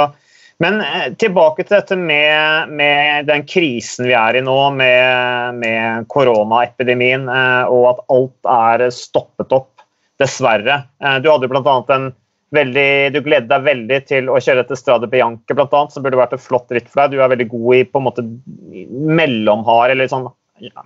men 0.63 0.79
eh, 0.85 1.09
tilbake 1.19 1.65
til 1.65 1.81
dette 1.81 1.99
med, 1.99 2.71
med, 2.79 3.27
den 3.31 3.43
krisen 3.49 4.07
vi 4.07 4.15
er 4.19 4.39
i 4.39 4.45
nå, 4.45 4.57
med, 4.79 5.59
med 5.59 6.07
koronaepidemien, 6.15 7.27
eh, 7.27 7.75
og 7.75 7.91
at 7.91 8.07
alt 8.15 8.55
er 8.55 8.87
stoppet 8.95 9.59
opp, 9.59 9.75
dessverre. 10.19 10.81
Du 11.23 11.29
hadde 11.31 11.47
bl.a. 11.47 11.75
en 11.95 12.09
veldig, 12.51 12.89
du 13.15 13.21
gledet 13.23 13.47
deg 13.53 13.67
veldig 13.69 13.99
til 14.09 14.31
å 14.33 14.41
kjøre 14.43 14.65
etter 14.65 14.79
Strade 14.79 15.07
Bianche, 15.11 15.55
annet, 15.55 15.95
som 15.95 16.03
burde 16.03 16.19
vært 16.19 16.35
et 16.35 16.43
flott 16.43 16.75
ritt 16.75 16.89
for 16.91 17.05
deg. 17.05 17.15
Du 17.15 17.23
er 17.23 17.31
veldig 17.31 17.47
god 17.53 17.77
i 17.77 17.85
på 17.87 18.01
en 18.01 18.07
måte 18.09 18.25
mellomhard, 18.91 19.95
eller 19.95 20.11
sånn 20.11 20.27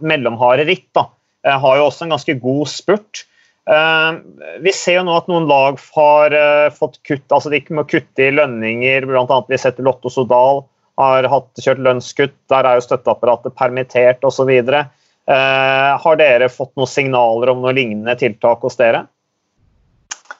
mellomharde 0.04 0.68
ritt. 0.68 0.90
da 0.92 1.06
har 1.44 1.78
jo 1.78 1.86
også 1.88 2.06
en 2.06 2.14
ganske 2.14 2.34
god 2.42 2.70
spurt. 2.70 3.24
Eh, 3.70 4.12
vi 4.60 4.72
ser 4.74 4.98
jo 4.98 5.04
nå 5.06 5.14
at 5.20 5.28
noen 5.30 5.46
lag 5.50 5.78
har 5.94 6.34
eh, 6.34 6.68
fått 6.74 6.98
kutt, 7.06 7.26
altså 7.30 7.52
de 7.52 7.62
må 7.74 7.86
kutte 7.88 8.26
i 8.26 8.34
lønninger. 8.34 9.06
Blant 9.08 9.30
annet 9.30 9.52
vi 9.52 9.60
setter 9.62 9.86
Lotto 9.86 10.10
Sodal 10.12 10.64
har 11.00 11.28
hatt, 11.30 11.50
kjørt 11.62 11.82
lønnskutt. 11.82 12.36
Der 12.52 12.68
er 12.68 12.78
jo 12.78 12.86
støtteapparatet 12.86 13.56
permittert 13.58 14.24
osv. 14.28 14.50
Har 15.32 16.18
dere 16.18 16.50
fått 16.52 16.74
noen 16.76 16.90
signaler 16.90 17.52
om 17.52 17.62
noen 17.62 17.78
lignende 17.78 18.14
tiltak 18.20 18.62
hos 18.66 18.76
dere? 18.76 19.06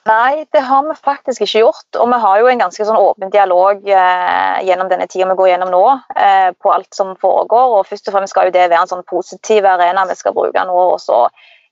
Nei, 0.07 0.45
det 0.51 0.59
har 0.67 0.83
vi 0.87 0.95
faktisk 0.99 1.45
ikke 1.45 1.63
gjort. 1.63 1.87
Og 2.01 2.09
vi 2.11 2.19
har 2.25 2.41
jo 2.41 2.49
en 2.51 2.61
ganske 2.65 2.85
sånn 2.87 2.99
åpen 2.99 3.31
dialog 3.33 3.87
eh, 3.87 4.59
gjennom 4.67 4.91
denne 4.91 5.07
tida 5.07 5.29
vi 5.31 5.37
går 5.39 5.53
gjennom 5.53 5.71
nå, 5.73 5.83
eh, 6.15 6.49
på 6.59 6.73
alt 6.73 6.91
som 6.95 7.15
foregår. 7.21 7.77
Og 7.77 7.87
først 7.87 8.09
og 8.09 8.17
fremst 8.17 8.35
skal 8.35 8.49
jo 8.49 8.55
det 8.55 8.67
være 8.67 8.83
en 8.83 8.91
sånn 8.91 9.07
positiv 9.07 9.67
arena 9.69 10.05
vi 10.09 10.17
skal 10.19 10.35
bruke 10.35 10.65
nå. 10.67 10.77
og 10.93 10.99
så 11.01 11.25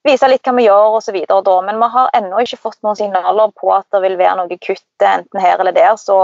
vise 0.07 0.29
litt 0.29 0.47
hva 0.47 0.55
vi 0.57 0.65
gjør 0.65 0.97
osv. 0.97 1.19
Men 1.67 1.79
vi 1.83 1.91
har 1.95 2.11
ennå 2.17 2.41
ikke 2.41 2.61
fått 2.69 2.81
noen 2.85 2.99
signaler 2.99 3.53
på 3.57 3.71
at 3.75 3.87
det 3.93 4.03
vil 4.05 4.17
være 4.21 4.37
noe 4.39 4.59
kutt 4.61 5.07
enten 5.13 5.43
her 5.43 5.59
eller 5.59 5.75
der. 5.75 5.93
Så, 5.99 6.17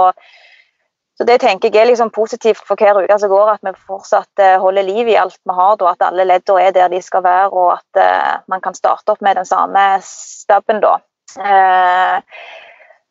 så 1.18 1.28
det 1.28 1.40
tenker 1.44 1.74
jeg 1.74 1.84
er 1.84 1.92
liksom 1.92 2.14
positivt 2.14 2.64
for 2.66 2.80
hver 2.80 3.02
uke 3.04 3.20
som 3.20 3.32
går, 3.32 3.54
at 3.58 3.68
vi 3.68 3.76
fortsatt 3.90 4.44
eh, 4.44 4.56
holder 4.62 4.88
liv 4.88 5.12
i 5.12 5.20
alt 5.20 5.40
vi 5.44 5.58
har. 5.60 5.76
Da, 5.82 5.94
at 5.94 6.08
alle 6.10 6.28
leddene 6.30 6.70
er 6.70 6.78
der 6.78 6.94
de 6.94 7.04
skal 7.04 7.26
være, 7.26 7.52
og 7.52 7.76
at 7.78 8.02
uh, 8.02 8.48
man 8.48 8.64
kan 8.64 8.78
starte 8.78 9.14
opp 9.14 9.22
med 9.26 9.38
den 9.40 9.50
samme 9.50 9.90
stabben 10.06 10.82
da. 10.84 10.98
Eh, 11.36 12.20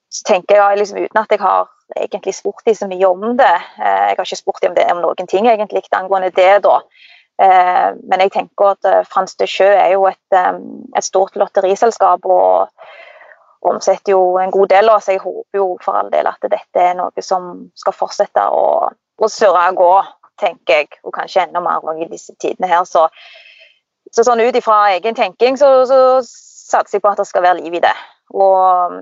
så 0.09 0.23
tenker 0.25 0.57
jeg 0.57 0.79
liksom 0.79 0.99
uten 1.05 1.21
at 1.21 1.33
jeg 1.35 1.41
har 1.41 1.69
egentlig 1.97 2.35
spurt 2.35 2.65
dem 2.67 2.75
så 2.75 2.89
mye 2.89 3.09
om 3.09 3.37
det. 3.39 3.57
Eh, 3.79 4.07
jeg 4.09 4.17
har 4.17 4.25
ikke 4.25 4.43
spurt 4.43 4.63
dem 4.63 4.73
om, 4.73 4.79
det, 4.79 4.87
om 4.93 5.03
noen 5.05 5.29
ting 5.29 5.49
egentlig 5.49 5.85
angående 5.93 6.33
det, 6.37 6.63
da. 6.65 6.81
Eh, 7.43 7.91
men 8.09 8.25
jeg 8.25 8.33
tenker 8.33 8.73
at 8.73 9.09
Frans 9.11 9.37
de 9.37 9.49
Sjø 9.51 9.69
er 9.69 9.93
jo 9.93 10.07
et, 10.09 10.39
et 10.97 11.05
stort 11.05 11.37
lotteriselskap 11.37 12.25
og 12.25 12.73
omsetter 13.67 14.15
jo 14.15 14.37
en 14.39 14.51
god 14.51 14.69
del. 14.69 14.89
av 14.89 14.97
oss. 14.97 15.09
jeg 15.09 15.21
håper 15.21 15.59
jo 15.59 15.77
for 15.85 15.99
all 15.99 16.11
del 16.11 16.27
at 16.27 16.51
dette 16.51 16.81
er 16.81 16.95
noe 16.95 17.23
som 17.23 17.71
skal 17.75 17.93
fortsette 17.97 18.41
å, 18.41 18.89
å 19.19 19.29
surre 19.29 19.69
og 19.73 19.81
gå, 19.81 19.93
tenker 20.41 20.81
jeg. 20.81 20.89
Og 21.05 21.15
kanskje 21.15 21.47
enda 21.47 21.61
mer 21.61 21.83
i 22.01 22.09
disse 22.09 22.35
tidene 22.41 22.71
her. 22.71 22.85
Så, 22.85 23.09
så 24.13 24.25
sånn 24.25 24.41
ut 24.41 24.57
ifra 24.57 24.87
egen 24.97 25.19
tenking 25.19 25.59
så, 25.61 25.71
så 25.89 26.01
satser 26.67 26.99
jeg 26.99 27.05
på 27.05 27.13
at 27.15 27.23
det 27.23 27.29
skal 27.29 27.45
være 27.47 27.61
liv 27.63 27.79
i 27.79 27.85
det. 27.85 27.95
Og 28.35 28.97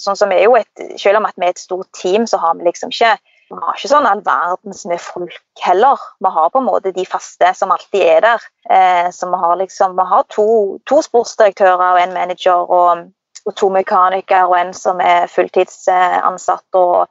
sånn 0.00 0.16
som 0.16 0.32
er 0.32 0.46
jo 0.46 0.54
et, 0.56 0.70
Selv 0.96 1.20
om 1.20 1.26
at 1.28 1.36
vi 1.36 1.44
er 1.44 1.52
et 1.52 1.60
stort 1.60 1.90
team, 1.96 2.24
så 2.26 2.40
har 2.40 2.56
vi 2.56 2.64
liksom 2.64 2.94
ikke 2.94 3.18
vi 3.50 3.58
har 3.58 3.74
ikke 3.74 3.90
sånn 3.90 4.06
all 4.06 4.20
verdens 4.22 4.84
med 4.86 5.00
folk 5.02 5.62
heller. 5.64 5.98
Vi 6.22 6.30
har 6.30 6.52
på 6.54 6.60
en 6.60 6.68
måte 6.68 6.92
de 6.94 7.02
faste 7.08 7.48
som 7.58 7.72
alltid 7.74 8.04
er 8.06 8.20
der. 8.22 8.44
Eh, 8.70 9.08
så 9.10 9.26
vi 9.26 9.40
har 9.42 9.56
liksom, 9.58 9.96
vi 9.98 10.04
har 10.06 10.28
to, 10.30 10.44
to 10.86 11.00
sportsdirektører 11.02 11.82
og 11.96 11.98
en 11.98 12.14
manager 12.14 12.70
og, 12.70 13.08
og, 13.42 13.54
to 13.58 13.72
mekanikere 13.74 14.46
og 14.46 14.54
en 14.60 14.70
som 14.76 15.02
er 15.02 15.26
fulltidsansatt 15.32 16.78
og 16.78 17.10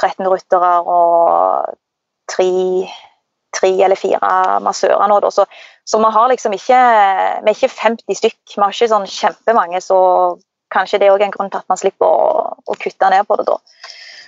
13 0.00 0.24
ryttere 0.32 0.72
og 0.80 1.76
tre, 2.32 2.48
tre 3.56 3.72
eller 3.72 3.98
fire 3.98 4.32
massører 4.64 5.08
nå. 5.10 5.20
Så, 5.34 5.46
så, 5.84 6.00
vi 6.02 6.10
har 6.16 6.32
liksom 6.32 6.56
ikke 6.56 6.80
vi 7.44 7.52
er 7.52 7.54
ikke 7.54 7.72
50 7.72 8.20
stykk. 8.20 8.40
Vi 8.54 8.62
har 8.62 8.74
ikke 8.74 8.92
sånn 8.92 9.08
kjempemange, 9.10 9.82
så 9.84 9.98
kanskje 10.74 11.00
det 11.02 11.08
er 11.10 11.24
en 11.26 11.34
grunn 11.34 11.52
til 11.52 11.62
at 11.62 11.70
man 11.70 11.80
slipper 11.80 12.06
å, 12.06 12.52
å 12.66 12.78
kutte 12.80 13.12
ned 13.12 13.26
på 13.28 13.38
det 13.40 13.48
da. 13.48 13.56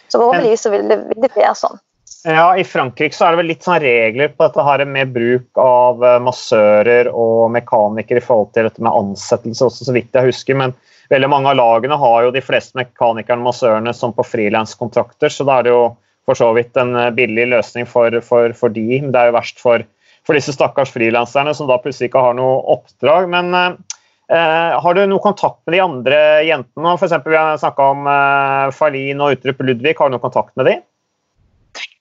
Så 0.09 0.17
forhåpentligvis 0.17 0.65
så 0.65 0.73
vil 0.73 0.89
det, 0.89 1.03
vil 1.11 1.23
det 1.27 1.35
være 1.37 1.55
sånn. 1.59 1.79
Ja, 2.25 2.57
I 2.59 2.65
Frankrike 2.67 3.15
så 3.15 3.27
er 3.27 3.35
det 3.35 3.41
vel 3.43 3.51
litt 3.53 3.63
sånn 3.65 3.79
regler 3.83 4.33
på 4.35 4.43
dette 4.49 4.65
her 4.67 4.83
med 4.91 5.13
bruk 5.15 5.61
av 5.63 6.03
eh, 6.03 6.17
massører 6.25 7.11
og 7.13 7.53
mekanikere 7.55 8.19
i 8.19 8.25
forhold 8.25 8.51
til 8.57 8.67
dette 8.67 8.83
med 8.83 8.91
ansettelse 8.91 9.69
også, 9.69 9.87
så 9.87 9.95
vidt 9.95 10.17
jeg 10.17 10.33
husker. 10.33 10.59
Men 10.59 10.75
veldig 11.13 11.31
mange 11.31 11.53
av 11.53 11.61
lagene 11.61 11.99
har 12.01 12.27
jo 12.27 12.35
de 12.35 12.43
fleste 12.43 12.79
mekanikerne 12.81 13.45
og 13.45 13.53
massørene 13.53 13.95
som 13.95 14.17
på 14.17 14.27
frilanskontrakter, 14.27 15.31
så 15.31 15.47
da 15.47 15.61
er 15.61 15.69
det 15.69 15.75
jo 15.77 15.85
for 16.29 16.39
så 16.39 16.53
vidt 16.57 16.77
en 16.81 16.93
eh, 16.97 17.13
billig 17.17 17.49
løsning 17.55 17.89
for, 17.89 18.21
for, 18.25 18.53
for 18.57 18.75
de. 18.75 19.01
Det 19.01 19.21
er 19.21 19.31
jo 19.31 19.39
verst 19.39 19.63
for, 19.63 19.85
for 20.29 20.37
disse 20.37 20.53
stakkars 20.53 20.93
frilanserne 20.93 21.57
som 21.57 21.71
da 21.71 21.81
plutselig 21.81 22.13
ikke 22.13 22.25
har 22.29 22.37
noe 22.37 22.61
oppdrag. 22.77 23.31
Men 23.33 23.57
eh, 23.57 23.99
Eh, 24.29 24.81
har 24.81 24.95
du 24.95 25.07
noe 25.09 25.25
kontakt 25.25 25.63
med 25.65 25.79
de 25.79 25.81
andre 25.81 26.17
jentene? 26.45 26.91
For 26.99 27.07
eksempel, 27.07 27.33
vi 27.33 27.41
har 27.41 27.61
snakka 27.61 27.85
om 27.95 28.09
eh, 28.13 28.65
Falin 28.77 29.23
og 29.25 29.39
Utrup 29.39 29.63
Ludvig. 29.65 29.95
Har 29.97 30.11
du 30.11 30.17
noe 30.17 30.25
kontakt 30.25 30.53
med 30.61 30.69
dem? 30.69 30.83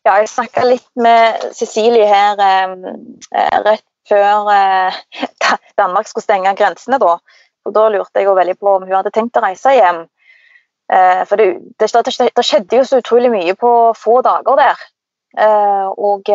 Ja, 0.04 0.18
jeg 0.20 0.28
snakka 0.32 0.66
litt 0.68 0.90
med 1.00 1.48
Cecilie 1.56 2.08
her 2.08 2.44
eh, 2.44 2.76
eh 3.32 3.62
rett 3.63 3.86
før 4.08 4.52
Danmark 5.80 6.08
skulle 6.08 6.28
stenge 6.28 6.56
grensene. 6.60 7.00
Da. 7.00 7.16
Og 7.68 7.76
da 7.76 7.88
lurte 7.92 8.20
jeg 8.20 8.28
jo 8.28 8.36
veldig 8.36 8.60
på 8.60 8.76
om 8.76 8.84
hun 8.84 8.96
hadde 9.00 9.16
tenkt 9.16 9.40
å 9.40 9.44
reise 9.44 9.76
hjem. 9.76 10.04
Eh, 10.93 11.23
for 11.28 11.36
det, 11.36 11.50
det, 11.80 11.89
det, 12.36 12.45
skjedde 12.45 12.80
jo 12.80 12.86
så 12.88 13.02
utrolig 13.02 13.32
mye 13.34 13.58
på 13.60 13.71
få 13.97 14.21
dager 14.21 14.63
der. 14.63 14.88
og 15.97 16.30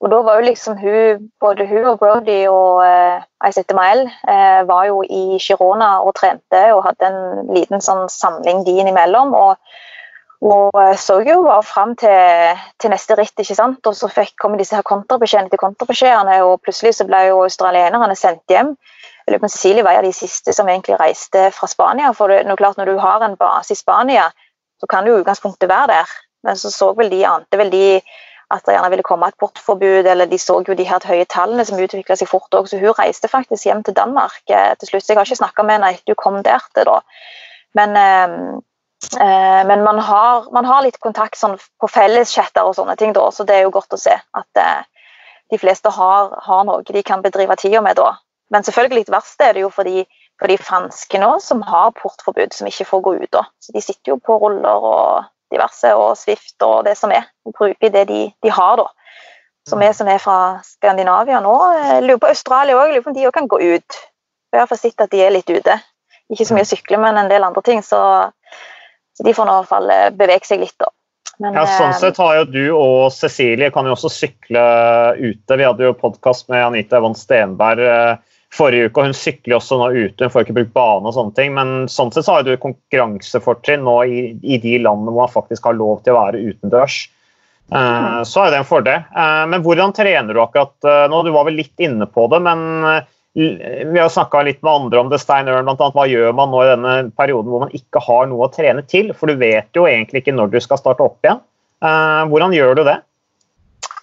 og 0.00 0.10
da 0.12 0.18
var 0.26 0.40
jo 0.40 0.48
liksom 0.50 0.76
hun, 0.76 1.28
både 1.40 1.66
hun 1.66 1.84
og 1.88 1.98
Brody 1.98 2.42
og 2.52 2.84
eh, 2.84 3.22
ICTML 3.48 4.02
eh, 4.28 4.60
var 4.68 4.84
jo 4.90 5.00
i 5.02 5.38
Girona 5.40 5.96
og 6.04 6.12
trente 6.18 6.62
og 6.74 6.84
hadde 6.84 7.08
en 7.08 7.54
liten 7.56 7.80
sånn 7.80 8.04
samling 8.12 8.60
de 8.66 8.74
innimellom. 8.82 9.32
Og, 9.32 9.56
og 10.44 10.76
eh, 10.82 10.92
så 11.00 11.22
jo 11.24 11.38
bare 11.46 11.64
fram 11.64 11.94
til, 11.96 12.60
til, 12.82 12.92
neste 12.92 13.16
ritt, 13.16 13.32
ikke 13.40 13.56
sant. 13.56 13.80
Og 13.88 13.96
så 13.96 14.12
fikk, 14.12 14.34
kom 14.42 14.58
disse 14.60 14.76
her 14.76 14.84
kontrabeskjedene 14.84 15.54
til 15.54 15.64
kontrabeskjedene, 15.64 16.42
og 16.44 16.60
plutselig 16.60 16.98
så 16.98 17.08
ble 17.08 17.24
jo 17.30 17.40
australienerne 17.46 18.18
sendt 18.20 18.52
hjem. 18.52 18.74
Jeg 19.26 19.40
på 19.42 19.48
Cecilie 19.50 19.82
var 19.82 20.02
de 20.02 20.12
siste 20.14 20.52
som 20.54 20.68
egentlig 20.70 21.00
reiste 21.00 21.48
fra 21.50 21.66
Spania. 21.66 22.12
For 22.14 22.30
det, 22.30 22.44
når, 22.46 22.60
klart, 22.60 22.76
når 22.78 22.92
du 22.92 22.98
har 23.02 23.24
en 23.26 23.34
base 23.36 23.74
i 23.74 23.78
Spania, 23.78 24.28
så 24.80 24.86
kan 24.86 25.04
du 25.04 25.10
i 25.10 25.18
utgangspunktet 25.20 25.68
være 25.68 25.86
der. 25.96 26.12
Men 26.46 26.56
så 26.56 26.70
så 26.70 26.92
vel 26.94 27.10
de 27.10 27.24
ante 27.26 27.58
vel 27.58 27.72
de 27.72 28.00
at 28.54 28.62
det 28.62 28.76
gjerne 28.76 28.90
ville 28.92 29.02
komme 29.02 29.26
et 29.26 29.38
portforbud, 29.42 30.06
eller 30.06 30.28
de 30.30 30.38
så 30.38 30.60
jo 30.68 30.74
de 30.78 30.86
her 30.86 31.02
høye 31.02 31.26
tallene 31.26 31.64
som 31.66 31.80
utvikla 31.82 32.14
seg 32.18 32.28
fort 32.30 32.54
òg, 32.54 32.68
så 32.70 32.78
hun 32.78 32.94
reiste 32.94 33.30
faktisk 33.30 33.66
hjem 33.66 33.82
til 33.82 33.96
Danmark 33.96 34.38
eh, 34.46 34.74
til 34.78 34.92
slutt. 34.92 35.08
Jeg 35.08 35.18
har 35.18 35.26
ikke 35.26 35.40
snakka 35.40 35.64
med 35.66 35.78
henne 35.78 35.90
etter 35.96 36.14
hun 36.14 36.20
kom 36.20 36.36
der 36.46 36.62
til, 36.74 36.86
da. 36.86 37.00
Men, 37.74 37.96
eh, 37.98 38.36
eh, 39.26 39.62
men 39.66 39.82
man, 39.82 39.98
har, 39.98 40.46
man, 40.54 40.68
har, 40.70 40.84
litt 40.86 41.00
kontakt 41.02 41.38
sånn, 41.38 41.58
på 41.58 41.90
felleschatter 41.90 42.62
og 42.62 42.76
sånne 42.78 42.94
ting, 43.00 43.16
da, 43.16 43.26
så 43.34 43.44
det 43.48 43.58
er 43.58 43.66
jo 43.66 43.74
godt 43.74 43.98
å 43.98 44.00
se 44.00 44.14
at 44.14 44.62
eh, 44.62 45.10
de 45.50 45.58
fleste 45.58 45.90
har, 45.98 46.30
har, 46.46 46.62
noe 46.70 46.86
de 46.86 47.02
kan 47.06 47.26
bedrive 47.26 47.58
tida 47.58 47.82
med 47.82 47.98
da. 47.98 48.12
Men 48.54 48.66
selvfølgelig 48.66 49.04
litt 49.04 49.14
verst 49.14 49.40
er 49.42 49.56
det 49.56 49.64
jo 49.64 49.70
for 49.74 49.88
de, 49.88 50.04
for 50.40 50.50
de 50.50 50.58
franske 50.60 51.20
nå 51.20 51.32
som 51.42 51.64
har 51.66 51.94
portforbud, 51.98 52.54
som 52.54 52.68
ikke 52.70 52.86
får 52.88 53.02
gå 53.06 53.14
ut. 53.22 53.30
da. 53.34 53.46
Så 53.62 53.74
De 53.74 53.82
sitter 53.82 54.14
jo 54.14 54.20
på 54.22 54.38
ruller 54.42 54.86
og 54.90 55.32
diverse 55.52 55.92
og 55.94 56.16
Swift 56.18 56.62
og 56.66 56.84
det 56.86 56.96
som 56.98 57.14
er. 57.14 57.26
Og 57.46 57.56
bruker 57.58 57.92
det 57.92 58.06
de, 58.10 58.22
de 58.42 58.52
har, 58.52 58.78
da. 58.82 58.86
Så 59.66 59.78
vi 59.80 59.88
som 59.98 60.06
er 60.06 60.22
fra 60.22 60.60
Skandinavia 60.62 61.40
nå, 61.42 61.54
lurer 62.04 62.20
på 62.22 62.30
Australia 62.30 62.78
òg, 62.78 62.92
lurer 62.92 63.02
på 63.02 63.10
om 63.10 63.16
de 63.16 63.26
òg 63.26 63.34
kan 63.34 63.48
gå 63.50 63.58
ut. 63.74 63.96
Jeg 64.54 64.62
har 64.62 64.78
sett 64.78 65.02
at 65.02 65.10
de 65.10 65.24
er 65.24 65.34
litt 65.34 65.50
ute. 65.50 65.74
Ikke 66.30 66.46
så 66.46 66.54
mye 66.54 66.66
å 66.66 66.70
sykle, 66.70 67.00
men 67.02 67.18
en 67.18 67.30
del 67.30 67.42
andre 67.46 67.62
ting. 67.66 67.82
Så, 67.82 67.98
så 69.16 69.26
de 69.26 69.34
får 69.34 69.48
nå 69.48 69.56
i 69.56 69.58
hvert 69.60 69.72
fall 69.72 69.90
eh, 69.90 70.12
bevege 70.14 70.46
seg 70.46 70.62
litt, 70.62 70.76
da. 70.78 70.92
Men, 71.42 71.58
ja, 71.58 71.66
sånn 71.68 71.92
eh, 71.92 71.98
sett 72.00 72.20
har 72.22 72.38
jo 72.38 72.44
du 72.48 72.62
og 72.70 73.10
Cecilie 73.12 73.72
kan 73.74 73.88
jo 73.88 73.96
også 73.96 74.12
sykle 74.12 74.62
ute. 75.18 75.58
Vi 75.58 75.66
hadde 75.66 75.84
jo 75.84 75.98
podkast 75.98 76.48
med 76.52 76.64
Anita 76.64 77.00
Evan 77.00 77.18
Stenberg 77.18 77.82
eh, 77.84 78.35
forrige 78.56 78.88
uke, 78.88 79.00
og 79.00 79.10
hun 79.10 79.16
sykler 79.16 79.58
også 79.58 79.78
nå 79.80 79.90
ute. 79.94 80.24
Hun 80.24 80.32
får 80.32 80.46
ikke 80.46 80.56
brukt 80.60 80.72
bane 80.76 81.08
og 81.08 81.16
sånne 81.16 81.36
ting. 81.36 81.52
Men 81.56 81.74
sånn 81.92 82.12
sett 82.14 82.26
så 82.26 82.38
har 82.38 82.46
du 82.46 82.54
konkurransefortrinn 82.60 83.84
nå 83.86 83.96
i, 84.04 84.22
i, 84.42 84.60
de 84.62 84.78
landene 84.82 85.12
hvor 85.12 85.26
man 85.26 85.34
faktisk 85.34 85.68
har 85.68 85.78
lov 85.78 86.00
til 86.04 86.14
å 86.14 86.20
være 86.20 86.42
utendørs. 86.52 87.04
Uh, 87.66 88.22
så 88.22 88.44
er 88.44 88.52
det 88.52 88.60
en 88.60 88.68
fordel. 88.68 89.02
Uh, 89.10 89.42
men 89.50 89.64
hvordan 89.64 89.94
trener 89.96 90.36
du 90.36 90.42
akkurat 90.42 90.74
uh, 90.86 91.06
nå? 91.10 91.24
Du 91.26 91.32
var 91.34 91.48
vel 91.48 91.58
litt 91.58 91.82
inne 91.82 92.06
på 92.06 92.28
det, 92.30 92.42
men 92.46 93.02
vi 93.36 93.98
har 94.00 94.08
snakka 94.08 94.40
litt 94.46 94.62
med 94.64 94.72
andre 94.72 95.00
om 95.02 95.10
det. 95.12 95.18
Stein 95.20 95.50
Ørn, 95.52 95.66
blant 95.66 95.82
annet. 95.82 95.96
Hva 95.98 96.06
gjør 96.08 96.30
man 96.38 96.48
nå 96.54 96.62
i 96.62 96.70
denne 96.70 96.94
perioden 97.20 97.50
hvor 97.52 97.66
man 97.66 97.74
ikke 97.76 98.00
har 98.00 98.30
noe 98.30 98.46
å 98.46 98.52
trene 98.54 98.80
til? 98.88 99.10
For 99.12 99.28
du 99.28 99.36
vet 99.42 99.68
jo 99.76 99.84
egentlig 99.90 100.22
ikke 100.22 100.32
når 100.32 100.54
du 100.54 100.56
skal 100.64 100.80
starte 100.80 101.04
opp 101.04 101.20
igjen. 101.20 101.42
hvordan 102.32 102.54
gjør 102.56 102.78
du 102.78 102.86
det? 102.88 102.96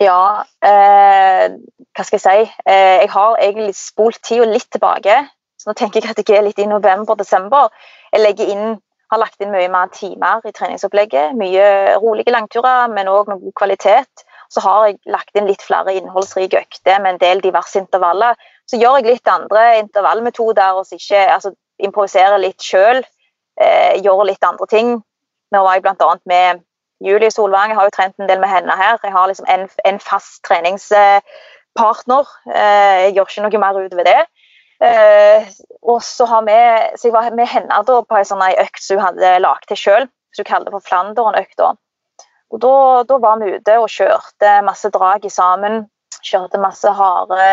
Ja, 0.04 0.44
eh, 0.66 1.54
hva 1.94 2.04
skal 2.04 2.20
jeg 2.20 2.24
si. 2.24 2.54
Eh, 2.68 3.04
jeg 3.04 3.10
har 3.14 3.38
egentlig 3.40 3.76
spolt 3.78 4.20
tida 4.26 4.48
litt 4.50 4.68
tilbake. 4.74 5.22
Så 5.60 5.70
nå 5.70 5.78
tenker 5.80 6.02
jeg 6.02 6.12
at 6.12 6.20
jeg 6.20 6.38
er 6.38 6.44
litt 6.44 6.60
i 6.60 6.68
november-desember. 6.68 7.70
Jeg 8.12 8.40
inn, 8.52 8.80
har 9.12 9.22
lagt 9.22 9.42
inn 9.42 9.54
mye 9.54 9.70
mer 9.72 9.92
timer 9.94 10.44
i 10.44 10.52
treningsopplegget. 10.52 11.38
Mye 11.40 11.96
rolige 12.04 12.34
langturer, 12.36 12.90
men 12.92 13.08
òg 13.08 13.30
med 13.32 13.46
god 13.46 13.56
kvalitet. 13.62 14.26
Så 14.52 14.62
har 14.66 14.88
jeg 14.88 15.00
lagt 15.06 15.38
inn 15.38 15.48
litt 15.48 15.64
flere 15.64 15.96
innholdsrike 15.96 16.60
økter 16.66 17.00
med 17.00 17.14
en 17.14 17.22
del 17.22 17.42
diverse 17.46 17.80
intervaller. 17.80 18.36
Så 18.68 18.82
gjør 18.82 19.00
jeg 19.00 19.14
litt 19.14 19.32
andre 19.32 19.64
intervallmetoder 19.80 20.82
og 20.82 20.84
altså, 20.84 21.54
improviserer 21.80 22.42
litt 22.42 22.62
sjøl. 22.62 23.04
Eh, 23.62 24.02
gjør 24.04 24.28
litt 24.28 24.44
andre 24.44 24.68
ting. 24.68 24.94
Nå 25.54 25.64
var 25.64 25.78
jeg 25.78 25.86
bl.a. 25.86 26.14
med 26.26 26.64
Julie 27.02 27.32
Solvang 27.32 27.72
jeg 27.72 27.80
har 27.80 27.88
jo 27.88 27.96
trent 27.96 28.20
en 28.20 28.30
del 28.30 28.42
med 28.42 28.52
henne 28.52 28.76
her. 28.78 29.00
Jeg 29.04 29.14
har 29.16 29.28
liksom 29.28 29.48
en, 29.50 29.68
en 29.86 30.00
fast 30.00 30.42
treningspartner. 30.48 32.34
Eh, 32.54 32.98
jeg 33.08 33.16
gjør 33.16 33.30
ikke 33.30 33.46
noe 33.46 33.64
mer 33.64 33.80
utover 33.82 34.08
det. 34.08 34.20
Eh, 34.84 35.48
og 35.82 36.04
så, 36.04 36.28
har 36.28 36.44
vi, 36.48 36.58
så 36.98 37.08
jeg 37.08 37.16
var 37.16 37.32
med 37.36 37.50
henne 37.50 37.82
da 37.88 38.02
på 38.04 38.20
en 38.20 38.28
sånn 38.28 38.44
økt 38.52 38.84
som 38.84 39.00
hun 39.00 39.08
hadde 39.08 39.40
lagd 39.44 39.68
til 39.72 39.80
sjøl. 39.80 40.12
Som 40.34 40.46
hun 40.46 40.50
kaller 40.50 40.70
det 40.70 40.76
for 40.78 40.88
Flandern-økta. 40.90 41.74
Og 42.54 42.62
da, 42.62 42.76
da, 43.10 43.18
var 43.18 43.42
vi 43.42 43.56
ute 43.58 43.80
og 43.82 43.90
kjørte 43.90 44.60
masse 44.66 44.90
drag 44.94 45.26
sammen. 45.34 45.88
Kjørte 46.24 46.62
masse 46.62 46.88
harde 46.96 47.48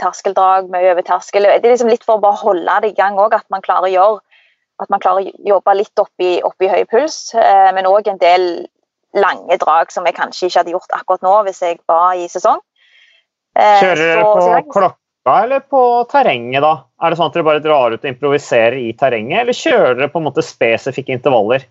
terskeldrag, 0.00 0.70
mye 0.72 0.94
over 0.94 1.04
terskel. 1.06 1.46
Det 1.46 1.68
er 1.68 1.76
liksom 1.76 1.92
litt 1.92 2.06
for 2.06 2.18
å 2.18 2.24
bare 2.24 2.40
holde 2.40 2.80
det 2.82 2.94
i 2.94 2.96
gang 2.96 3.20
òg, 3.20 3.36
at 3.36 3.46
man 3.52 3.62
klarer 3.62 3.90
å 3.90 3.94
gjøre 3.94 4.24
at 4.78 4.90
man 4.92 5.02
klarer 5.02 5.26
å 5.26 5.46
jobbe 5.46 5.74
litt 5.74 6.00
opp 6.00 6.22
i, 6.22 6.38
opp 6.46 6.62
i 6.62 6.70
høy 6.70 6.84
puls, 6.90 7.32
eh, 7.34 7.70
men 7.74 7.88
òg 7.90 8.10
en 8.10 8.20
del 8.20 8.44
lange 9.20 9.58
drag 9.60 9.92
som 9.92 10.06
jeg 10.06 10.16
kanskje 10.16 10.48
ikke 10.48 10.62
hadde 10.62 10.74
gjort 10.76 10.96
akkurat 10.96 11.26
nå 11.26 11.34
hvis 11.48 11.62
jeg 11.64 11.78
var 11.88 12.16
i 12.18 12.28
sesong. 12.30 12.62
Eh, 13.58 13.80
Kjører 13.82 14.04
dere 14.04 14.24
på 14.26 14.72
klokka 14.74 15.38
eller 15.42 15.60
på 15.60 15.80
terrenget, 16.08 16.62
da? 16.64 16.74
Er 17.02 17.10
det 17.12 17.18
sånn 17.18 17.28
at 17.28 17.34
dere 17.36 17.46
bare 17.48 17.64
drar 17.64 17.92
ut 17.92 18.00
og 18.00 18.08
improviserer 18.08 18.78
i 18.80 18.92
terrenget, 18.96 19.42
eller 19.42 19.56
kjører 19.56 19.98
dere 19.98 20.12
på 20.12 20.22
en 20.22 20.28
måte 20.30 20.44
spesifikke 20.46 21.12
intervaller? 21.12 21.66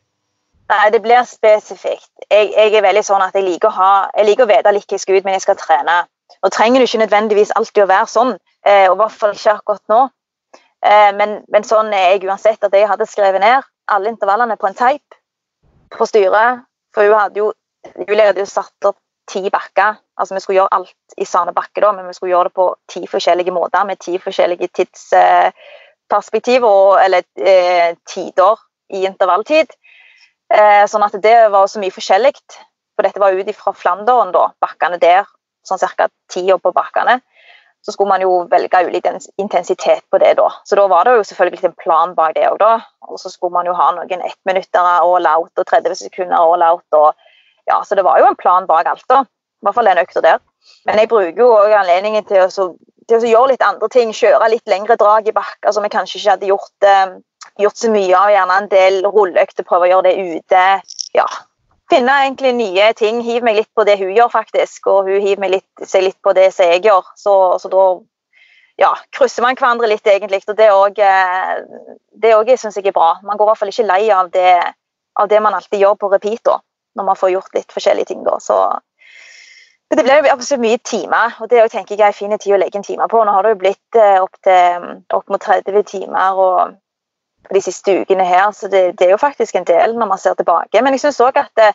Nei, 0.68 0.84
det 0.92 1.00
blir 1.02 1.24
spesifikt. 1.26 2.12
Jeg, 2.28 2.52
jeg, 2.52 2.74
er 2.76 2.84
veldig 2.84 3.04
sånn 3.08 3.24
at 3.24 3.36
jeg 3.38 3.46
liker 3.48 3.72
å, 3.72 3.76
ha, 3.78 3.92
jeg 4.18 4.28
liker 4.28 4.46
å 4.46 4.52
vite 4.52 4.74
litt 4.76 4.86
hva 4.86 4.98
jeg 4.98 5.04
skal 5.06 5.18
ut, 5.18 5.26
men 5.26 5.38
jeg 5.38 5.46
skal 5.46 5.60
trene. 5.62 5.98
Nå 6.44 6.52
trenger 6.54 6.84
du 6.84 6.88
ikke 6.90 7.02
nødvendigvis 7.06 7.54
alltid 7.56 7.86
å 7.86 7.90
være 7.90 8.12
sånn, 8.12 8.34
eh, 8.68 8.86
og 8.90 8.98
i 8.98 9.02
hvert 9.02 9.16
fall 9.22 9.36
ikke 9.38 9.56
akkurat 9.56 9.94
nå. 9.94 10.02
Eh, 10.86 11.12
men, 11.18 11.40
men, 11.48 11.66
sånn 11.66 11.94
er 11.96 12.12
jeg 12.12 12.28
uansett 12.28 12.68
at 12.68 12.76
jeg 12.76 12.90
hadde 12.90 13.08
skrevet 13.10 13.42
ned 13.42 13.66
alle 13.88 14.12
intervallene 14.12 14.60
på 14.60 14.68
en 14.68 14.78
teip 14.78 15.18
på 15.96 16.06
styret 16.10 16.68
for 16.98 17.06
hun 17.06 17.20
hadde 17.20 17.44
jo, 17.44 17.52
Julie 18.08 18.26
hadde 18.26 18.42
jo 18.42 18.50
satt 18.50 18.90
opp 18.90 18.98
ti 19.30 19.44
bakker. 19.54 20.00
Altså 20.18 20.34
Vi 20.34 20.42
skulle 20.42 20.62
gjøre 20.62 20.74
alt 20.80 21.18
i 21.22 21.26
samme 21.30 21.54
bakke, 21.54 21.82
da, 21.84 21.92
men 21.94 22.08
vi 22.08 22.16
skulle 22.18 22.34
gjøre 22.34 22.50
det 22.50 22.58
på 22.58 22.68
ti 22.90 23.04
forskjellige 23.12 23.54
måter 23.54 23.86
med 23.86 24.00
ti 24.02 24.18
forskjellige 24.18 24.72
tidsperspektiv 24.80 26.66
og, 26.66 26.98
eller 27.04 27.28
eh, 27.38 27.94
tider 28.10 28.64
i 28.98 29.04
intervalltid. 29.06 29.76
Eh, 30.50 30.86
sånn 30.90 31.06
at 31.06 31.20
det 31.22 31.38
var 31.54 31.70
så 31.70 31.84
mye 31.84 31.94
forskjellig. 31.94 32.34
For 32.98 33.06
dette 33.06 33.22
var 33.22 33.36
ut 33.38 33.54
fra 33.54 33.76
Flandern, 33.78 34.34
da, 34.34 34.48
bakkene 34.64 34.98
der. 34.98 35.28
Sånn 35.68 35.82
ca. 35.84 36.08
tida 36.32 36.58
på 36.58 36.74
bakkene. 36.74 37.20
Så 37.88 37.94
skulle 37.94 38.10
man 38.10 38.22
jo 38.22 38.42
velge 38.52 38.82
ulik 38.84 39.06
intensitet 39.40 40.04
på 40.12 40.20
det 40.20 40.34
da. 40.36 40.50
Så 40.68 40.76
da 40.76 40.84
var 40.92 41.08
det 41.08 41.14
jo 41.16 41.24
selvfølgelig 41.24 41.70
en 41.70 41.76
plan 41.80 42.16
bak 42.18 42.34
det 42.36 42.44
òg, 42.50 42.58
da. 42.60 42.74
Og 43.08 43.20
så 43.22 43.32
skulle 43.32 43.56
man 43.56 43.70
jo 43.70 43.76
ha 43.78 43.86
noen 43.96 44.26
ettminuttere 44.28 44.98
all 45.06 45.30
out 45.32 45.62
og 45.64 45.70
30 45.70 45.96
sekunder 45.96 46.36
all 46.36 46.66
out. 46.68 46.84
Og, 46.92 47.16
ja, 47.72 47.80
så 47.88 47.96
det 47.96 48.04
var 48.04 48.20
jo 48.20 48.28
en 48.28 48.36
plan 48.36 48.68
bak 48.68 48.92
alt, 48.92 49.06
da. 49.08 49.22
I 49.24 49.64
hvert 49.64 49.78
fall 49.80 49.88
den 49.88 50.04
økta 50.04 50.26
der. 50.26 50.44
Men 50.84 51.00
jeg 51.00 51.08
bruker 51.14 51.40
jo 51.40 51.48
òg 51.62 51.78
anledningen 51.80 52.28
til 52.28 52.44
å, 52.44 52.68
til 53.08 53.22
å, 53.22 53.32
gjøre 53.32 53.54
litt 53.54 53.64
andre 53.64 53.90
ting. 53.96 54.12
Kjøre 54.12 54.52
litt 54.52 54.68
lengre 54.68 55.00
drag 55.00 55.32
i 55.32 55.38
bakker 55.40 55.72
som 55.72 55.88
jeg 55.88 55.96
kanskje 55.96 56.20
ikke 56.20 56.34
hadde 56.36 56.52
gjort, 56.52 56.76
eh, 56.92 57.16
gjort 57.64 57.80
så 57.86 57.94
mye 57.96 58.12
av. 58.20 58.34
Gjerne 58.36 58.62
en 58.66 58.72
del 58.76 59.00
rulleøkter, 59.08 59.64
prøve 59.64 59.88
å 59.88 59.94
gjøre 59.94 60.12
det 60.12 60.36
ute. 60.36 60.66
Ja, 61.16 61.32
finne 61.92 62.20
egentlig 62.24 62.54
nye 62.58 62.92
ting. 62.98 63.22
Hiv 63.26 63.46
meg 63.46 63.62
litt 63.62 63.72
på 63.76 63.86
det 63.88 63.98
hun 64.02 64.14
gjør, 64.16 64.30
faktisk, 64.34 64.88
og 64.92 65.10
hun 65.10 65.24
hiver 65.24 65.44
meg 65.44 65.56
litt, 65.58 65.88
seg 65.88 66.08
litt 66.08 66.20
på 66.24 66.34
det 66.38 66.50
som 66.56 66.70
jeg 66.72 66.86
gjør. 66.88 67.12
Så, 67.20 67.36
så 67.62 67.72
da 67.74 67.86
ja, 68.82 68.92
krysser 69.16 69.46
man 69.46 69.58
hverandre 69.58 69.90
litt, 69.90 70.08
egentlig. 70.08 70.44
Og 70.48 70.58
det 70.58 70.72
òg 70.74 71.02
eh, 71.02 72.58
syns 72.60 72.78
jeg 72.78 72.90
er 72.90 72.98
bra. 72.98 73.16
Man 73.24 73.40
går 73.40 73.48
i 73.48 73.52
hvert 73.52 73.62
fall 73.64 73.74
ikke 73.74 73.88
lei 73.88 74.04
av 74.14 74.32
det, 74.34 74.58
av 75.18 75.32
det 75.32 75.42
man 75.44 75.58
alltid 75.58 75.82
gjør 75.82 75.98
på 76.02 76.12
repeat, 76.14 76.44
da, 76.46 76.60
når 76.98 77.10
man 77.10 77.20
får 77.20 77.34
gjort 77.34 77.58
litt 77.58 77.74
forskjellige 77.74 78.14
ting. 78.14 78.24
da, 78.28 78.38
så 78.44 78.60
det 79.88 80.04
blir 80.04 80.20
jo 80.20 80.34
absolutt 80.34 80.66
mye 80.66 80.80
timer, 80.84 81.38
og 81.40 81.48
det 81.48 81.62
tenker 81.72 81.96
jeg 81.96 82.04
er 82.04 82.12
en 82.12 82.18
fin 82.18 82.34
tid 82.36 82.58
å 82.58 82.60
legge 82.60 82.76
en 82.76 82.84
time 82.84 83.08
på. 83.08 83.22
Nå 83.24 83.32
har 83.32 83.46
det 83.46 83.54
jo 83.54 83.62
blitt 83.62 83.96
eh, 84.00 84.18
opp, 84.20 84.36
til, 84.44 84.90
opp 85.16 85.32
mot 85.32 85.42
30 85.42 85.88
timer 85.88 86.42
og 86.44 86.76
de 87.54 87.62
siste 87.64 87.94
ukene 88.02 88.26
her, 88.28 88.50
så 88.56 88.70
det, 88.72 88.98
det, 89.00 89.08
er 89.08 89.16
jo 89.16 89.22
faktisk 89.22 89.56
en 89.56 89.68
del 89.68 89.96
når 89.98 90.12
man 90.12 90.22
ser 90.22 90.36
tilbake. 90.38 90.82
Men 90.82 90.96
jeg 90.96 91.06
syns 91.06 91.22
òg 91.24 91.40
at 91.40 91.52
det, 91.60 91.72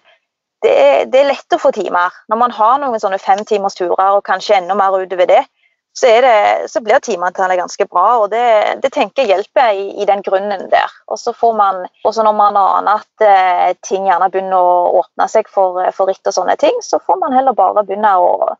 det, 0.63 0.73
er, 0.73 1.05
det, 1.11 1.21
er, 1.21 1.31
lett 1.33 1.57
å 1.57 1.61
få 1.61 1.73
timer. 1.75 2.15
Når 2.31 2.41
man 2.41 2.55
har 2.55 2.79
noen 2.83 3.03
sånne 3.03 3.21
femtimers 3.23 3.79
turer 3.79 4.19
og 4.19 4.25
kanskje 4.27 4.61
enda 4.61 4.77
mer 4.79 4.95
utover 5.01 5.31
det, 5.31 5.43
så, 5.93 6.09
så 6.67 6.81
blir 6.81 7.03
timeantallet 7.05 7.59
ganske 7.61 7.87
bra. 7.91 8.07
og 8.23 8.31
Det, 8.33 8.91
tenker 8.93 9.23
jeg 9.23 9.35
hjelper 9.35 9.75
i, 9.77 9.89
i, 10.03 10.07
den 10.09 10.23
grunnen 10.25 10.69
der. 10.73 10.93
Og 11.09 11.21
så 11.21 11.35
får 11.37 11.57
man, 11.57 11.83
også 12.05 12.25
når 12.25 12.37
man 12.39 12.57
aner 12.57 13.03
at 13.03 13.27
eh, 13.27 13.73
ting 13.85 14.09
gjerne 14.09 14.31
begynner 14.33 14.57
å 14.57 15.03
åpne 15.03 15.29
seg 15.29 15.51
for, 15.53 15.83
for 15.97 16.09
ritt 16.09 16.27
og 16.27 16.37
sånne 16.37 16.57
ting, 16.61 16.81
så 16.85 17.01
får 17.03 17.21
man 17.21 17.37
heller 17.37 17.57
bare 17.57 17.85
begynne 17.85 18.15
å 18.17 18.55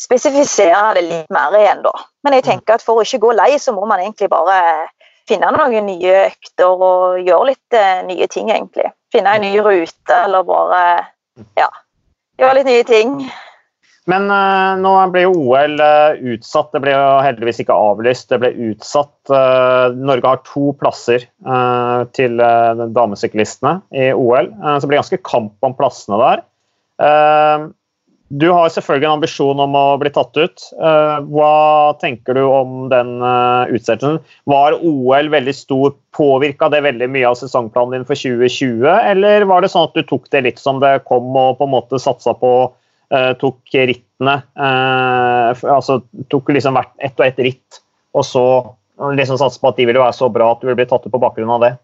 spesifisere 0.00 0.96
det 0.96 1.04
litt 1.06 1.30
mer 1.30 1.54
igjen, 1.54 1.84
da. 1.84 1.92
Men 2.26 2.34
jeg 2.38 2.48
tenker 2.48 2.74
at 2.74 2.82
for 2.82 2.98
å 2.98 3.04
ikke 3.06 3.22
gå 3.22 3.34
lei, 3.36 3.52
så 3.62 3.74
må 3.76 3.86
man 3.86 4.02
egentlig 4.02 4.26
bare 4.32 4.88
finne 5.28 5.52
noen 5.54 5.88
nye 5.88 6.18
økter 6.26 6.74
og 6.74 7.24
gjøre 7.24 7.50
litt 7.52 7.78
uh, 7.78 8.04
nye 8.08 8.28
ting, 8.30 8.52
egentlig. 8.52 8.90
Finne 9.14 9.36
en 9.36 9.44
ny 9.44 9.56
rute 9.62 10.20
eller 10.24 10.46
bare 10.46 10.84
ja, 11.58 11.70
gjøre 12.40 12.60
litt 12.60 12.70
nye 12.70 12.86
ting. 12.88 13.18
Men 14.10 14.28
uh, 14.28 14.74
nå 14.76 14.92
ble 15.14 15.22
jo 15.24 15.36
OL 15.46 15.78
uh, 15.80 15.86
eh, 16.12 16.34
utsatt. 16.34 16.74
Det 16.74 16.82
ble 16.84 16.92
jo 16.92 17.04
heldigvis 17.24 17.62
ikke 17.64 17.78
avlyst, 17.86 18.28
det 18.32 18.40
ble 18.42 18.52
utsatt. 18.72 19.14
Norge 19.96 20.28
har 20.28 20.42
to 20.44 20.74
plasser 20.76 21.24
til 22.12 22.42
damesyklistene 22.92 23.78
i 23.96 24.10
OL, 24.12 24.50
så 24.52 24.82
det 24.82 24.90
blir 24.90 25.00
ganske 25.00 25.22
kamp 25.24 25.64
om 25.64 25.76
plassene 25.78 26.18
der. 26.20 26.42
Du 28.34 28.48
har 28.50 28.70
selvfølgelig 28.72 29.06
en 29.06 29.16
ambisjon 29.20 29.60
om 29.62 29.76
å 29.78 29.84
bli 30.00 30.10
tatt 30.10 30.34
ut. 30.34 30.62
Eh, 30.74 31.18
hva 31.30 31.94
tenker 32.00 32.34
du 32.34 32.42
om 32.42 32.88
den 32.90 33.20
eh, 33.22 33.74
utsettelsen? 33.76 34.18
Var 34.50 34.78
OL 34.80 35.28
veldig 35.30 35.54
stor? 35.54 35.92
Påvirka 36.14 36.70
det 36.72 36.82
veldig 36.86 37.08
mye 37.14 37.28
av 37.30 37.36
sesongplanen 37.38 37.98
din 37.98 38.06
for 38.08 38.18
2020, 38.18 38.86
eller 38.86 39.46
var 39.50 39.62
det 39.62 39.70
sånn 39.70 39.86
at 39.88 39.98
du 39.98 40.02
tok 40.06 40.26
det 40.34 40.44
litt 40.46 40.62
som 40.62 40.80
det 40.82 40.96
kom 41.06 41.30
og 41.34 41.58
på 41.58 41.68
en 41.68 41.74
måte 41.74 41.98
satsa 42.02 42.34
på 42.38 42.52
eh, 43.14 43.32
Tok 43.40 43.74
rittene 43.74 44.36
Altså 44.54 45.98
tok 46.30 46.52
liksom 46.54 46.78
hvert 46.78 46.94
ett 47.02 47.18
og 47.18 47.26
ett 47.26 47.42
ritt, 47.42 47.82
og 48.14 48.26
så 48.26 48.46
liksom 49.18 49.38
satse 49.42 49.58
på 49.58 49.70
at 49.72 49.78
de 49.78 49.88
ville 49.90 50.02
være 50.02 50.14
så 50.14 50.30
bra 50.30 50.52
at 50.54 50.62
du 50.62 50.68
ville 50.68 50.78
bli 50.78 50.86
tatt 50.90 51.06
ut 51.06 51.14
på 51.14 51.22
bakgrunn 51.22 51.50
av 51.54 51.66
det? 51.66 51.74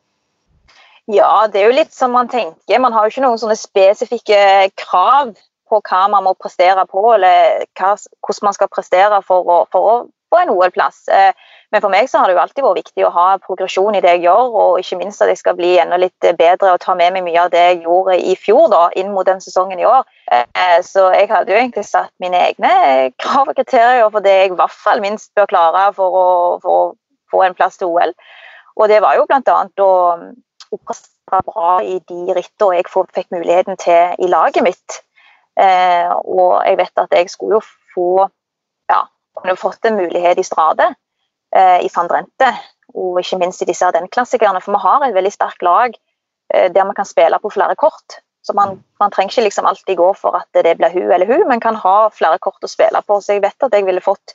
Ja, 1.10 1.46
det 1.50 1.58
er 1.58 1.70
jo 1.72 1.78
litt 1.78 1.94
som 1.94 2.14
man 2.14 2.30
tenker. 2.30 2.78
Man 2.78 2.94
har 2.94 3.06
jo 3.06 3.14
ikke 3.14 3.24
noen 3.24 3.40
sånne 3.42 3.58
spesifikke 3.58 4.70
krav 4.78 5.34
på 5.70 5.80
hva 5.86 6.06
man 6.12 6.26
må 6.26 6.34
prestere 6.38 6.84
på, 6.90 7.04
eller 7.14 7.66
hva, 7.78 7.94
hvordan 7.96 8.48
man 8.50 8.56
skal 8.56 8.72
prestere 8.72 9.22
for 9.26 9.46
å, 9.46 9.60
for 9.72 9.92
å 9.92 9.94
få 10.30 10.38
en 10.42 10.50
OL-plass. 10.50 11.08
Eh, 11.08 11.32
men 11.70 11.82
for 11.82 11.92
meg 11.92 12.08
så 12.10 12.18
har 12.18 12.28
det 12.28 12.34
jo 12.34 12.42
alltid 12.42 12.64
vært 12.64 12.80
viktig 12.80 13.06
å 13.06 13.12
ha 13.14 13.26
progresjon 13.44 13.94
i 13.94 14.02
det 14.02 14.16
jeg 14.16 14.24
gjør, 14.26 14.54
og 14.62 14.78
ikke 14.82 14.98
minst 15.00 15.22
at 15.22 15.30
jeg 15.30 15.40
skal 15.40 15.56
bli 15.58 15.72
enda 15.82 15.98
litt 16.00 16.28
bedre 16.38 16.74
og 16.74 16.82
ta 16.82 16.96
med 16.98 17.14
meg 17.14 17.26
mye 17.26 17.44
av 17.44 17.52
det 17.52 17.62
jeg 17.62 17.82
gjorde 17.84 18.18
i 18.18 18.36
fjor, 18.38 18.66
da, 18.72 18.82
inn 18.98 19.12
mot 19.14 19.28
den 19.28 19.42
sesongen 19.42 19.82
i 19.82 19.88
år. 19.88 20.06
Eh, 20.30 20.78
så 20.86 21.10
jeg 21.14 21.30
hadde 21.30 21.54
jo 21.54 21.60
egentlig 21.60 21.86
satt 21.88 22.12
mine 22.22 22.42
egne 22.50 22.72
krav 23.22 23.50
og 23.50 23.58
kriterier 23.58 24.10
for 24.10 24.26
det 24.26 24.36
jeg 24.36 24.52
i 24.52 24.58
hvert 24.58 24.78
fall 24.86 25.02
minst 25.04 25.32
bør 25.38 25.50
klare 25.50 25.88
for 25.98 26.20
å, 26.22 26.28
for 26.64 26.78
å 26.78 26.86
få 27.30 27.44
en 27.46 27.58
plass 27.58 27.78
til 27.78 27.90
OL. 27.90 28.14
Og 28.80 28.88
det 28.90 29.02
var 29.02 29.18
jo 29.18 29.26
bl.a. 29.28 29.60
å, 29.84 29.92
å 30.70 30.80
prestere 30.86 31.44
bra 31.46 31.78
i 31.86 32.00
de 32.08 32.34
rittene 32.34 32.80
jeg 32.80 32.90
fikk 32.90 33.30
muligheten 33.34 33.78
til 33.78 34.18
i 34.18 34.30
laget 34.30 34.66
mitt. 34.66 35.00
Eh, 35.60 36.12
og 36.24 36.62
jeg 36.64 36.78
vet 36.80 37.02
at 37.02 37.16
jeg 37.16 37.30
skulle 37.30 37.58
jo 37.58 37.62
få 37.94 38.10
ja, 38.90 39.02
kunne 39.36 39.58
fått 39.60 39.84
en 39.88 39.98
mulighet 39.98 40.40
i 40.40 40.46
Strade, 40.46 40.92
eh, 41.54 41.78
i 41.84 41.90
van 41.94 42.08
Drente, 42.10 42.50
og 42.94 43.20
ikke 43.20 43.38
minst 43.42 43.62
i 43.62 43.68
disse 43.68 43.86
Ardennes-klassikerne. 43.86 44.62
For 44.64 44.76
vi 44.76 44.82
har 44.86 45.06
et 45.06 45.16
veldig 45.16 45.32
sterkt 45.34 45.64
lag 45.66 45.94
eh, 46.54 46.68
der 46.72 46.86
man 46.86 46.96
kan 46.96 47.08
spille 47.08 47.38
på 47.42 47.52
flere 47.52 47.76
kort. 47.76 48.20
Så 48.42 48.54
man, 48.56 48.78
man, 49.00 49.10
trenger 49.12 49.34
ikke 49.34 49.50
liksom 49.50 49.66
alltid 49.68 49.98
gå 49.98 50.12
for 50.16 50.36
at 50.38 50.64
det 50.64 50.78
blir 50.78 50.94
hun 50.94 51.10
eller 51.12 51.28
hun, 51.28 51.44
men 51.48 51.60
kan 51.60 51.76
ha 51.76 52.08
flere 52.08 52.38
kort 52.40 52.64
å 52.64 52.70
spille 52.70 53.02
på. 53.04 53.18
Så 53.20 53.36
jeg 53.36 53.42
vet 53.44 53.66
at 53.66 53.74
jeg 53.76 53.84
ville 53.84 54.00
fått, 54.00 54.32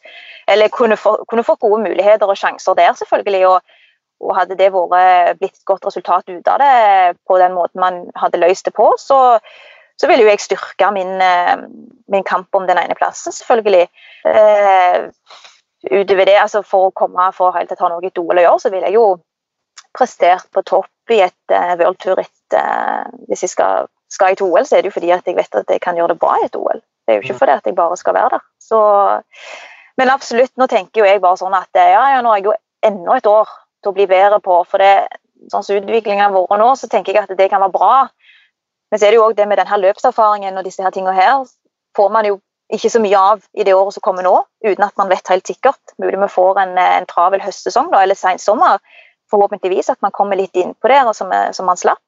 eller 0.48 0.70
kunne, 0.70 0.98
få, 0.98 1.18
kunne 1.30 1.46
fått 1.48 1.64
gode 1.66 1.82
muligheter 1.88 2.30
og 2.30 2.38
sjanser 2.38 2.78
der, 2.78 2.94
selvfølgelig. 3.00 3.48
Og, 3.50 3.80
og 4.22 4.36
hadde 4.38 4.56
det 4.60 4.70
vært 4.72 5.40
blitt 5.42 5.58
et 5.58 5.66
godt 5.68 5.90
resultat 5.90 6.30
ut 6.30 6.48
av 6.48 6.62
det 6.62 7.18
på 7.28 7.40
den 7.42 7.58
måten 7.58 7.82
man 7.82 7.98
hadde 8.16 8.40
løst 8.40 8.70
det 8.70 8.76
på, 8.78 8.94
så, 9.02 9.40
så 10.02 10.10
vil 10.12 10.24
jo 10.24 10.30
jeg 10.30 10.44
styrke 10.44 10.92
min, 10.96 11.16
eh, 11.24 11.56
min, 12.12 12.24
kamp 12.24 12.56
om 12.56 12.68
den 12.68 12.80
ene 12.80 12.96
plassen, 12.96 13.32
selvfølgelig. 13.32 13.88
Uh, 14.26 15.08
utover 15.92 16.26
det, 16.26 16.36
altså 16.42 16.64
For 16.66 16.90
å 16.90 16.96
komme 16.98 17.30
for 17.34 17.56
helt 17.56 17.70
til 17.70 17.78
å 17.80 17.86
ha 17.86 17.92
noe 17.94 18.08
et 18.08 18.18
OL 18.20 18.42
å 18.42 18.46
gjøre, 18.46 18.62
så 18.64 18.72
vil 18.74 18.86
jeg 18.88 18.98
jo 18.98 19.06
prestert 19.96 20.50
på 20.52 20.64
topp 20.66 21.14
i 21.14 21.22
et 21.24 21.54
uh, 21.54 21.76
World 21.80 22.02
Tour-ritt. 22.04 22.34
Uh, 22.54 23.06
hvis 23.30 23.46
jeg 23.46 23.54
skal, 23.54 23.88
skal 24.12 24.34
i 24.34 24.38
et 24.38 24.44
OL, 24.44 24.66
så 24.66 24.78
er 24.78 24.84
det 24.84 24.92
jo 24.92 24.98
fordi 24.98 25.14
at 25.16 25.28
jeg 25.30 25.38
vet 25.38 25.62
at 25.62 25.72
jeg 25.72 25.84
kan 25.84 25.98
gjøre 25.98 26.16
det 26.16 26.22
bra 26.24 26.36
i 26.42 26.48
et 26.50 26.60
OL. 26.60 26.82
Det 27.06 27.14
er 27.14 27.20
jo 27.20 27.26
ikke 27.26 27.38
mm. 27.38 27.42
fordi 27.44 27.56
at 27.56 27.70
jeg 27.70 27.78
bare 27.78 27.98
skal 28.02 28.18
være 28.18 28.34
der. 28.36 28.46
Så, 28.60 28.80
men 30.02 30.12
absolutt, 30.12 30.56
nå 30.58 30.68
tenker 30.68 31.04
jo 31.04 31.08
jeg 31.08 31.22
bare 31.24 31.40
sånn 31.40 31.56
at 31.56 31.70
ja, 31.78 32.04
ja, 32.16 32.22
nå 32.26 32.34
har 32.34 32.42
jeg 32.42 32.50
jo 32.50 32.58
enda 32.86 33.16
et 33.16 33.30
år 33.30 33.54
til 33.86 33.94
å 33.94 33.96
bli 33.96 34.10
bedre 34.10 34.42
på. 34.44 34.58
For 34.68 34.82
det, 34.82 35.08
sånn 35.54 35.64
som 35.64 35.78
utviklingen 35.78 36.26
har 36.26 36.34
vært 36.34 36.60
nå, 36.60 36.72
så 36.80 36.90
tenker 36.92 37.14
jeg 37.14 37.28
at 37.30 37.38
det 37.38 37.50
kan 37.54 37.62
være 37.64 37.78
bra 37.78 37.96
men 38.96 39.00
så 39.00 39.10
er 39.10 39.12
det 39.12 39.18
jo 39.18 39.24
også 39.26 39.36
det 39.36 39.46
med 39.52 39.60
denne 39.60 39.78
løpserfaringen 39.84 40.56
og 40.56 40.64
disse 40.64 40.84
her 40.84 40.94
tingene 40.96 41.12
her, 41.18 41.42
får 42.00 42.12
man 42.16 42.28
jo 42.30 42.38
ikke 42.72 42.88
så 42.94 43.02
mye 43.04 43.20
av 43.20 43.42
i 43.52 43.66
det 43.68 43.74
året 43.76 43.92
som 43.92 44.06
kommer 44.06 44.24
nå, 44.24 44.32
uten 44.64 44.86
at 44.86 44.96
man 44.96 45.12
vet 45.12 45.28
helt 45.28 45.52
sikkert. 45.52 45.82
Mulig 46.00 46.22
vi 46.22 46.30
får 46.32 46.62
en, 46.62 46.72
en 46.80 47.08
travel 47.10 47.44
høstsesong 47.44 47.92
da, 47.92 48.06
eller 48.06 48.16
sensommer. 48.16 48.80
Forhåpentligvis 49.28 49.92
at 49.92 50.00
man 50.00 50.16
kommer 50.16 50.40
litt 50.40 50.56
inn 50.56 50.72
på 50.80 50.88
det 50.88 51.02
som, 51.20 51.34
som 51.52 51.68
man 51.68 51.82
slapp. 51.82 52.00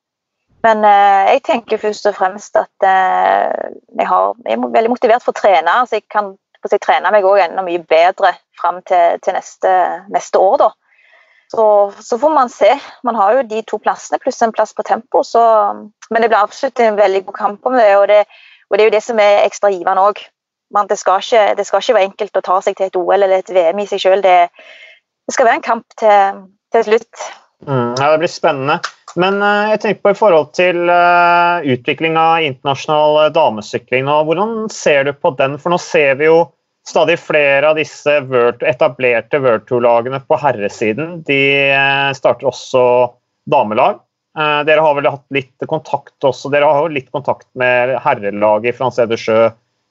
Men 0.64 0.88
eh, 0.88 1.34
jeg 1.34 1.44
tenker 1.50 1.84
først 1.84 2.08
og 2.08 2.16
fremst 2.16 2.56
at 2.56 2.88
eh, 2.88 3.68
jeg, 4.00 4.08
har, 4.08 4.40
jeg, 4.48 4.56
er 4.56 4.74
veldig 4.80 4.96
motivert 4.96 5.28
for 5.28 5.36
å 5.36 5.42
trene. 5.44 5.76
så 5.92 6.00
jeg 6.00 6.08
kan 6.08 6.38
trene 6.72 7.12
meg 7.12 7.28
også 7.28 7.50
enda 7.50 7.68
mye 7.68 7.84
bedre 7.84 8.32
fram 8.56 8.80
til, 8.88 9.20
til 9.28 9.36
neste, 9.36 9.76
neste, 10.08 10.40
år. 10.40 10.56
da. 10.64 10.72
Så, 11.52 11.93
så, 12.00 12.20
får 12.20 12.30
man 12.30 12.50
se. 12.50 12.80
Man 13.04 13.16
har 13.16 13.38
jo 13.38 13.43
de 13.48 13.62
to 13.64 13.80
plassene 13.80 14.20
pluss 14.20 14.41
en 14.43 14.52
plass 14.52 14.74
på 14.76 14.84
tempo. 14.84 15.24
Så, 15.24 15.41
men 16.10 16.22
det 16.22 16.30
blir 16.30 16.41
absolutt 16.41 16.80
en 16.84 17.00
veldig 17.00 17.24
god 17.30 17.38
kamp 17.38 17.70
om 17.70 17.78
det. 17.80 17.88
Og 17.98 18.08
det, 18.12 18.26
og 18.68 18.78
det 18.78 18.84
er 18.84 18.89
jo 18.89 18.95
det 18.98 19.04
som 19.06 19.22
er 19.24 19.45
ekstra 19.45 19.72
givende 19.72 20.04
òg. 20.10 20.20
Det, 20.68 20.84
det, 20.91 21.00
skal 21.00 21.80
ikke 21.80 21.95
være 21.95 22.10
enkelt 22.10 22.38
å 22.38 22.43
ta 22.43 22.60
seg 22.60 22.76
til 22.76 22.89
et 22.89 23.00
OL 23.00 23.16
eller 23.16 23.39
et 23.39 23.52
VM 23.56 23.80
i 23.80 23.88
seg 23.88 24.04
sjøl. 24.04 24.24
Det, 24.26 24.36
det, 24.52 25.36
skal 25.36 25.48
være 25.48 25.62
en 25.62 25.70
kamp 25.70 25.86
til, 26.00 26.41
til 26.76 26.84
slutt. 26.89 27.28
Mm, 27.64 27.95
ja, 27.95 28.12
Det 28.12 28.20
blir 28.26 28.32
spennende. 28.32 28.80
Men 29.18 29.39
uh, 29.41 29.72
jeg 29.72 29.80
tenker 29.82 30.04
på 30.04 30.12
i 30.14 30.20
forhold 30.20 30.52
til 30.54 30.91
uh, 30.91 31.64
utvikling 31.64 32.20
av 32.20 32.43
internasjonal 32.45 33.22
uh, 33.22 33.32
damesykling. 33.34 34.04
Nå, 34.06 34.20
hvordan 34.28 34.68
ser 34.74 35.08
du 35.08 35.14
på 35.16 35.32
den? 35.39 35.56
For 35.62 35.74
nå 35.74 35.80
ser 35.82 36.20
vi 36.20 36.28
jo 36.28 36.43
stadig 36.88 37.20
flere 37.20 37.70
av 37.70 37.78
disse 37.78 38.18
etablerte 38.66 39.42
World 39.44 39.68
Tour-lagene 39.68 40.22
på 40.24 40.40
herresiden 40.40 41.22
de 41.28 41.40
eh, 41.68 42.12
starter 42.16 42.50
også 42.50 42.84
damelag. 43.50 44.00
Eh, 44.38 44.60
dere 44.68 44.84
har 44.86 44.98
vel 44.98 45.10
hatt 45.10 45.26
litt 45.36 45.68
kontakt 45.70 46.28
også, 46.28 46.52
dere 46.54 46.70
har 46.70 46.86
jo 46.86 46.98
litt 46.98 47.12
kontakt 47.12 47.48
med 47.60 47.96
herrelaget 48.04 48.74
i 48.74 48.78
France 48.78 49.08
de 49.10 49.20
Sjø, 49.20 49.48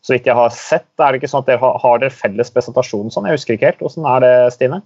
så 0.06 0.14
vidt 0.14 0.28
jeg 0.30 0.38
har 0.38 0.52
sett. 0.54 0.88
Er 1.00 1.12
det 1.12 1.20
ikke 1.20 1.32
sånn 1.32 1.44
at 1.44 1.50
dere 1.50 1.62
har, 1.64 1.80
har 1.82 2.02
dere 2.02 2.14
felles 2.14 2.52
presentasjon 2.54 3.10
sånn? 3.12 3.26
Jeg 3.28 3.40
husker 3.40 3.56
ikke 3.56 3.72
helt. 3.72 3.82
Hvordan 3.82 4.06
er 4.14 4.22
det, 4.22 4.34
Stine? 4.54 4.80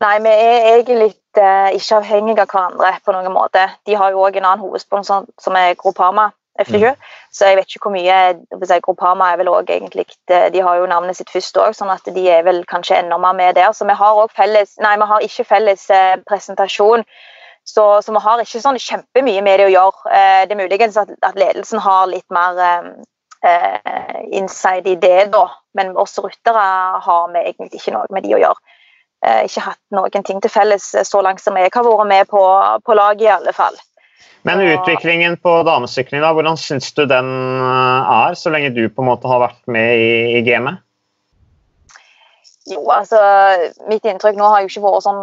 Nei, 0.00 0.14
vi 0.24 0.30
er 0.32 0.66
egentlig 0.78 1.10
uh, 1.36 1.68
ikke 1.76 1.98
avhengige 1.98 2.46
av 2.46 2.48
hverandre 2.48 2.92
på 3.04 3.12
noen 3.12 3.34
måte. 3.34 3.66
De 3.84 3.98
har 4.00 4.14
jo 4.14 4.22
òg 4.24 4.38
en 4.38 4.46
annen 4.48 4.62
hovedsponsor 4.64 5.26
som 5.44 5.58
er 5.60 5.74
Gropama. 5.76 6.30
FD7. 6.60 6.92
Mm. 6.92 7.08
Så 7.32 7.48
jeg 7.48 7.58
vet 7.58 7.74
ikke 7.74 7.86
hvor 7.86 7.94
mye 7.94 8.16
si, 8.66 8.78
Groupama 8.84 9.30
er 9.32 9.40
vel 9.40 9.50
også 9.52 9.76
egentlig 9.76 10.06
De 10.28 10.62
har 10.62 10.80
jo 10.80 10.88
navnet 10.90 11.16
sitt 11.16 11.30
først 11.32 11.58
òg, 11.60 11.74
sånn 11.76 11.92
at 11.92 12.06
de 12.14 12.24
er 12.28 12.42
vel 12.46 12.64
kanskje 12.70 12.98
enda 13.00 13.18
mer 13.18 13.36
med 13.38 13.58
der. 13.58 13.72
Så 13.76 13.88
vi 13.88 13.96
har 13.96 14.22
òg 14.22 14.32
felles 14.36 14.76
Nei, 14.82 14.96
vi 15.00 15.10
har 15.12 15.26
ikke 15.26 15.46
felles 15.48 15.86
eh, 15.90 16.16
presentasjon. 16.28 17.04
Så, 17.64 17.84
så, 18.02 18.12
vi 18.12 18.20
har 18.24 18.42
ikke 18.42 18.62
sånn 18.62 18.80
kjempemye 18.80 19.44
med 19.46 19.60
det 19.60 19.68
å 19.68 19.72
gjøre. 19.74 20.10
Eh, 20.10 20.42
det 20.48 20.56
er 20.56 20.62
muligens 20.62 20.98
at, 21.00 21.12
at, 21.22 21.38
ledelsen 21.38 21.82
har 21.84 22.08
litt 22.10 22.26
mer 22.34 22.58
eh, 22.64 22.90
eh 23.46 24.20
inside 24.36 24.90
i 24.90 24.98
det, 25.00 25.30
da. 25.32 25.46
Men 25.74 25.96
oss 25.96 26.18
ryttere 26.18 26.66
har 27.04 27.32
vi 27.32 27.44
egentlig 27.44 27.80
ikke 27.80 27.94
noe 27.94 28.10
med 28.14 28.26
de 28.26 28.34
å 28.36 28.42
gjøre. 28.42 28.78
Eh, 29.26 29.44
ikke 29.44 29.66
hatt 29.66 29.80
noen 29.92 30.24
ting 30.24 30.40
til 30.40 30.52
felles 30.52 30.94
eh, 30.96 31.04
så 31.04 31.20
langt 31.24 31.42
som 31.44 31.56
jeg 31.60 31.68
har 31.74 31.84
vært 31.84 32.08
med 32.08 32.28
på, 32.30 32.40
på 32.86 32.96
laget, 32.96 33.26
i 33.26 33.32
alle 33.34 33.52
fall. 33.52 33.76
Men 34.48 34.62
utviklingen 34.64 35.36
på 35.36 35.52
damesykling, 35.68 36.22
da, 36.24 36.32
hvordan 36.36 36.56
syns 36.60 36.92
du 36.96 37.04
den 37.08 37.28
eh, 37.60 38.12
er, 38.16 38.36
så 38.38 38.52
lenge 38.52 38.72
du 38.76 38.86
på 38.88 39.04
en 39.04 39.10
måte 39.10 39.28
har 39.28 39.42
vært 39.42 39.60
med 39.68 40.00
i, 40.00 40.12
i 40.38 40.44
gamet? 40.46 40.80
Jo, 42.70 42.84
altså 42.92 43.18
Mitt 43.90 44.06
inntrykk 44.06 44.38
nå 44.38 44.48
har 44.52 44.62
jo 44.62 44.70
ikke 44.70 44.84
vært 44.84 45.06
sånn 45.06 45.22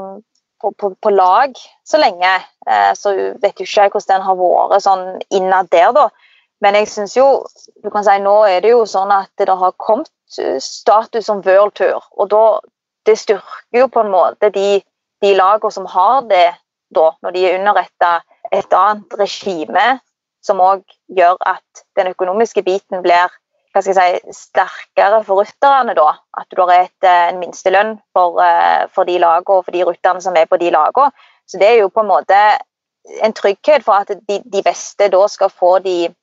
på, 0.61 0.71
på, 0.73 0.91
på 1.01 1.13
lag 1.13 1.57
så 1.87 2.01
lenge. 2.01 2.33
Eh, 2.69 2.93
så 2.97 3.13
vet 3.41 3.57
jo 3.57 3.65
ikke 3.65 3.87
jeg 3.87 3.93
hvordan 3.93 4.13
den 4.13 4.27
har 4.27 4.39
vært 4.41 4.85
sånn 4.85 5.05
innad 5.33 5.71
der, 5.73 5.91
da. 5.97 6.07
Men 6.61 6.77
jeg 6.79 6.89
syns 6.89 7.13
jo 7.17 7.27
du 7.83 7.91
kan 7.93 8.05
si 8.05 8.15
Nå 8.21 8.39
er 8.49 8.63
det 8.65 8.71
jo 8.73 8.85
sånn 8.89 9.13
at 9.13 9.29
det 9.37 9.49
har 9.49 9.75
kommet 9.81 10.09
status 10.61 11.27
som 11.29 11.43
world 11.45 11.75
tour. 11.77 12.05
Og 12.17 12.29
da, 12.33 12.59
det 13.05 13.17
styrker 13.21 13.81
jo 13.81 13.89
på 13.91 14.03
en 14.03 14.13
måte 14.13 14.49
de, 14.53 14.81
de 15.23 15.35
lagene 15.37 15.73
som 15.73 15.85
har 15.89 16.25
det 16.29 16.49
da, 16.93 17.11
når 17.21 17.35
de 17.35 17.45
er 17.45 17.59
underretta 17.59 18.17
et 18.51 18.73
annet 18.73 19.17
regime, 19.19 19.99
som 20.43 20.61
òg 20.63 20.83
gjør 21.11 21.37
at 21.45 21.83
den 21.99 22.11
økonomiske 22.13 22.63
biten 22.63 23.03
blir 23.03 23.31
hva 23.73 23.83
skal 23.83 23.93
jeg 23.93 24.21
si, 24.23 24.33
sterkere 24.47 25.19
for 25.25 25.43
rytterne. 25.43 25.93
da, 25.93 26.13
At 26.37 26.47
du 26.55 26.61
har 26.61 26.71
et, 26.73 27.03
eh, 27.03 27.29
en 27.29 27.39
minstelønn 27.39 27.99
for, 28.13 28.39
eh, 28.41 28.87
for 28.93 29.03
de 29.03 29.19
lagene 29.19 29.57
og 29.57 29.65
for 29.65 29.71
de 29.71 29.83
rytterne 29.83 30.21
som 30.21 30.35
er 30.35 30.45
på 30.45 30.57
de 30.57 30.71
lagene. 30.71 31.11
Så 31.45 31.59
det 31.59 31.67
er 31.69 31.79
jo 31.81 31.89
på 31.89 32.01
en 32.01 32.07
måte 32.07 32.37
en 33.23 33.33
trygghet 33.33 33.83
for 33.83 33.93
at 33.93 34.07
de, 34.07 34.41
de 34.43 34.63
beste 34.63 35.09
da 35.09 35.27
skal 35.27 35.49
få 35.49 35.79
de 35.79 36.13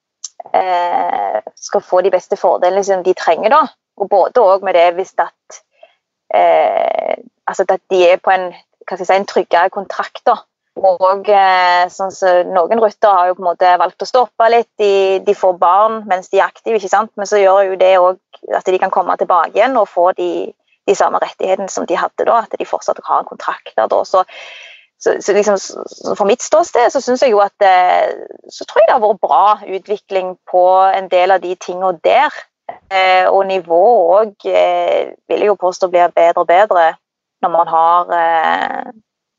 eh, 0.53 1.41
skal 1.57 1.81
få 1.81 2.01
de 2.01 2.11
beste 2.11 2.37
fordelene 2.37 2.85
som 2.85 3.05
de 3.05 3.15
trenger. 3.15 3.51
da, 3.51 3.67
og 3.97 4.09
Både 4.09 4.43
òg 4.43 4.65
med 4.65 4.75
det 4.75 4.95
hvis 4.95 5.15
at 5.19 5.63
eh, 6.35 7.17
altså 7.47 7.65
at 7.69 7.81
de 7.91 8.11
er 8.11 8.17
på 8.17 8.31
en, 8.31 8.53
hva 8.85 8.97
skal 8.97 9.05
jeg 9.05 9.07
si, 9.07 9.17
en 9.17 9.27
tryggere 9.27 9.71
kontrakt. 9.71 10.23
da. 10.27 10.37
Og 10.75 11.29
eh, 11.31 11.85
sånn 11.93 12.11
så 12.11 12.41
Noen 12.49 12.81
ryttere 12.83 13.15
har 13.15 13.29
jo 13.31 13.37
på 13.39 13.45
en 13.45 13.51
måte 13.53 13.71
valgt 13.79 14.03
å 14.03 14.09
stoppe 14.09 14.49
litt. 14.51 14.71
De, 14.81 15.21
de, 15.23 15.35
får 15.39 15.55
barn 15.61 16.03
mens 16.11 16.33
de 16.33 16.41
er 16.41 16.49
aktive, 16.49 16.81
ikke 16.81 16.91
sant? 16.91 17.13
men 17.17 17.31
så 17.31 17.39
gjør 17.39 17.71
jo 17.71 17.79
det 17.79 17.95
òg 18.01 18.19
at 18.59 18.67
de 18.67 18.81
kan 18.83 18.93
komme 18.93 19.15
tilbake 19.21 19.55
igjen 19.55 19.79
og 19.79 19.89
få 19.89 20.11
de, 20.19 20.51
de 20.89 20.97
samme 20.99 21.21
rettighetene 21.23 21.71
som 21.71 21.87
de 21.87 21.99
hadde 21.99 22.27
da. 22.27 22.43
At 22.43 22.59
de 22.59 22.67
fortsatt 22.67 22.99
har 23.07 23.23
en 23.23 23.31
kontrakt 23.31 23.75
der. 23.77 23.87
da, 23.87 24.03
så 24.05 24.25
så, 25.05 25.13
så 25.21 25.35
liksom, 25.37 25.59
For 26.17 26.25
mitt 26.25 26.41
ståsted 26.41 26.89
så 26.89 27.01
syns 27.03 27.23
jeg 27.23 27.35
jo 27.35 27.43
at 27.45 27.65
eh, 27.67 28.15
så 28.49 28.65
tror 28.65 28.81
jeg 28.81 28.89
det 28.89 28.95
har 28.95 29.03
vært 29.03 29.21
bra 29.21 29.47
utvikling 29.77 30.31
på 30.49 30.65
en 30.97 31.11
del 31.13 31.35
av 31.35 31.43
de 31.43 31.55
tingene 31.61 31.99
der. 32.07 32.33
Eh, 32.89 33.27
og 33.29 33.45
nivået 33.47 34.23
òg 34.25 34.47
vil 34.49 35.43
jeg 35.43 35.51
jo 35.51 35.59
påstå 35.61 35.91
blir 35.93 36.15
bedre 36.15 36.41
og 36.41 36.49
bedre 36.49 36.87
når 37.45 37.53
man 37.53 37.69
har 37.69 38.15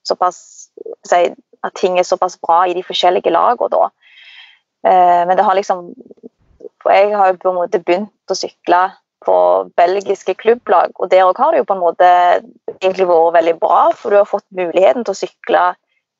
såpass 0.07 0.69
si, 1.07 1.21
At 1.65 1.73
ting 1.73 1.97
er 1.97 2.05
såpass 2.05 2.37
bra 2.37 2.65
i 2.69 2.73
de 2.77 2.83
forskjellige 2.85 3.31
lagene 3.33 3.71
da. 3.73 3.89
Eh, 4.85 5.21
men 5.25 5.37
det 5.37 5.45
har 5.45 5.57
liksom 5.57 5.87
For 6.83 6.93
jeg 6.93 7.15
har 7.17 7.31
jo 7.31 7.39
på 7.41 7.49
en 7.49 7.57
måte 7.57 7.81
begynt 7.81 8.31
å 8.31 8.37
sykle 8.37 8.91
på 9.25 9.35
belgiske 9.73 10.35
klubblag, 10.37 10.91
og 11.01 11.09
der 11.09 11.25
òg 11.25 11.39
har 11.41 11.51
det 11.51 11.63
jo 11.63 11.65
på 11.65 11.73
en 11.73 11.81
måte 11.81 12.09
egentlig 12.75 13.07
vært 13.09 13.33
veldig 13.33 13.55
bra, 13.57 13.79
for 13.97 14.13
du 14.13 14.19
har 14.19 14.27
fått 14.29 14.45
muligheten 14.53 15.01
til 15.01 15.15
å 15.15 15.17
sykle 15.17 15.63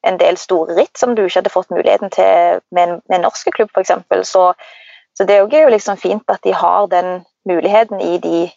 en 0.10 0.18
del 0.18 0.40
store 0.42 0.74
ritt 0.74 0.98
som 0.98 1.14
du 1.14 1.22
ikke 1.22 1.44
hadde 1.44 1.54
fått 1.54 1.70
muligheten 1.70 2.10
til 2.10 2.64
med 2.74 2.82
en, 2.82 2.96
med 3.06 3.20
en 3.20 3.28
norsk 3.28 3.52
klubb, 3.54 3.70
f.eks. 3.78 3.94
Så 4.32 4.48
så 5.18 5.24
det 5.24 5.36
er 5.36 5.64
jo 5.64 5.72
liksom 5.72 5.98
fint 5.98 6.24
at 6.28 6.44
de 6.44 6.54
har 6.54 6.88
den 6.92 7.26
muligheten 7.48 8.02
i 8.02 8.18
de 8.20 8.50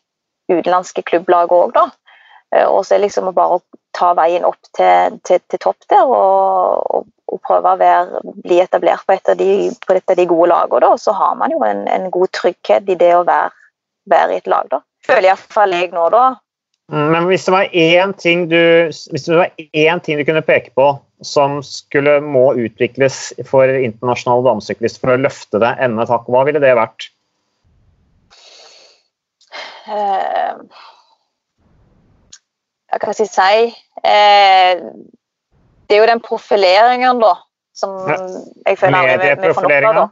utenlandske 0.51 1.05
klubblagene 1.07 1.66
òg, 1.66 1.74
da. 1.76 1.85
Eh, 2.55 2.64
og 2.64 2.84
så 2.84 2.94
er 2.94 3.01
det 3.01 3.09
liksom 3.09 3.30
bare 3.36 3.59
å 3.59 3.62
ta 3.96 4.12
veien 4.16 4.46
opp 4.49 4.61
til, 4.76 5.18
til, 5.26 5.40
til 5.51 5.62
topp 5.62 5.88
der 5.90 6.05
og, 6.07 6.82
og, 6.88 7.07
og, 7.28 7.40
prøve 7.44 7.74
å 7.74 7.80
være, 7.80 8.22
bli 8.44 8.61
etablert 8.62 9.05
på 9.07 9.16
et 9.16 9.32
av 9.32 9.38
de, 9.40 9.70
på 9.84 9.96
et 9.96 10.12
av 10.12 10.18
de 10.18 10.28
gode 10.30 10.51
lagene. 10.53 10.92
Og 10.92 11.03
Så 11.03 11.14
har 11.16 11.36
man 11.40 11.55
jo 11.55 11.62
en, 11.66 11.86
en 11.90 12.11
god 12.14 12.32
trygghet 12.36 12.88
i 12.88 12.99
det 12.99 13.14
å 13.16 13.24
være, 13.28 13.51
være 14.11 14.36
i 14.36 14.42
et 14.42 14.51
lag. 14.51 14.70
da. 14.72 14.82
Føler 15.09 15.30
iallfall 15.30 15.76
jeg 15.76 15.92
nå, 15.94 16.09
da. 16.14 16.28
Mm, 16.88 17.11
men 17.12 17.28
hvis 17.28 17.44
det 17.44 17.53
var 17.53 17.76
én 17.76 18.14
ting 18.16 18.49
du, 18.49 18.61
hvis 18.88 19.28
det 19.28 19.36
var 19.36 19.53
én 19.76 20.01
ting 20.01 20.16
du 20.16 20.24
kunne 20.24 20.44
peke 20.44 20.72
på 20.78 20.94
som 21.26 21.59
skulle 21.66 22.18
må 22.22 22.53
utvikles 22.57 23.32
for 23.49 23.68
internasjonale 23.68 24.46
damesyklister 24.46 25.03
for 25.03 25.12
å 25.12 25.20
løfte 25.20 25.61
det 25.61 25.74
enda 25.84 26.05
et 26.05 26.12
hakk, 26.12 26.28
hva 26.30 26.44
ville 26.46 26.62
det 26.62 26.76
vært? 26.78 27.09
Uh, 29.88 30.62
hva 32.89 33.12
skal 33.12 33.26
jeg 33.26 33.32
si? 33.34 33.76
eh, 34.05 34.80
det 35.89 35.97
er 35.97 36.03
jo 36.03 36.09
den 36.11 36.20
profileringen, 36.24 37.20
da, 37.20 37.34
som 37.76 37.95
jeg 38.09 38.78
føler 38.78 39.20
vi, 39.20 39.30
vi 39.41 39.55
får 39.57 39.68
nok 39.68 39.89
av. 39.91 40.11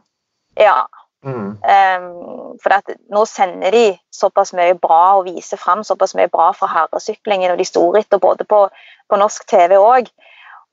Ja. 0.57 0.79
Mm. 1.27 1.57
Um, 1.59 2.59
for 2.63 2.73
at 2.77 2.93
nå 3.11 3.25
sender 3.27 3.75
de 3.75 3.87
såpass 4.15 4.53
mye 4.55 4.77
bra 4.79 5.19
og 5.19 5.27
viser 5.27 5.59
fram 5.59 5.83
såpass 5.85 6.15
mye 6.15 6.31
bra 6.33 6.53
fra 6.55 6.69
herresyklingen 6.71 7.51
og 7.51 7.59
de 7.59 7.67
store 7.67 8.05
etter, 8.05 8.21
både 8.23 8.47
på, 8.49 8.63
på 9.11 9.19
norsk 9.21 9.49
TV 9.51 9.77
òg. 9.81 10.09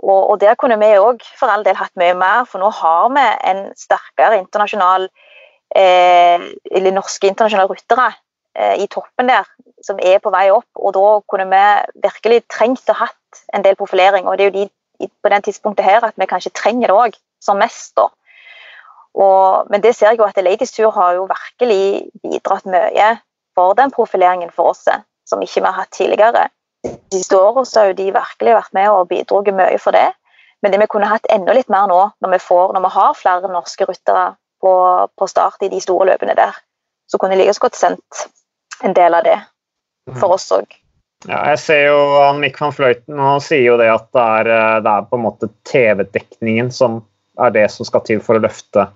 Og, 0.04 0.20
og, 0.30 0.36
der 0.41 0.56
kunne 0.60 0.78
vi 0.82 0.91
òg 0.99 1.24
for 1.39 1.51
all 1.51 1.64
del 1.66 1.80
hatt 1.80 1.93
mye 1.99 2.14
mer, 2.20 2.43
for 2.49 2.62
nå 2.62 2.70
har 2.76 3.10
vi 3.16 3.24
en 3.49 3.64
sterkere 3.80 4.39
internasjonal 4.41 5.08
eh, 5.80 6.43
eller 6.72 6.95
norske 6.95 7.32
internasjonale 7.32 7.72
ryttere 7.72 8.12
i 8.54 8.88
toppen 8.91 9.30
der, 9.32 9.47
som 9.82 9.97
er 9.97 10.20
på 10.22 10.32
vei 10.34 10.47
opp. 10.54 10.70
Og 10.76 10.93
da 10.93 11.08
kunne 11.30 11.47
vi 11.49 11.64
virkelig 12.06 12.43
trengt 12.51 12.89
å 12.89 12.97
hatt 12.99 13.43
en 13.54 13.66
del 13.66 13.78
profilering. 13.80 14.28
Og 14.28 14.38
det 14.38 14.45
er 14.45 14.51
jo 14.51 14.66
de 14.66 15.10
på 15.24 15.32
den 15.34 15.41
tidspunktet 15.43 15.86
her 15.86 16.06
at 16.06 16.20
vi 16.22 16.30
kanskje 16.30 16.54
trenger 16.56 16.91
det 16.91 16.97
òg, 17.06 17.16
som 17.41 17.58
mest. 17.60 17.95
da. 17.97 18.08
Og, 19.14 19.70
men 19.70 19.82
det 19.82 19.95
ser 19.95 20.12
jeg 20.14 20.22
jo 20.22 20.28
at 20.28 20.38
Ladies 20.41 20.72
Tour 20.74 20.93
har 20.93 21.18
jo 21.18 21.30
virkelig 21.30 22.10
bidratt 22.24 22.66
mye 22.70 23.10
for 23.58 23.74
den 23.78 23.91
profileringen 23.93 24.54
for 24.54 24.74
oss, 24.74 24.86
som 25.30 25.41
ikke 25.41 25.62
vi 25.62 25.70
har 25.70 25.82
hatt 25.82 25.93
tidligere 25.93 26.47
de 26.84 27.18
siste 27.18 27.38
åra 27.38 27.64
har 27.64 27.93
de 27.93 28.12
virkelig 28.12 28.56
vært 28.58 28.76
med 28.76 28.89
og 28.91 29.08
bidratt 29.08 29.54
mye 29.56 29.80
for 29.80 29.95
det. 29.95 30.10
Men 30.62 30.72
det 30.72 30.80
vi 30.80 30.88
kunne 30.91 31.12
hatt 31.12 31.28
enda 31.32 31.56
litt 31.56 31.72
mer 31.72 31.88
nå, 31.91 31.99
når 32.24 32.36
vi, 32.36 32.39
får, 32.39 32.74
når 32.74 32.86
vi 32.86 32.91
har 32.95 33.18
flere 33.20 33.51
norske 33.51 33.88
ryttere 33.88 34.26
på, 34.64 34.74
på, 35.18 35.28
start 35.28 35.64
i 35.64 35.72
de 35.72 35.82
store 35.84 36.08
løpene 36.12 36.36
der, 36.39 36.56
så 37.08 37.20
kunne 37.20 37.36
jeg 37.36 37.43
like 37.43 37.60
godt 37.60 37.76
sendt 37.76 38.28
en 38.82 38.96
del 38.98 39.14
av 39.14 39.28
det 39.28 39.38
for 40.18 40.32
mm. 40.32 40.36
oss 40.38 40.48
òg. 40.56 40.80
Ja, 41.28 41.40
jeg 41.54 41.60
ser 41.64 41.86
jo 41.88 42.00
Mick 42.36 42.58
van 42.60 42.74
Fløyten 42.76 43.20
og 43.22 43.44
sier 43.46 43.64
jo 43.64 43.78
det 43.80 43.88
at 43.94 44.10
det 44.12 44.24
er, 44.42 44.50
det 44.84 44.92
er 44.92 45.06
på 45.08 45.20
en 45.20 45.24
måte 45.24 45.48
TV-dekningen 45.70 46.72
som 46.74 47.00
er 47.40 47.54
det 47.56 47.70
som 47.72 47.88
skal 47.88 48.04
til 48.06 48.20
for 48.24 48.38
å 48.38 48.44
løfte 48.44 48.90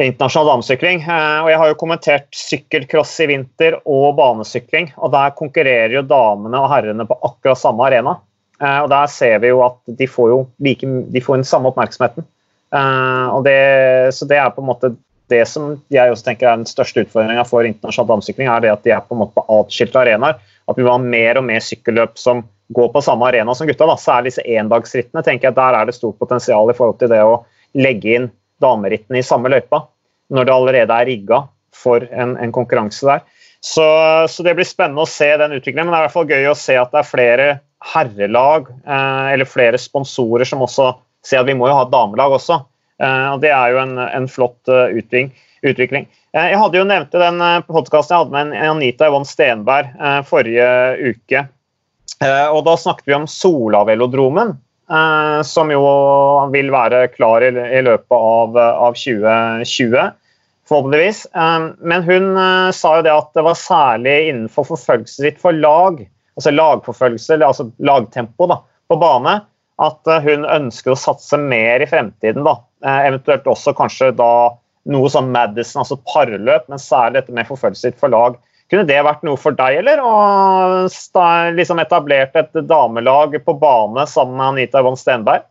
internasjonal 0.00 0.54
damesykling. 0.54 1.02
Eh, 1.04 1.38
og 1.44 1.50
jeg 1.50 1.60
har 1.60 1.70
jo 1.70 1.78
kommentert 1.80 2.28
sykkelcross 2.36 3.14
i 3.24 3.28
vinter 3.32 3.78
og 3.82 4.16
banesykling. 4.18 4.92
og 4.96 5.12
Der 5.12 5.34
konkurrerer 5.38 5.96
jo 5.98 6.04
damene 6.06 6.60
og 6.60 6.70
herrene 6.72 7.06
på 7.08 7.18
akkurat 7.22 7.60
samme 7.60 7.86
arena. 7.88 8.18
Eh, 8.60 8.80
og 8.82 8.90
Der 8.90 9.06
ser 9.06 9.38
vi 9.38 9.52
jo 9.52 9.62
at 9.66 9.80
de 9.86 10.08
får 10.08 10.30
jo 10.32 10.38
like, 10.60 10.86
de 10.86 11.20
får 11.20 11.40
den 11.40 11.48
samme 11.48 11.72
oppmerksomheten. 11.72 12.26
Eh, 12.72 13.26
og 13.28 13.44
det, 13.44 14.14
så 14.16 14.28
det 14.28 14.38
er 14.40 14.52
på 14.54 14.62
en 14.62 14.70
måte 14.70 14.94
det 15.32 15.42
som 15.50 15.76
jeg 15.92 16.12
også 16.12 16.28
tenker 16.28 16.48
er 16.48 16.60
den 16.60 16.68
største 16.68 17.04
utfordringa 17.04 17.44
for 17.48 17.66
internasjonal 17.66 18.10
damesykling, 18.14 18.48
er 18.48 18.64
det 18.64 18.72
at 18.72 18.84
de 18.86 18.94
er 18.94 19.04
på 19.04 19.16
en 19.16 19.22
måte 19.24 19.36
på 19.38 19.46
atskilte 19.60 20.00
arenaer. 20.00 20.40
At 20.70 20.78
vi 20.78 20.84
må 20.86 20.94
ha 20.94 21.00
mer 21.02 21.40
og 21.40 21.46
mer 21.48 21.64
sykkelløp 21.64 22.20
som 22.20 22.44
går 22.72 22.92
på 22.94 23.02
samme 23.04 23.26
arena 23.28 23.54
som 23.56 23.68
gutta. 23.68 23.88
Da. 23.88 23.96
Særlig 24.00 24.32
disse 24.32 24.44
endagsrittene. 24.46 25.24
tenker 25.24 25.50
jeg 25.50 25.58
Der 25.58 25.78
er 25.78 25.88
det 25.88 25.96
stort 25.96 26.18
potensial 26.18 26.70
i 26.70 26.76
forhold 26.76 27.00
til 27.00 27.10
det 27.12 27.20
å 27.24 27.42
legge 27.74 28.16
inn 28.16 28.30
damerittene 28.62 29.18
i 29.18 29.26
samme 29.26 29.50
løypa, 29.50 29.82
når 30.30 30.46
det 30.46 30.54
allerede 30.54 30.96
er 30.96 31.08
rigga 31.10 31.42
for 31.74 32.04
en, 32.12 32.36
en 32.38 32.54
konkurranse 32.54 33.08
der. 33.08 33.24
Så, 33.62 33.84
så, 34.28 34.42
det 34.42 34.56
blir 34.58 34.66
spennende 34.66 35.04
å 35.04 35.10
se 35.10 35.28
den 35.38 35.54
utviklingen. 35.54 35.86
Men 35.86 35.94
det 35.94 35.98
er 35.98 36.04
i 36.04 36.08
hvert 36.08 36.16
fall 36.16 36.32
gøy 36.32 36.50
å 36.50 36.58
se 36.58 36.76
at 36.78 36.92
det 36.94 37.02
er 37.02 37.08
flere 37.08 37.48
herrelag 37.92 38.70
eh, 38.70 39.32
eller 39.34 39.48
flere 39.48 39.78
sponsorer 39.80 40.46
som 40.48 40.62
også 40.62 40.92
ser 41.26 41.42
at 41.42 41.48
vi 41.48 41.56
må 41.58 41.68
jo 41.70 41.76
ha 41.78 41.86
et 41.86 41.92
damelag 41.92 42.34
også. 42.38 42.58
Eh, 43.02 43.28
og 43.34 43.40
Det 43.42 43.50
er 43.50 43.74
jo 43.74 43.80
en, 43.82 43.96
en 43.98 44.28
flott 44.30 44.70
uh, 44.70 44.90
utvikling. 44.92 46.08
Eh, 46.32 46.50
jeg 46.52 46.60
hadde 46.60 46.78
jo 46.78 46.88
nevnt 46.88 47.14
den 47.14 47.42
podkasten 47.68 48.14
jeg 48.14 48.24
hadde 48.24 48.36
med 48.52 48.68
Anita 48.70 49.10
Yvonne 49.10 49.28
Stenberg 49.28 49.90
eh, 49.98 50.20
forrige 50.28 50.68
uke. 51.12 51.46
og 52.22 52.60
Da 52.68 52.76
snakket 52.78 53.08
vi 53.08 53.18
om 53.18 53.30
Solavelodromen 53.30 54.58
som 55.48 55.70
jo 55.72 55.80
vil 56.52 56.68
være 56.68 57.06
klar 57.14 57.40
i, 57.46 57.48
løpet 57.80 58.12
av, 58.12 58.56
av 58.60 58.96
2020 58.98 59.94
forhåpentligvis. 60.68 61.22
Men 61.32 62.04
hun 62.04 62.26
sa 62.76 62.90
jo 62.98 63.04
det 63.06 63.14
at 63.14 63.30
det 63.38 63.44
var 63.46 63.56
særlig 63.56 64.16
innenfor 64.28 64.68
forfølgelse 64.68 65.24
sitt 65.24 65.40
for 65.40 65.56
lag, 65.56 66.02
altså 66.36 66.52
lagforfølgelse, 66.52 67.40
altså 67.40 67.70
lagtempo 67.80 68.50
da, 68.52 68.58
på 68.92 68.98
bane, 69.00 69.38
at 69.80 70.12
hun 70.26 70.44
ønsker 70.44 70.92
å 70.92 71.00
satse 71.08 71.40
mer 71.40 71.80
i 71.80 71.88
fremtiden. 71.88 72.44
da. 72.44 72.58
Eventuelt 72.82 73.46
også 73.46 73.74
kanskje 73.78 74.10
da 74.18 74.32
noe 74.90 75.10
som 75.12 75.28
Madison, 75.30 75.84
altså 75.84 75.98
parløp, 76.10 76.66
men 76.70 76.80
særlig 76.82 77.20
dette 77.20 77.34
med 77.36 77.46
forfølgelse 77.46 77.92
for 78.00 78.10
lag. 78.10 78.38
Kunne 78.72 78.88
det 78.88 79.02
vært 79.04 79.24
noe 79.26 79.38
for 79.38 79.54
deg, 79.54 79.82
eller? 79.82 80.00
Å 80.00 80.88
liksom 81.54 81.82
etablert 81.82 82.36
et 82.40 82.54
damelag 82.66 83.36
på 83.44 83.54
bane 83.60 84.06
sammen 84.08 84.38
med 84.38 84.46
Anita 84.48 84.82
Von 84.82 84.96
Stenberg? 84.98 85.44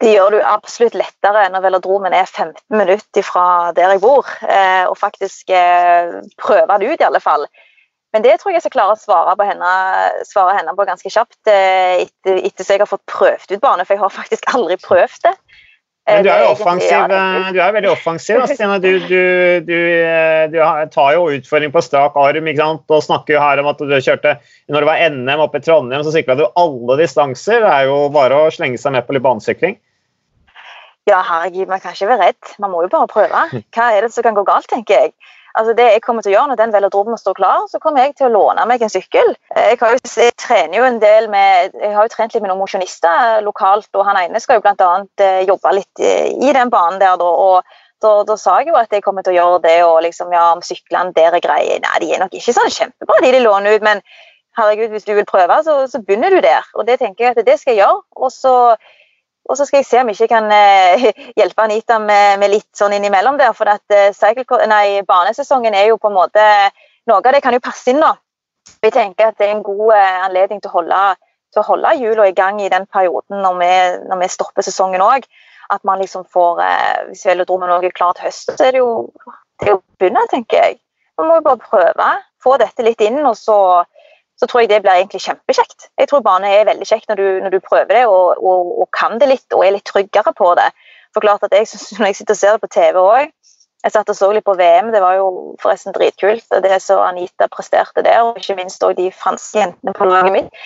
Det 0.00 0.14
gjør 0.14 0.32
du 0.32 0.38
absolutt 0.48 0.94
lettere 0.96 1.42
når 1.52 1.64
velodromen 1.66 2.14
er 2.16 2.28
15 2.30 2.62
minutter 2.72 3.24
fra 3.26 3.72
der 3.76 3.90
jeg 3.92 4.00
bor. 4.00 4.28
Eh, 4.46 4.86
og 4.88 4.96
faktisk 4.96 5.50
eh, 5.52 6.14
prøve 6.40 6.78
det 6.80 6.94
ut, 6.94 7.02
i 7.02 7.08
alle 7.10 7.20
fall. 7.20 7.44
Men 8.14 8.24
det 8.24 8.38
tror 8.40 8.50
jeg 8.50 8.58
jeg 8.58 8.64
skal 8.64 8.76
klare 8.78 8.94
å 8.94 9.00
svare, 9.00 9.34
på 9.36 9.46
henne, 9.46 9.72
svare 10.26 10.54
henne 10.56 10.72
på 10.78 10.86
ganske 10.88 11.12
kjapt 11.12 11.50
eh, 11.52 12.06
etter, 12.06 12.40
etter 12.48 12.70
jeg 12.70 12.80
har 12.80 12.88
fått 12.88 13.04
prøvd 13.12 13.52
ut 13.52 13.60
bane, 13.62 13.84
for 13.84 13.98
jeg 13.98 14.02
har 14.06 14.14
faktisk 14.14 14.48
aldri 14.54 14.78
prøvd 14.80 15.26
det. 15.26 15.34
Men 16.08 16.24
du 16.24 16.30
er 16.32 16.40
jo 16.42 16.52
offensiv, 16.54 17.12
du 17.54 17.58
er 17.60 17.74
veldig 17.76 17.90
offensiv. 17.92 18.40
Stina. 18.50 18.78
Du, 18.82 18.88
du, 19.04 19.20
du, 19.66 19.76
du, 20.50 20.56
tar 20.94 21.12
jo 21.14 21.28
utfordring 21.36 21.74
på 21.74 21.82
strak 21.84 22.16
arm 22.18 22.48
ikke 22.50 22.62
sant? 22.62 22.82
og 22.88 23.04
snakker 23.04 23.36
jo 23.36 23.42
her 23.42 23.60
om 23.62 23.68
at 23.70 23.82
du 23.84 23.94
kjørte 23.94 24.32
Når 24.72 24.82
det 24.82 24.88
var 24.88 25.04
NM 25.14 25.44
oppe 25.44 25.60
i 25.60 25.66
Trondheim, 25.66 26.02
så 26.06 26.14
sykla 26.14 26.38
du 26.40 26.46
alle 26.48 26.98
distanser. 27.02 27.60
Det 27.62 27.74
er 27.76 27.90
jo 27.90 28.00
bare 28.14 28.40
å 28.40 28.50
slenge 28.54 28.80
seg 28.80 28.96
med 28.96 29.06
på 29.06 29.16
litt 29.16 29.26
banesykling. 29.26 29.78
Ja, 31.08 31.20
herregud, 31.26 31.68
man 31.70 31.82
kan 31.82 31.94
ikke 31.96 32.10
være 32.10 32.30
redd. 32.30 32.54
Man 32.62 32.72
må 32.72 32.82
jo 32.84 32.92
bare 32.92 33.10
prøve. 33.10 33.44
Hva 33.74 33.92
er 33.94 34.06
det 34.06 34.12
som 34.14 34.26
kan 34.26 34.36
gå 34.36 34.44
galt, 34.48 34.68
tenker 34.70 35.04
jeg. 35.04 35.14
Altså 35.58 35.74
det 35.74 35.86
jeg 35.94 36.02
kommer 36.04 36.22
til 36.22 36.32
å 36.32 36.36
gjøre 36.36 36.52
Når 36.52 36.60
den 36.60 36.72
velodromen 36.74 37.18
står 37.18 37.36
klar, 37.38 37.66
så 37.70 37.80
kommer 37.82 38.04
jeg 38.04 38.16
til 38.18 38.28
å 38.28 38.32
låne 38.34 38.64
meg 38.70 38.82
en 38.84 38.92
sykkel. 38.92 39.34
Jeg, 39.56 39.78
jo, 39.80 39.98
jeg 40.22 40.36
trener 40.38 40.78
jo 40.78 40.86
en 40.86 41.00
del 41.02 41.28
med, 41.32 41.74
jeg 41.80 41.94
har 41.96 42.06
jo 42.06 42.12
trent 42.14 42.34
litt 42.34 42.44
med 42.44 42.52
noen 42.52 42.62
mosjonister 42.62 43.42
lokalt, 43.46 43.90
og 43.96 44.06
han 44.06 44.20
ene 44.22 44.42
skal 44.42 44.60
jo 44.60 44.64
bl.a. 44.64 44.90
Eh, 45.26 45.42
jobbe 45.48 45.74
litt 45.76 46.02
eh, 46.04 46.30
i 46.30 46.54
den 46.54 46.70
banen 46.72 47.00
der. 47.02 47.20
Og 47.20 47.66
da, 48.00 48.14
da, 48.28 48.36
sa 48.40 48.60
jeg 48.60 48.70
jo 48.70 48.78
at 48.80 48.94
jeg 48.94 49.04
kommer 49.04 49.26
til 49.26 49.34
å 49.34 49.38
gjøre 49.40 49.62
det, 49.66 49.76
og 49.84 50.00
liksom, 50.06 50.32
ja, 50.32 50.50
om 50.54 50.62
syklene 50.64 51.14
der 51.16 51.36
er 51.36 51.44
greie 51.44 51.80
Nei, 51.82 51.98
de 52.04 52.14
er 52.14 52.22
nok 52.22 52.36
ikke 52.36 52.54
sånn 52.56 52.72
kjempebra, 52.72 53.20
de 53.24 53.34
de 53.34 53.42
låner 53.44 53.76
ut, 53.76 53.84
men 53.84 54.00
herregud, 54.58 54.94
hvis 54.94 55.06
du 55.08 55.12
vil 55.16 55.28
prøve, 55.28 55.60
så, 55.66 55.82
så 55.90 56.00
begynner 56.04 56.32
du 56.34 56.40
der. 56.44 56.66
Og 56.78 56.86
det 56.88 57.00
tenker 57.02 57.26
jeg 57.26 57.36
at 57.36 57.46
det 57.46 57.58
skal 57.60 57.76
jeg 57.76 57.84
gjøre. 57.84 58.02
og 58.16 58.32
så 58.34 58.54
og 59.50 59.58
så 59.58 59.66
skal 59.66 59.80
jeg 59.80 59.88
se 59.88 60.00
om 60.00 60.10
jeg 60.10 60.20
ikke 60.20 60.36
kan 60.36 60.46
uh, 60.46 61.06
hjelpe 61.38 61.64
Anita 61.64 61.98
med, 61.98 62.38
med, 62.38 62.52
litt 62.52 62.70
sånn 62.76 62.94
innimellom 62.94 63.38
der. 63.40 63.52
For 63.56 63.70
at 63.70 63.82
uh, 63.90 64.66
nei, 64.70 65.02
banesesongen 65.06 65.74
er 65.74 65.90
jo 65.90 65.98
på 65.98 66.10
en 66.12 66.18
måte 66.20 66.46
Noe 67.08 67.16
av 67.16 67.32
det 67.32 67.40
kan 67.42 67.54
jo 67.56 67.62
passe 67.64 67.90
inn 67.90 67.98
nå. 67.98 68.10
Vi 68.84 68.90
tenker 68.94 69.30
at 69.30 69.38
det 69.40 69.48
er 69.48 69.54
en 69.56 69.64
god 69.66 69.88
uh, 69.96 70.18
anledning 70.28 70.60
til 70.62 70.70
å 70.70 70.76
holde, 70.76 70.98
til 71.50 71.62
å 71.62 71.66
holde 71.66 71.94
hjula 71.98 72.26
i 72.28 72.34
gang 72.36 72.60
i 72.62 72.68
den 72.70 72.84
perioden 72.86 73.40
når 73.42 73.56
vi, 73.58 73.70
når 74.10 74.20
vi 74.20 74.28
stopper 74.30 74.66
sesongen 74.66 75.02
òg. 75.02 75.26
At 75.70 75.82
man 75.86 76.02
liksom 76.02 76.26
får 76.26 76.60
Hvis 77.08 77.24
velodromen 77.26 77.70
er 77.70 77.92
klar 77.94 78.14
til 78.18 78.26
høsten, 78.26 78.56
så 78.58 78.66
er 78.66 78.74
det 78.74 78.82
jo 78.82 79.06
det 79.62 79.74
å 79.76 79.82
begynne, 79.98 80.22
tenker 80.30 80.58
jeg. 80.64 80.78
Man 81.18 81.28
må 81.28 81.38
jo 81.38 81.46
bare 81.46 81.62
prøve. 81.62 82.08
Få 82.42 82.56
dette 82.58 82.82
litt 82.82 83.00
inn, 83.06 83.20
og 83.22 83.36
så 83.38 83.56
så 84.40 84.46
tror 84.48 84.62
jeg 84.62 84.70
det 84.70 84.80
blir 84.84 84.96
egentlig 84.96 85.20
kjempekjekt. 85.20 85.90
Jeg 86.00 86.08
tror 86.08 86.22
bane 86.24 86.48
er 86.48 86.68
veldig 86.68 86.86
kjekt 86.88 87.10
når 87.10 87.20
du, 87.20 87.26
når 87.44 87.52
du 87.52 87.58
prøver 87.60 87.90
det 87.92 88.06
og, 88.08 88.40
og, 88.40 88.70
og, 88.80 88.86
kan 88.96 89.20
det 89.20 89.28
litt 89.28 89.56
og 89.56 89.66
er 89.66 89.74
litt 89.76 89.84
tryggere 89.88 90.32
på 90.36 90.54
det. 90.56 90.70
For 91.12 91.20
klart 91.20 91.44
at 91.44 91.52
jeg 91.52 91.68
synes, 91.68 91.90
Når 91.98 92.06
jeg 92.06 92.16
sitter 92.20 92.34
og 92.34 92.40
ser 92.40 92.56
det 92.56 92.62
på 92.64 92.72
TV 92.76 93.00
òg 93.02 93.28
Jeg 93.84 93.92
satt 93.92 94.12
og 94.12 94.16
så 94.16 94.30
litt 94.32 94.44
på 94.44 94.54
VM, 94.56 94.92
det 94.92 95.00
var 95.00 95.16
jo 95.16 95.26
forresten 95.60 95.94
dritkult. 95.96 96.44
Det 96.64 96.80
som 96.84 97.00
Anita 97.00 97.48
presterte 97.52 98.04
der, 98.04 98.20
og 98.22 98.36
ikke 98.36 98.56
minst 98.58 98.82
også 98.84 98.96
de 98.98 99.06
franske 99.12 99.56
jentene 99.58 99.94
på 99.96 100.08
laget 100.08 100.34
mitt. 100.34 100.58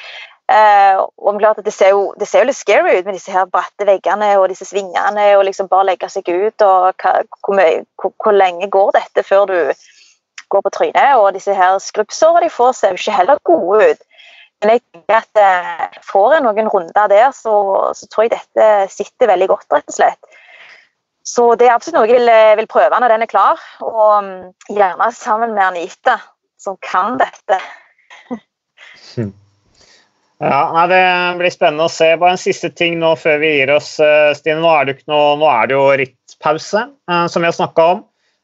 Eh, 0.50 0.98
og 0.98 1.38
klart 1.38 1.60
at 1.62 1.64
det 1.64 1.72
ser, 1.72 1.94
jo, 1.94 2.08
det 2.18 2.26
ser, 2.28 2.42
jo, 2.42 2.48
litt 2.50 2.58
scary 2.58 2.98
ut 2.98 3.06
med 3.06 3.14
disse 3.14 3.32
her 3.32 3.46
bratte 3.48 3.86
veggene 3.86 4.32
og 4.40 4.48
disse 4.50 4.66
svingene. 4.66 5.28
og 5.38 5.44
liksom 5.46 5.70
Bare 5.70 5.86
legge 5.92 6.10
seg 6.10 6.26
ut. 6.28 6.66
og 6.66 6.98
hva, 6.98 7.14
hvor, 7.46 7.62
hvor, 8.02 8.12
hvor 8.18 8.34
lenge 8.34 8.70
går 8.70 8.90
dette 8.98 9.22
før 9.22 9.46
du 9.46 9.56
går 10.53 10.64
på 10.64 10.72
trynet. 10.74 11.16
Og 11.20 11.32
disse 11.36 11.55
her 11.55 11.78
skrubbsårene 11.82 12.47
de 12.47 12.53
får, 12.53 12.72
ser 12.78 12.95
jo 12.95 13.01
ikke 13.01 13.18
heller 13.18 13.40
gode 13.49 13.92
ut. 13.92 14.05
Men 14.64 14.78
jeg 14.78 14.82
tenker 14.95 15.18
at 15.18 15.40
eh, 15.42 16.01
får 16.09 16.36
jeg 16.36 16.45
noen 16.47 16.70
runder 16.72 17.11
der, 17.12 17.28
så, 17.36 17.55
så, 17.97 18.09
tror 18.09 18.24
jeg 18.24 18.32
dette 18.32 18.68
sitter 18.95 19.28
veldig 19.28 19.51
godt, 19.51 19.66
rett 19.74 19.90
og 19.90 19.97
slett. 19.99 20.40
Så 21.24 21.51
det 21.61 21.68
er 21.68 21.74
absolutt 21.74 21.99
noe 21.99 22.09
jeg 22.09 22.20
vil, 22.20 22.30
eh, 22.32 22.57
vil 22.61 22.68
prøve 22.70 23.01
når 23.01 23.12
den 23.12 23.26
er 23.26 23.30
klar. 23.30 23.61
Og 23.84 24.24
um, 24.24 24.30
gjerne 24.72 25.11
sammen 25.16 25.53
med 25.57 25.66
Anita, 25.66 26.18
som 26.61 26.78
kan 26.84 27.18
dette. 27.20 27.61
Ja, 30.45 30.61
nei, 30.74 30.88
Det 30.90 31.05
blir 31.38 31.53
spennende 31.53 31.86
å 31.86 31.92
se. 31.92 32.09
Bare 32.20 32.34
en 32.38 32.40
siste 32.40 32.68
ting 32.72 32.97
nå 33.01 33.14
før 33.20 33.38
vi 33.40 33.53
gir 33.59 33.70
oss, 33.76 33.95
eh, 34.03 34.32
Stine. 34.36 34.59
Nå 34.64 34.72
er 34.72 34.88
det, 34.90 34.97
jo 35.05 35.20
nå 35.40 35.49
er 35.49 35.76
jo 35.76 35.84
rittpause, 36.01 36.88
som 37.30 37.45
vi 37.45 37.49
har 37.49 37.57
snakka 37.57 37.86
om. 37.95 38.03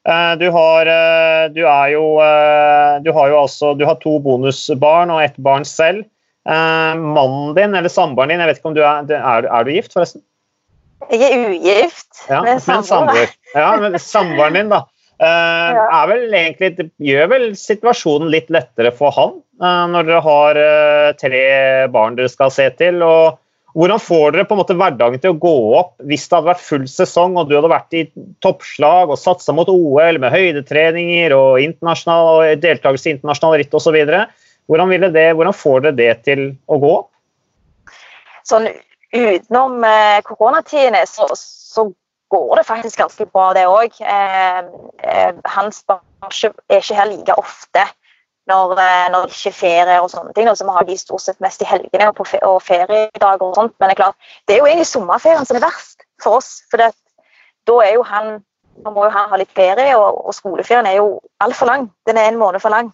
Eh, 0.09 0.39
du 0.39 0.49
har, 0.51 0.87
eh, 0.87 1.51
du 1.53 1.61
jo 1.61 2.05
eh, 2.25 3.01
Du 3.05 3.13
har 3.13 3.29
jo 3.29 3.41
altså 3.43 3.75
Du 3.77 3.85
har 3.85 3.99
to 4.01 4.17
bonusbarn 4.19 5.13
og 5.13 5.23
ett 5.23 5.37
barn 5.37 5.65
selv. 5.65 6.07
Mannen 6.51 7.55
din 7.55 7.75
eller 7.77 7.93
samboeren 7.93 8.33
din, 8.33 8.41
jeg 8.41 8.49
vet 8.49 8.59
ikke 8.59 8.71
om 8.71 8.75
du 8.75 8.81
er, 8.81 9.05
er, 9.13 9.45
er 9.45 9.65
du 9.65 9.71
gift, 9.71 9.93
forresten? 9.93 10.23
Jeg 11.13 11.21
er 11.21 11.51
ugift 11.53 12.23
ja, 12.31 12.41
med 12.43 12.63
samboer. 12.65 13.29
Ja, 13.55 13.69
men 13.83 13.99
samboeren 14.01 14.57
din, 14.57 14.73
da. 14.73 14.81
Er 15.21 16.09
vel 16.09 16.33
egentlig, 16.33 16.73
det 16.79 16.89
gjør 16.97 17.29
vel 17.35 17.47
situasjonen 17.61 18.33
litt 18.33 18.49
lettere 18.51 18.91
for 18.97 19.13
han 19.15 19.37
når 19.93 20.09
dere 20.09 20.25
har 20.25 20.61
tre 21.21 21.45
barn 21.93 22.17
dere 22.17 22.33
skal 22.33 22.51
se 22.57 22.71
til. 22.81 23.05
og 23.05 23.37
hvordan 23.75 24.03
får 24.03 24.35
dere 24.35 24.47
på 24.49 24.57
en 24.57 24.61
måte 24.63 24.75
hverdagen 24.79 25.23
til 25.23 25.35
å 25.35 25.41
gå 25.41 25.55
opp 25.79 25.93
hvis 26.09 26.27
det 26.27 26.37
hadde 26.37 26.51
vært 26.51 26.65
full 26.65 26.87
sesong 26.91 27.37
og 27.39 27.49
du 27.49 27.57
hadde 27.57 27.71
vært 27.71 27.97
i 27.97 28.03
toppslag 28.43 29.13
og 29.13 29.21
satsa 29.21 29.55
mot 29.55 29.71
OL 29.71 30.19
med 30.23 30.35
høydetreninger 30.35 31.35
og, 31.37 31.61
og 31.61 32.63
deltakelse 32.65 33.11
i 33.11 33.15
internasjonal 33.17 33.59
ritt 33.61 33.77
osv.? 33.79 33.99
Hvordan, 34.71 34.95
hvordan 35.39 35.57
får 35.57 35.87
dere 35.87 35.99
det 35.99 36.13
til 36.27 36.45
å 36.71 36.79
gå 36.83 36.93
opp? 36.99 37.11
Sånn 38.47 38.69
utenom 39.15 39.85
eh, 39.87 40.21
koronatidene 40.27 41.05
så, 41.11 41.29
så, 41.35 41.91
går 42.31 42.61
det 42.61 42.63
faktisk 42.63 43.01
ganske 43.01 43.25
bra, 43.27 43.49
det 43.57 43.65
òg. 43.67 43.97
Eh, 44.07 44.59
eh, 45.03 45.33
barn 45.43 45.73
er 46.31 46.79
ikke 46.79 46.95
her 46.95 47.09
like 47.11 47.35
ofte 47.35 47.83
når, 48.51 48.77
eh, 48.83 49.07
når, 49.15 49.31
det 49.31 49.39
ikke 49.39 49.53
er 49.53 49.59
ferie 49.61 49.99
og 50.03 50.11
sånne 50.13 50.35
ting. 50.37 50.51
Så 50.53 50.67
vi 50.67 50.77
har 50.77 50.89
de 50.89 50.99
stort 51.01 51.25
sett 51.25 51.41
mest 51.45 51.63
i 51.65 51.71
helgene 51.71 52.11
og, 52.11 52.23
og 52.43 52.61
feriedager 52.67 53.47
og 53.47 53.57
sånt. 53.59 53.77
Men 53.79 53.91
det 53.91 53.97
er 53.97 54.03
klart, 54.05 54.31
det 54.47 54.57
er 54.57 54.63
jo 54.63 54.69
egentlig 54.71 54.91
sommerferien 54.91 55.49
som 55.49 55.59
er 55.59 55.67
verst 55.67 56.07
for 56.23 56.41
oss. 56.41 56.59
For 56.71 56.83
det, 56.83 56.93
da 57.71 57.81
er 57.87 57.97
jo 57.97 58.07
han 58.07 58.41
nå 58.81 58.93
må 58.95 59.05
jo 59.05 59.13
han 59.13 59.29
ha 59.29 59.37
litt 59.41 59.53
ferie, 59.57 59.93
og, 59.99 60.23
og 60.25 60.33
skoleferien 60.33 60.87
er 60.89 61.01
jo 61.01 61.19
altfor 61.45 61.69
lang. 61.69 61.91
Den 62.09 62.21
er 62.21 62.31
en 62.31 62.41
måned 62.41 62.63
for 62.63 62.73
lang. 62.73 62.93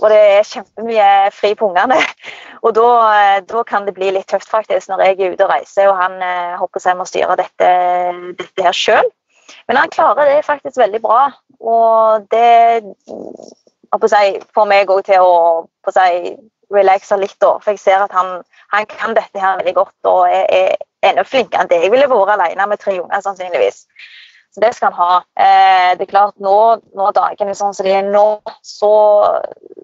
Og 0.00 0.10
det 0.10 0.18
er 0.18 0.48
kjempemye 0.48 1.08
fri 1.34 1.52
på 1.58 1.68
ungene. 1.70 1.98
Og 2.66 2.72
da, 2.74 2.86
eh, 3.14 3.42
da, 3.46 3.60
kan 3.68 3.84
det 3.86 3.94
bli 3.94 4.08
litt 4.10 4.26
tøft 4.32 4.48
faktisk 4.50 4.88
når 4.90 5.04
jeg 5.04 5.16
er 5.20 5.34
ute 5.36 5.44
og 5.44 5.52
reiser 5.52 5.90
og 5.90 5.98
han 6.00 6.16
eh, 6.24 6.56
håper 6.58 6.82
seg 6.82 6.96
må 6.98 7.04
styre 7.06 7.36
dette, 7.38 7.68
dette 8.40 8.64
her 8.64 8.74
sjøl. 8.74 9.10
Men 9.68 9.78
han 9.78 9.92
klarer 9.92 10.26
det 10.32 10.40
faktisk 10.46 10.80
veldig 10.80 11.02
bra. 11.04 11.20
Og 11.62 12.26
det 12.32 12.82
får 13.92 14.68
meg 14.68 14.90
òg 14.90 15.04
til 15.06 15.22
å 15.22 15.66
si, 15.92 16.34
relaxe 16.74 17.16
litt. 17.20 17.38
Da. 17.40 17.56
For 17.62 17.74
jeg 17.74 17.82
ser 17.82 18.04
at 18.04 18.12
han, 18.16 18.42
han, 18.74 18.86
kan 18.90 19.16
dette 19.16 19.40
her 19.40 19.58
veldig 19.60 19.74
godt 19.76 20.10
og 20.10 20.26
er, 20.28 20.46
er 20.50 20.76
enda 21.06 21.24
flinkere 21.26 21.62
enn 21.62 21.70
det 21.70 21.82
jeg 21.84 21.92
ville 21.94 22.10
vært 22.10 22.34
alene 22.36 22.68
med 22.70 22.82
tre 22.82 22.98
unger. 23.00 23.20
sannsynligvis. 23.22 23.84
Så 24.56 24.62
det 24.64 24.72
skal 24.72 24.88
han 24.88 24.96
ha. 24.96 25.16
Eh, 25.44 25.90
det 25.98 26.06
er 26.06 26.12
klart, 26.14 26.38
Nå, 26.40 26.80
nå 26.96 27.10
dagene 27.12 27.54
sånn 27.54 27.74
som 27.76 27.84
de 27.84 27.92
er 27.92 28.06
nå, 28.08 28.40
så, 28.64 28.92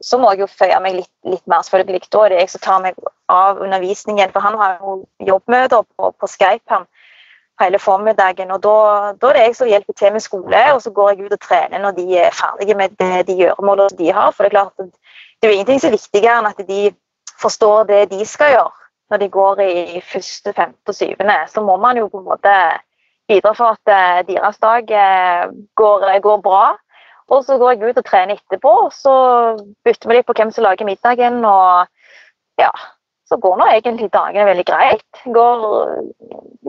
så, 0.00 0.16
må 0.16 0.30
jeg 0.32 0.46
jo 0.46 0.48
føye 0.48 0.78
meg 0.80 0.96
litt, 1.03 1.12
litt, 1.28 1.44
mer. 1.44 1.61
selvfølgelig. 1.66 2.09
Da 2.09 2.22
er 2.24 2.32
det 2.32 2.38
jeg 2.40 2.53
som 2.55 2.62
tar 2.64 2.80
meg 2.86 2.96
av 3.28 3.61
undervisningen. 3.61 4.32
For 4.32 4.40
han 4.40 4.57
har 4.57 4.78
jo 4.80 5.03
jobbmøter 5.28 5.84
på, 5.84 6.12
på 6.16 6.30
Skype. 6.30 6.64
han 6.72 6.88
hele 7.61 7.78
formiddagen. 7.78 8.50
og 8.50 8.62
da, 8.62 8.76
da, 9.20 9.28
er 9.28 9.32
det 9.32 9.42
jeg 9.46 9.57
som 9.57 9.68
hjelper 9.68 9.92
til 9.98 10.12
med 10.12 10.20
skole, 10.20 10.62
og 10.74 10.82
så 10.82 10.90
går 10.90 11.11
jeg 11.11 11.26
ut 11.26 11.32
og 11.32 11.40
trener 11.40 11.78
når 11.78 11.96
de 11.98 12.07
er 12.18 12.36
ferdige 12.36 12.74
med 12.74 12.96
det, 12.98 13.26
de 13.26 13.38
gjøremålene 13.42 13.98
de 13.98 14.12
har. 14.12 14.30
For 14.30 14.42
det 14.42 14.53
er 14.53 14.59
klart 14.59 14.72
at 14.78 14.90
det 15.42 15.48
er 15.48 15.55
ingenting 15.57 15.80
som 15.80 15.90
er 15.90 15.98
viktigere 15.98 16.38
enn 16.38 16.50
at 16.50 16.62
de 16.68 16.94
forstår 17.42 17.84
det 17.90 18.11
de 18.11 18.24
skal 18.26 18.57
gjøre 18.57 18.70
når 19.12 19.20
de 19.20 19.28
går 19.28 19.61
i 19.61 20.00
første, 20.00 20.53
femte 20.57 20.88
og 20.88 20.96
syvende. 20.96 21.34
Så 21.48 21.61
må 21.61 21.76
man 21.76 21.98
jo 22.00 22.09
på 22.09 22.22
en 22.22 22.30
måte 22.30 22.55
bidra 23.28 23.53
for 23.53 23.76
at 23.76 23.92
eh, 23.92 24.22
deres 24.28 24.59
dag 24.62 24.88
eh, 24.88 25.50
går, 25.76 26.07
går 26.24 26.40
bra. 26.40 26.62
Og 27.28 27.44
så 27.44 27.59
går 27.59 27.74
jeg 27.74 27.90
ut 27.90 28.00
og 28.00 28.05
trener 28.05 28.40
etterpå, 28.40 28.72
og 28.86 28.92
så 28.92 29.12
bytter 29.84 30.09
vi 30.09 30.16
litt 30.16 30.26
på 30.28 30.34
hvem 30.36 30.50
som 30.53 30.64
lager 30.64 30.88
middagen. 30.88 31.44
og 31.44 31.86
ja, 32.61 32.70
så 33.33 33.39
går 33.41 33.57
nå 33.59 33.70
egentlig 33.72 34.11
dagene 34.12 34.45
veldig 34.51 34.66
greit. 34.68 35.22
Går 35.33 35.64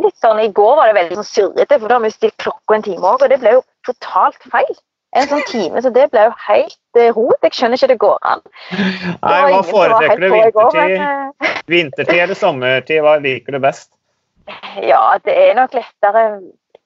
litt 0.06 0.18
sånn, 0.24 0.40
I 0.40 0.50
går 0.56 0.74
var 0.80 0.90
det 0.90 0.98
veldig 0.98 1.20
sånn 1.20 1.30
surrete, 1.30 1.80
for 1.80 1.92
da 1.92 2.00
har 2.00 2.06
vi 2.06 2.14
stilt 2.14 2.40
klokka 2.42 2.78
en 2.78 2.86
time 2.86 3.04
òg, 3.04 3.22
og 3.26 3.32
det 3.34 3.40
ble 3.44 3.58
jo 3.58 3.64
totalt 3.88 4.50
feil. 4.54 4.74
En 5.14 5.28
sånn 5.30 5.44
time, 5.46 5.82
så 5.86 5.92
det 5.94 6.08
ble 6.10 6.24
jo 6.26 6.32
helt 6.48 6.98
eh, 6.98 7.12
rot. 7.14 7.38
Jeg 7.46 7.54
skjønner 7.54 7.78
ikke 7.78 7.92
det 7.92 8.00
går 8.02 8.16
an. 8.26 8.40
Nei, 8.74 9.42
Hva 9.52 9.60
foretrekker 9.68 10.24
du? 10.24 10.30
Vintertid, 10.34 10.96
eh, 10.96 11.60
vintertid 11.76 12.22
eller 12.24 12.40
sommertid? 12.40 13.04
Hva 13.06 13.20
liker 13.22 13.54
du 13.54 13.60
best? 13.62 13.92
Ja, 14.82 15.04
det 15.22 15.36
er 15.38 15.54
nok 15.60 15.76
lettere 15.78 16.24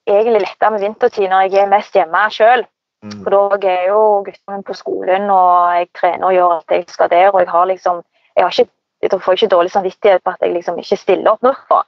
egentlig 0.08 0.44
lettere 0.44 0.74
med 0.76 0.84
vintertid 0.84 1.32
når 1.32 1.48
jeg 1.48 1.64
er 1.64 1.72
mest 1.72 1.96
hjemme 1.96 2.26
sjøl. 2.36 2.66
Mm. 3.06 3.20
For 3.24 3.34
da 3.34 3.72
er 3.72 3.84
jo 3.92 4.02
guttene 4.26 4.64
på 4.66 4.76
skolen, 4.76 5.30
og 5.30 5.78
jeg 5.78 5.90
trener 6.00 6.28
og 6.28 6.36
gjør 6.36 6.54
at 6.58 6.74
jeg 6.74 6.88
skal 6.92 7.12
der. 7.14 7.30
Og 7.32 7.40
jeg 7.44 7.52
har 7.54 7.70
liksom 7.70 8.02
jeg, 8.36 8.44
har 8.44 8.54
ikke, 8.54 8.72
jeg 9.02 9.14
får 9.14 9.38
ikke 9.38 9.54
dårlig 9.54 9.72
samvittighet 9.72 10.24
på 10.24 10.34
at 10.34 10.42
jeg 10.42 10.56
liksom 10.56 10.80
ikke 10.82 10.98
stiller 10.98 11.36
opp 11.36 11.46
nok 11.46 11.60
for. 11.70 11.86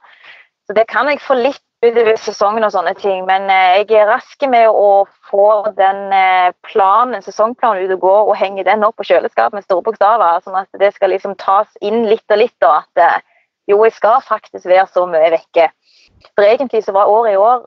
Så 0.70 0.76
det 0.78 0.86
kan 0.92 1.08
jeg 1.10 1.22
få 1.26 1.34
litt 1.34 1.64
utover 1.82 2.18
sesongen 2.20 2.66
og 2.68 2.74
sånne 2.76 2.92
ting, 3.00 3.24
men 3.26 3.48
eh, 3.50 3.80
jeg 3.80 4.02
er 4.02 4.10
rask 4.12 4.44
med 4.52 4.68
å 4.68 5.06
få 5.30 5.48
den 5.78 6.12
eh, 6.14 6.52
planen, 6.68 7.24
sesongplanen 7.24 7.88
ut 7.88 7.96
og 7.96 8.04
gå 8.04 8.16
og 8.28 8.36
henge 8.38 8.66
den 8.68 8.84
opp 8.84 9.00
på 9.00 9.08
kjøleskapet 9.08 9.56
med 9.56 9.66
store 9.66 9.86
bokstaver, 9.88 10.44
sånn 10.44 10.60
at 10.60 10.82
det 10.82 10.92
skal 10.94 11.14
liksom 11.16 11.38
tas 11.40 11.72
inn 11.82 12.04
litt 12.10 12.36
og 12.36 12.42
litt. 12.42 12.58
og 12.62 12.76
at 12.82 13.02
eh, 13.06 13.24
jo, 13.72 13.80
jeg 13.88 13.96
skal 13.96 14.20
faktisk 14.28 14.68
være 14.68 14.86
så 14.92 15.08
mye 15.08 15.32
vekke. 15.38 15.70
For 16.36 16.44
egentlig 16.44 16.84
så 16.84 16.94
var 16.94 17.10
året 17.10 17.34
i 17.34 17.40
år 17.40 17.64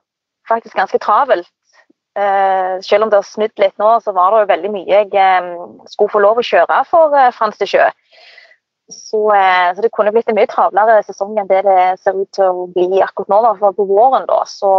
faktisk 0.50 0.76
ganske 0.76 1.00
travelt. 1.02 1.48
selv 2.84 3.04
om 3.04 3.10
det 3.10 3.16
har 3.16 3.24
snudd 3.24 3.54
litt 3.56 3.78
nå, 3.80 3.88
så 4.04 4.12
var 4.12 4.34
det 4.34 4.40
jo 4.42 4.48
veldig 4.50 4.70
mye 4.74 4.98
jeg 5.14 5.52
skulle 5.88 6.12
få 6.12 6.20
lov 6.20 6.42
å 6.42 6.44
kjøre 6.44 6.82
for 6.90 7.14
Frans 7.32 7.56
de 7.56 7.64
Sjø. 7.70 7.86
Så, 8.92 9.22
eh, 9.34 9.70
så, 9.74 9.84
det 9.84 9.92
kunne 9.94 10.12
blitt 10.14 10.28
en 10.30 10.38
mye 10.38 10.50
travlere 10.50 11.00
sesong 11.06 11.38
enn 11.40 11.48
det 11.50 11.64
det 11.66 11.80
ser 12.02 12.18
ut 12.18 12.30
til 12.36 12.50
å 12.50 12.68
bli 12.72 13.00
akkurat 13.02 13.32
nå, 13.32 13.40
i 13.40 13.48
hvert 13.48 13.64
fall 13.64 13.80
på 13.80 13.88
våren. 13.88 14.28
da, 14.28 14.42
så 14.48 14.72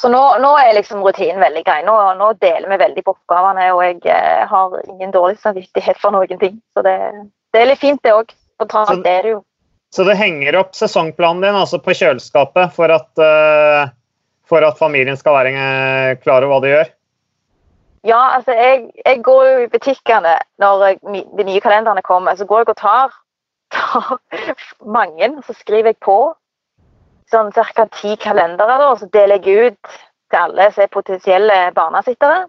så 0.00 0.08
nå, 0.08 0.20
nå, 0.40 0.50
er 0.56 0.76
liksom 0.78 1.02
rutinen 1.04 1.42
veldig 1.42 1.60
grei. 1.66 1.80
Nå, 1.84 1.94
nå, 2.16 2.30
deler 2.40 2.70
vi 2.70 2.78
veldig 2.80 3.02
på 3.04 3.12
oppgavene, 3.12 3.66
og 3.74 3.82
jeg 3.84 3.98
eh, 4.08 4.46
har 4.48 4.76
ingen 4.86 5.12
dårlig 5.12 5.36
samvittighet 5.42 5.98
for 6.00 6.14
noen 6.14 6.40
ting. 6.40 6.60
Så 6.72 6.84
det, 6.86 6.96
det 7.52 7.60
er 7.60 7.68
litt 7.68 7.82
fint, 7.82 8.00
det 8.06 8.14
òg. 8.14 8.32
Så. 8.60 9.40
Så 9.90 10.04
du 10.04 10.12
henger 10.12 10.58
opp 10.60 10.74
sesongplanen 10.76 11.40
din 11.46 11.56
altså 11.56 11.78
på 11.80 11.94
kjøleskapet 11.96 12.74
for 12.76 12.92
at, 12.92 13.08
uh, 13.16 13.88
for 14.44 14.66
at 14.66 14.76
familien 14.76 15.16
skal 15.16 15.38
være 15.38 15.54
klar 16.20 16.44
over 16.44 16.52
hva 16.52 16.58
du 16.60 16.68
gjør? 16.68 16.90
Ja, 18.04 18.20
altså 18.36 18.52
jeg, 18.52 18.90
jeg, 19.06 19.22
går 19.24 19.44
jo 19.46 19.56
i 19.64 19.68
butikkene 19.68 20.38
når 20.58 20.84
de 21.38 21.44
nye 21.44 21.60
kalenderne 21.60 22.02
kommer. 22.02 22.34
Så 22.34 22.44
går 22.44 22.58
jeg 22.62 22.68
og 22.68 22.76
tar, 22.76 23.16
tar 23.76 24.20
mange, 24.84 25.42
så 25.46 25.52
skriver 25.52 25.92
jeg 25.92 26.00
på 26.04 26.18
sånn 27.30 27.52
ca. 27.52 27.86
ti 28.00 28.16
kalendere. 28.16 28.78
Og 28.90 28.98
så 29.02 29.10
deler 29.12 29.44
jeg 29.44 29.70
ut 29.70 29.98
til 30.30 30.40
alle 30.40 30.70
som 30.72 30.84
er 30.84 30.94
potensielle 30.94 31.58
barnesittere. 31.76 32.46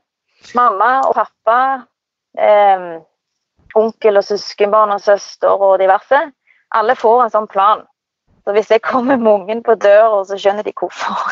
Mamma 0.57 1.01
og 1.05 1.15
pappa, 1.19 1.85
eh, 2.37 3.01
onkel 3.77 4.17
og 4.17 4.25
søskenbarn 4.25 4.95
og 4.95 5.01
søster 5.01 5.51
og 5.51 5.79
diverse. 5.79 6.21
Alle 6.71 6.95
får 6.95 7.25
en 7.25 7.33
sånn 7.35 7.51
plan. 7.51 7.83
Så 8.45 8.55
hvis 8.55 8.71
jeg 8.71 8.81
kommer 8.81 9.19
med 9.21 9.31
ungen 9.31 9.63
på 9.63 9.75
døra, 9.75 10.23
så 10.25 10.39
skjønner 10.39 10.63
de 10.63 10.73
hvorfor. 10.79 11.27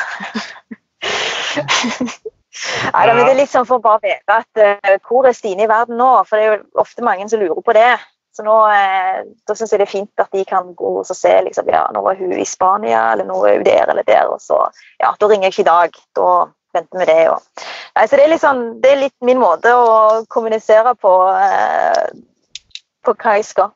Nei, 2.93 3.03
men 3.13 3.19
Det 3.25 3.33
er 3.33 3.37
litt 3.37 3.51
sånn 3.51 3.67
for 3.69 3.77
å 3.77 3.83
bare 3.83 4.01
vite 4.03 4.37
at 4.41 4.61
uh, 4.61 4.95
hvor 5.05 5.27
er 5.29 5.35
Stine 5.37 5.65
i 5.65 5.69
verden 5.69 5.99
nå? 6.01 6.09
For 6.27 6.37
det 6.39 6.45
er 6.45 6.55
jo 6.55 6.81
ofte 6.81 7.05
mange 7.05 7.27
som 7.29 7.41
lurer 7.41 7.61
på 7.65 7.75
det. 7.77 7.91
Så 8.35 8.45
nå 8.45 8.55
uh, 8.69 9.19
da 9.47 9.57
syns 9.57 9.73
jeg 9.73 9.81
det 9.81 9.87
er 9.87 9.91
fint 9.91 10.23
at 10.23 10.31
de 10.33 10.45
kan 10.49 10.71
gå 10.77 10.93
og 11.01 11.09
se 11.09 11.33
liksom, 11.45 11.69
ja, 11.69 11.85
nå 11.93 12.01
var 12.05 12.17
hun 12.19 12.33
i 12.33 12.47
Spania, 12.47 13.03
eller 13.13 13.27
nå 13.29 13.41
er 13.45 13.59
hun 13.59 13.67
der 13.67 13.93
eller 13.93 14.07
der. 14.07 14.31
og 14.33 14.41
så, 14.41 14.63
ja, 15.01 15.13
Da 15.19 15.29
ringer 15.29 15.49
jeg 15.49 15.57
ikke 15.57 15.67
i 15.67 15.69
dag. 15.71 16.01
Da 16.17 16.29
venter 16.73 17.03
vi 17.03 17.09
det. 17.09 17.21
Og, 17.33 17.65
nei, 17.97 18.07
så 18.07 18.17
det 18.17 18.25
er, 18.25 18.33
litt 18.33 18.45
sånn, 18.45 18.63
det 18.81 18.93
er 18.93 19.03
litt 19.05 19.17
min 19.25 19.41
måte 19.41 19.73
å 19.75 20.25
kommunisere 20.33 20.95
på, 20.97 21.13
uh, 21.29 22.09
på 23.05 23.17
hva 23.21 23.37
jeg 23.37 23.49
skal. 23.51 23.75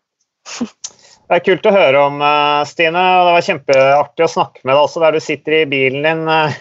Det 1.23 1.37
er 1.37 1.43
kult 1.45 1.67
å 1.69 1.71
høre 1.71 1.99
om, 2.03 2.17
eh, 2.21 2.63
Stine. 2.67 2.99
og 2.99 3.27
Det 3.27 3.33
var 3.33 3.45
kjempeartig 3.47 4.25
å 4.25 4.33
snakke 4.33 4.59
med 4.63 4.75
deg 4.75 4.81
også, 4.83 4.99
der 4.99 5.15
du 5.15 5.21
sitter 5.23 5.55
i 5.61 5.65
bilen 5.71 6.03
din 6.03 6.27
eh, 6.27 6.57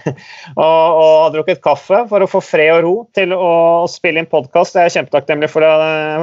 og, 0.55 0.85
og 1.03 1.17
har 1.25 1.33
drukket 1.35 1.65
kaffe 1.65 2.05
for 2.09 2.23
å 2.23 2.29
få 2.31 2.41
fred 2.47 2.71
og 2.77 2.85
ro 2.87 2.95
til 3.13 3.35
å, 3.35 3.89
spille 3.91 4.23
inn 4.23 4.31
podkast. 4.31 4.79
Jeg 4.79 4.87
er 4.87 4.95
kjempetakknemlig 4.95 5.51
for, 5.51 5.67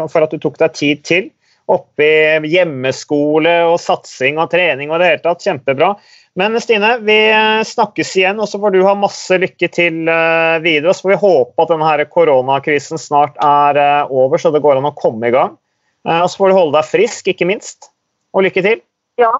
for, 0.08 0.24
at 0.24 0.32
du 0.32 0.40
tok 0.40 0.56
deg 0.62 0.78
tid 0.78 1.04
til. 1.04 1.28
Oppi 1.70 2.08
hjemmeskole 2.50 3.60
og 3.68 3.76
satsing 3.84 4.40
og 4.42 4.50
trening 4.56 4.90
og 4.90 5.04
det 5.04 5.12
hele 5.12 5.24
tatt. 5.28 5.44
Kjempebra. 5.44 5.92
Men 6.40 6.56
Stine, 6.64 6.96
vi 7.04 7.20
eh, 7.28 7.60
snakkes 7.68 8.16
igjen, 8.24 8.40
og 8.40 8.48
så 8.48 8.64
får 8.64 8.74
du 8.74 8.82
ha 8.88 8.96
masse 8.96 9.36
lykke 9.44 9.68
til 9.76 10.00
videre. 10.64 10.96
Så 10.96 11.10
får 11.10 11.18
vi 11.18 11.22
håpe 11.28 11.68
at 11.68 11.76
denne 11.76 12.10
koronakrisen 12.16 13.04
snart 13.04 13.36
er 13.44 13.84
over, 14.08 14.40
så 14.40 14.56
det 14.56 14.64
går 14.64 14.80
an 14.80 14.94
å 14.94 14.96
komme 14.96 15.28
i 15.28 15.36
gang. 15.36 15.60
Og 16.08 16.28
så 16.32 16.40
får 16.40 16.50
du 16.50 16.62
holde 16.64 16.78
deg 16.80 16.94
frisk, 16.96 17.28
ikke 17.36 17.52
minst 17.52 17.92
og 18.34 18.46
lykke 18.46 18.64
til. 18.66 18.82
Ja, 19.20 19.34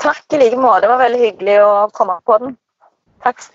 takk 0.00 0.24
i 0.34 0.40
like 0.42 0.58
måte. 0.60 0.84
Det 0.84 0.92
var 0.92 1.02
veldig 1.04 1.22
hyggelig 1.22 1.58
å 1.64 1.72
komme 1.94 2.18
på 2.26 2.38
den. 2.42 2.56
Takk. 3.24 3.46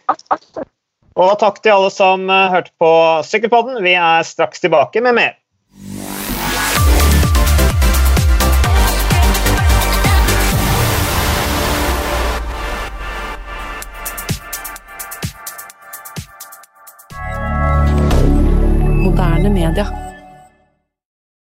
Og 1.19 1.35
takk 1.41 1.59
til 1.61 1.75
alle 1.75 1.91
som 1.93 2.29
eh, 2.31 2.47
hørte 2.53 2.73
på 2.79 2.91
Sykkelpodden. 3.27 3.81
Vi 3.85 3.97
er 3.99 4.25
straks 4.27 4.63
tilbake 4.63 5.03
med 5.03 5.19
mer. 5.19 5.37
moderne 19.09 19.49
media. 19.49 20.08